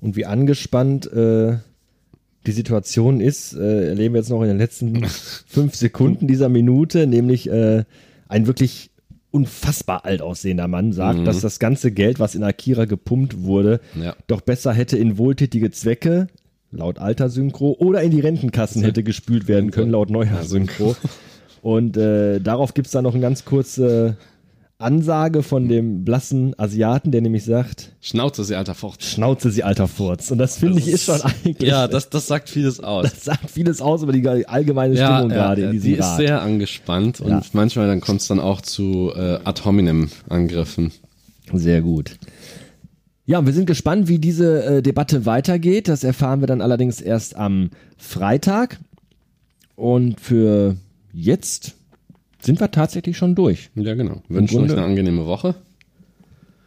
Und 0.00 0.16
wie 0.16 0.24
angespannt 0.24 1.10
äh, 1.12 1.56
die 2.46 2.52
Situation 2.52 3.20
ist, 3.20 3.54
äh, 3.54 3.88
erleben 3.88 4.14
wir 4.14 4.20
jetzt 4.20 4.30
noch 4.30 4.42
in 4.42 4.48
den 4.48 4.58
letzten 4.58 5.04
fünf 5.46 5.74
Sekunden 5.74 6.28
dieser 6.28 6.48
Minute, 6.48 7.06
nämlich 7.06 7.50
äh, 7.50 7.84
ein 8.28 8.46
wirklich 8.46 8.90
unfassbar 9.32 10.04
alt 10.04 10.22
aussehender 10.22 10.68
Mann 10.68 10.92
sagt, 10.92 11.26
dass 11.26 11.40
das 11.40 11.58
ganze 11.58 11.90
Geld, 11.90 12.20
was 12.20 12.34
in 12.34 12.42
Akira 12.42 12.86
gepumpt 12.86 13.42
wurde, 13.42 13.80
Ja. 14.00 14.14
doch 14.28 14.40
besser 14.40 14.72
hätte 14.72 14.96
in 14.96 15.18
wohltätige 15.18 15.70
Zwecke, 15.70 16.28
laut 16.70 16.98
alter 16.98 17.28
Synchro, 17.28 17.76
oder 17.78 18.02
in 18.02 18.12
die 18.12 18.20
Rentenkassen 18.20 18.82
hätte 18.82 19.02
gespült 19.02 19.46
werden 19.48 19.72
können, 19.72 19.90
laut 19.90 20.08
neuer 20.08 20.42
Synchro. 20.44 20.96
Und 21.60 21.96
äh, 21.96 22.40
darauf 22.40 22.72
gibt 22.74 22.86
es 22.86 22.92
dann 22.92 23.04
noch 23.04 23.12
eine 23.12 23.20
ganz 23.20 23.44
kurze 23.44 24.16
Ansage 24.78 25.42
von 25.42 25.68
dem 25.68 26.04
blassen 26.04 26.54
Asiaten, 26.58 27.10
der 27.10 27.22
nämlich 27.22 27.44
sagt, 27.44 27.92
Schnauze, 28.02 28.44
sie 28.44 28.56
alter 28.56 28.74
Fort. 28.74 29.02
Schnauze 29.02 29.50
sie 29.50 29.62
alter 29.64 29.88
Furz. 29.88 30.30
Und 30.30 30.36
das 30.36 30.58
finde 30.58 30.78
ich 30.80 30.88
ist 30.88 31.04
schon 31.06 31.22
eigentlich, 31.22 31.66
Ja, 31.66 31.88
das, 31.88 32.10
das 32.10 32.26
sagt 32.26 32.50
vieles 32.50 32.80
aus. 32.80 33.04
das 33.10 33.24
sagt 33.24 33.50
vieles 33.50 33.80
aus 33.80 34.02
über 34.02 34.12
die 34.12 34.26
allgemeine 34.46 34.94
Stimmung 34.96 35.30
gerade 35.30 35.62
in 35.62 35.72
diesem 35.72 35.86
die 35.88 35.94
ist 35.96 36.04
Rat. 36.04 36.16
sehr 36.18 36.42
angespannt 36.42 37.20
und 37.22 37.30
Ja. 37.30 37.42
manchmal 37.54 37.86
dann 37.86 38.02
kommt 38.02 38.20
es 38.20 38.28
dann 38.28 38.38
auch 38.38 38.60
zu 38.60 39.12
äh, 39.16 39.38
ad 39.44 39.62
hominem 39.64 40.10
Angriffen. 40.28 40.92
Sehr 41.54 41.80
gut. 41.80 42.18
Ja, 43.24 43.38
und 43.38 43.46
wir 43.46 43.54
sind 43.54 43.66
gespannt, 43.66 44.08
wie 44.08 44.18
diese 44.18 44.62
äh, 44.62 44.82
Debatte 44.82 45.24
weitergeht. 45.24 45.88
Das 45.88 46.04
erfahren 46.04 46.40
wir 46.40 46.46
dann 46.48 46.60
allerdings 46.60 47.00
erst 47.00 47.34
am 47.36 47.70
Freitag. 47.96 48.78
Und 49.74 50.20
für 50.20 50.76
jetzt 51.14 51.75
sind 52.46 52.60
wir 52.60 52.70
tatsächlich 52.70 53.16
schon 53.16 53.34
durch. 53.34 53.70
Ja, 53.74 53.94
genau. 53.94 54.22
Wünschen 54.28 54.62
euch 54.62 54.72
eine 54.72 54.84
angenehme 54.84 55.26
Woche. 55.26 55.56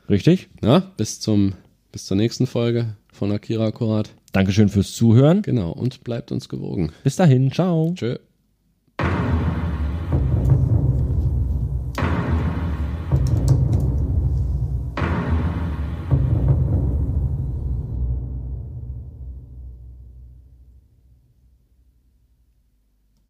Richtig? 0.10 0.50
Ja, 0.62 0.92
bis 0.98 1.20
zum 1.20 1.54
bis 1.92 2.06
zur 2.06 2.18
nächsten 2.18 2.46
Folge 2.46 2.96
von 3.12 3.32
Akira 3.32 3.66
Akkurat. 3.66 4.12
Dankeschön 4.32 4.70
fürs 4.70 4.92
Zuhören. 4.94 5.42
Genau, 5.42 5.72
und 5.72 6.04
bleibt 6.04 6.32
uns 6.32 6.50
gewogen. 6.50 6.92
Bis 7.04 7.16
dahin. 7.16 7.52
Ciao. 7.52 7.94
Tschö. 7.96 8.18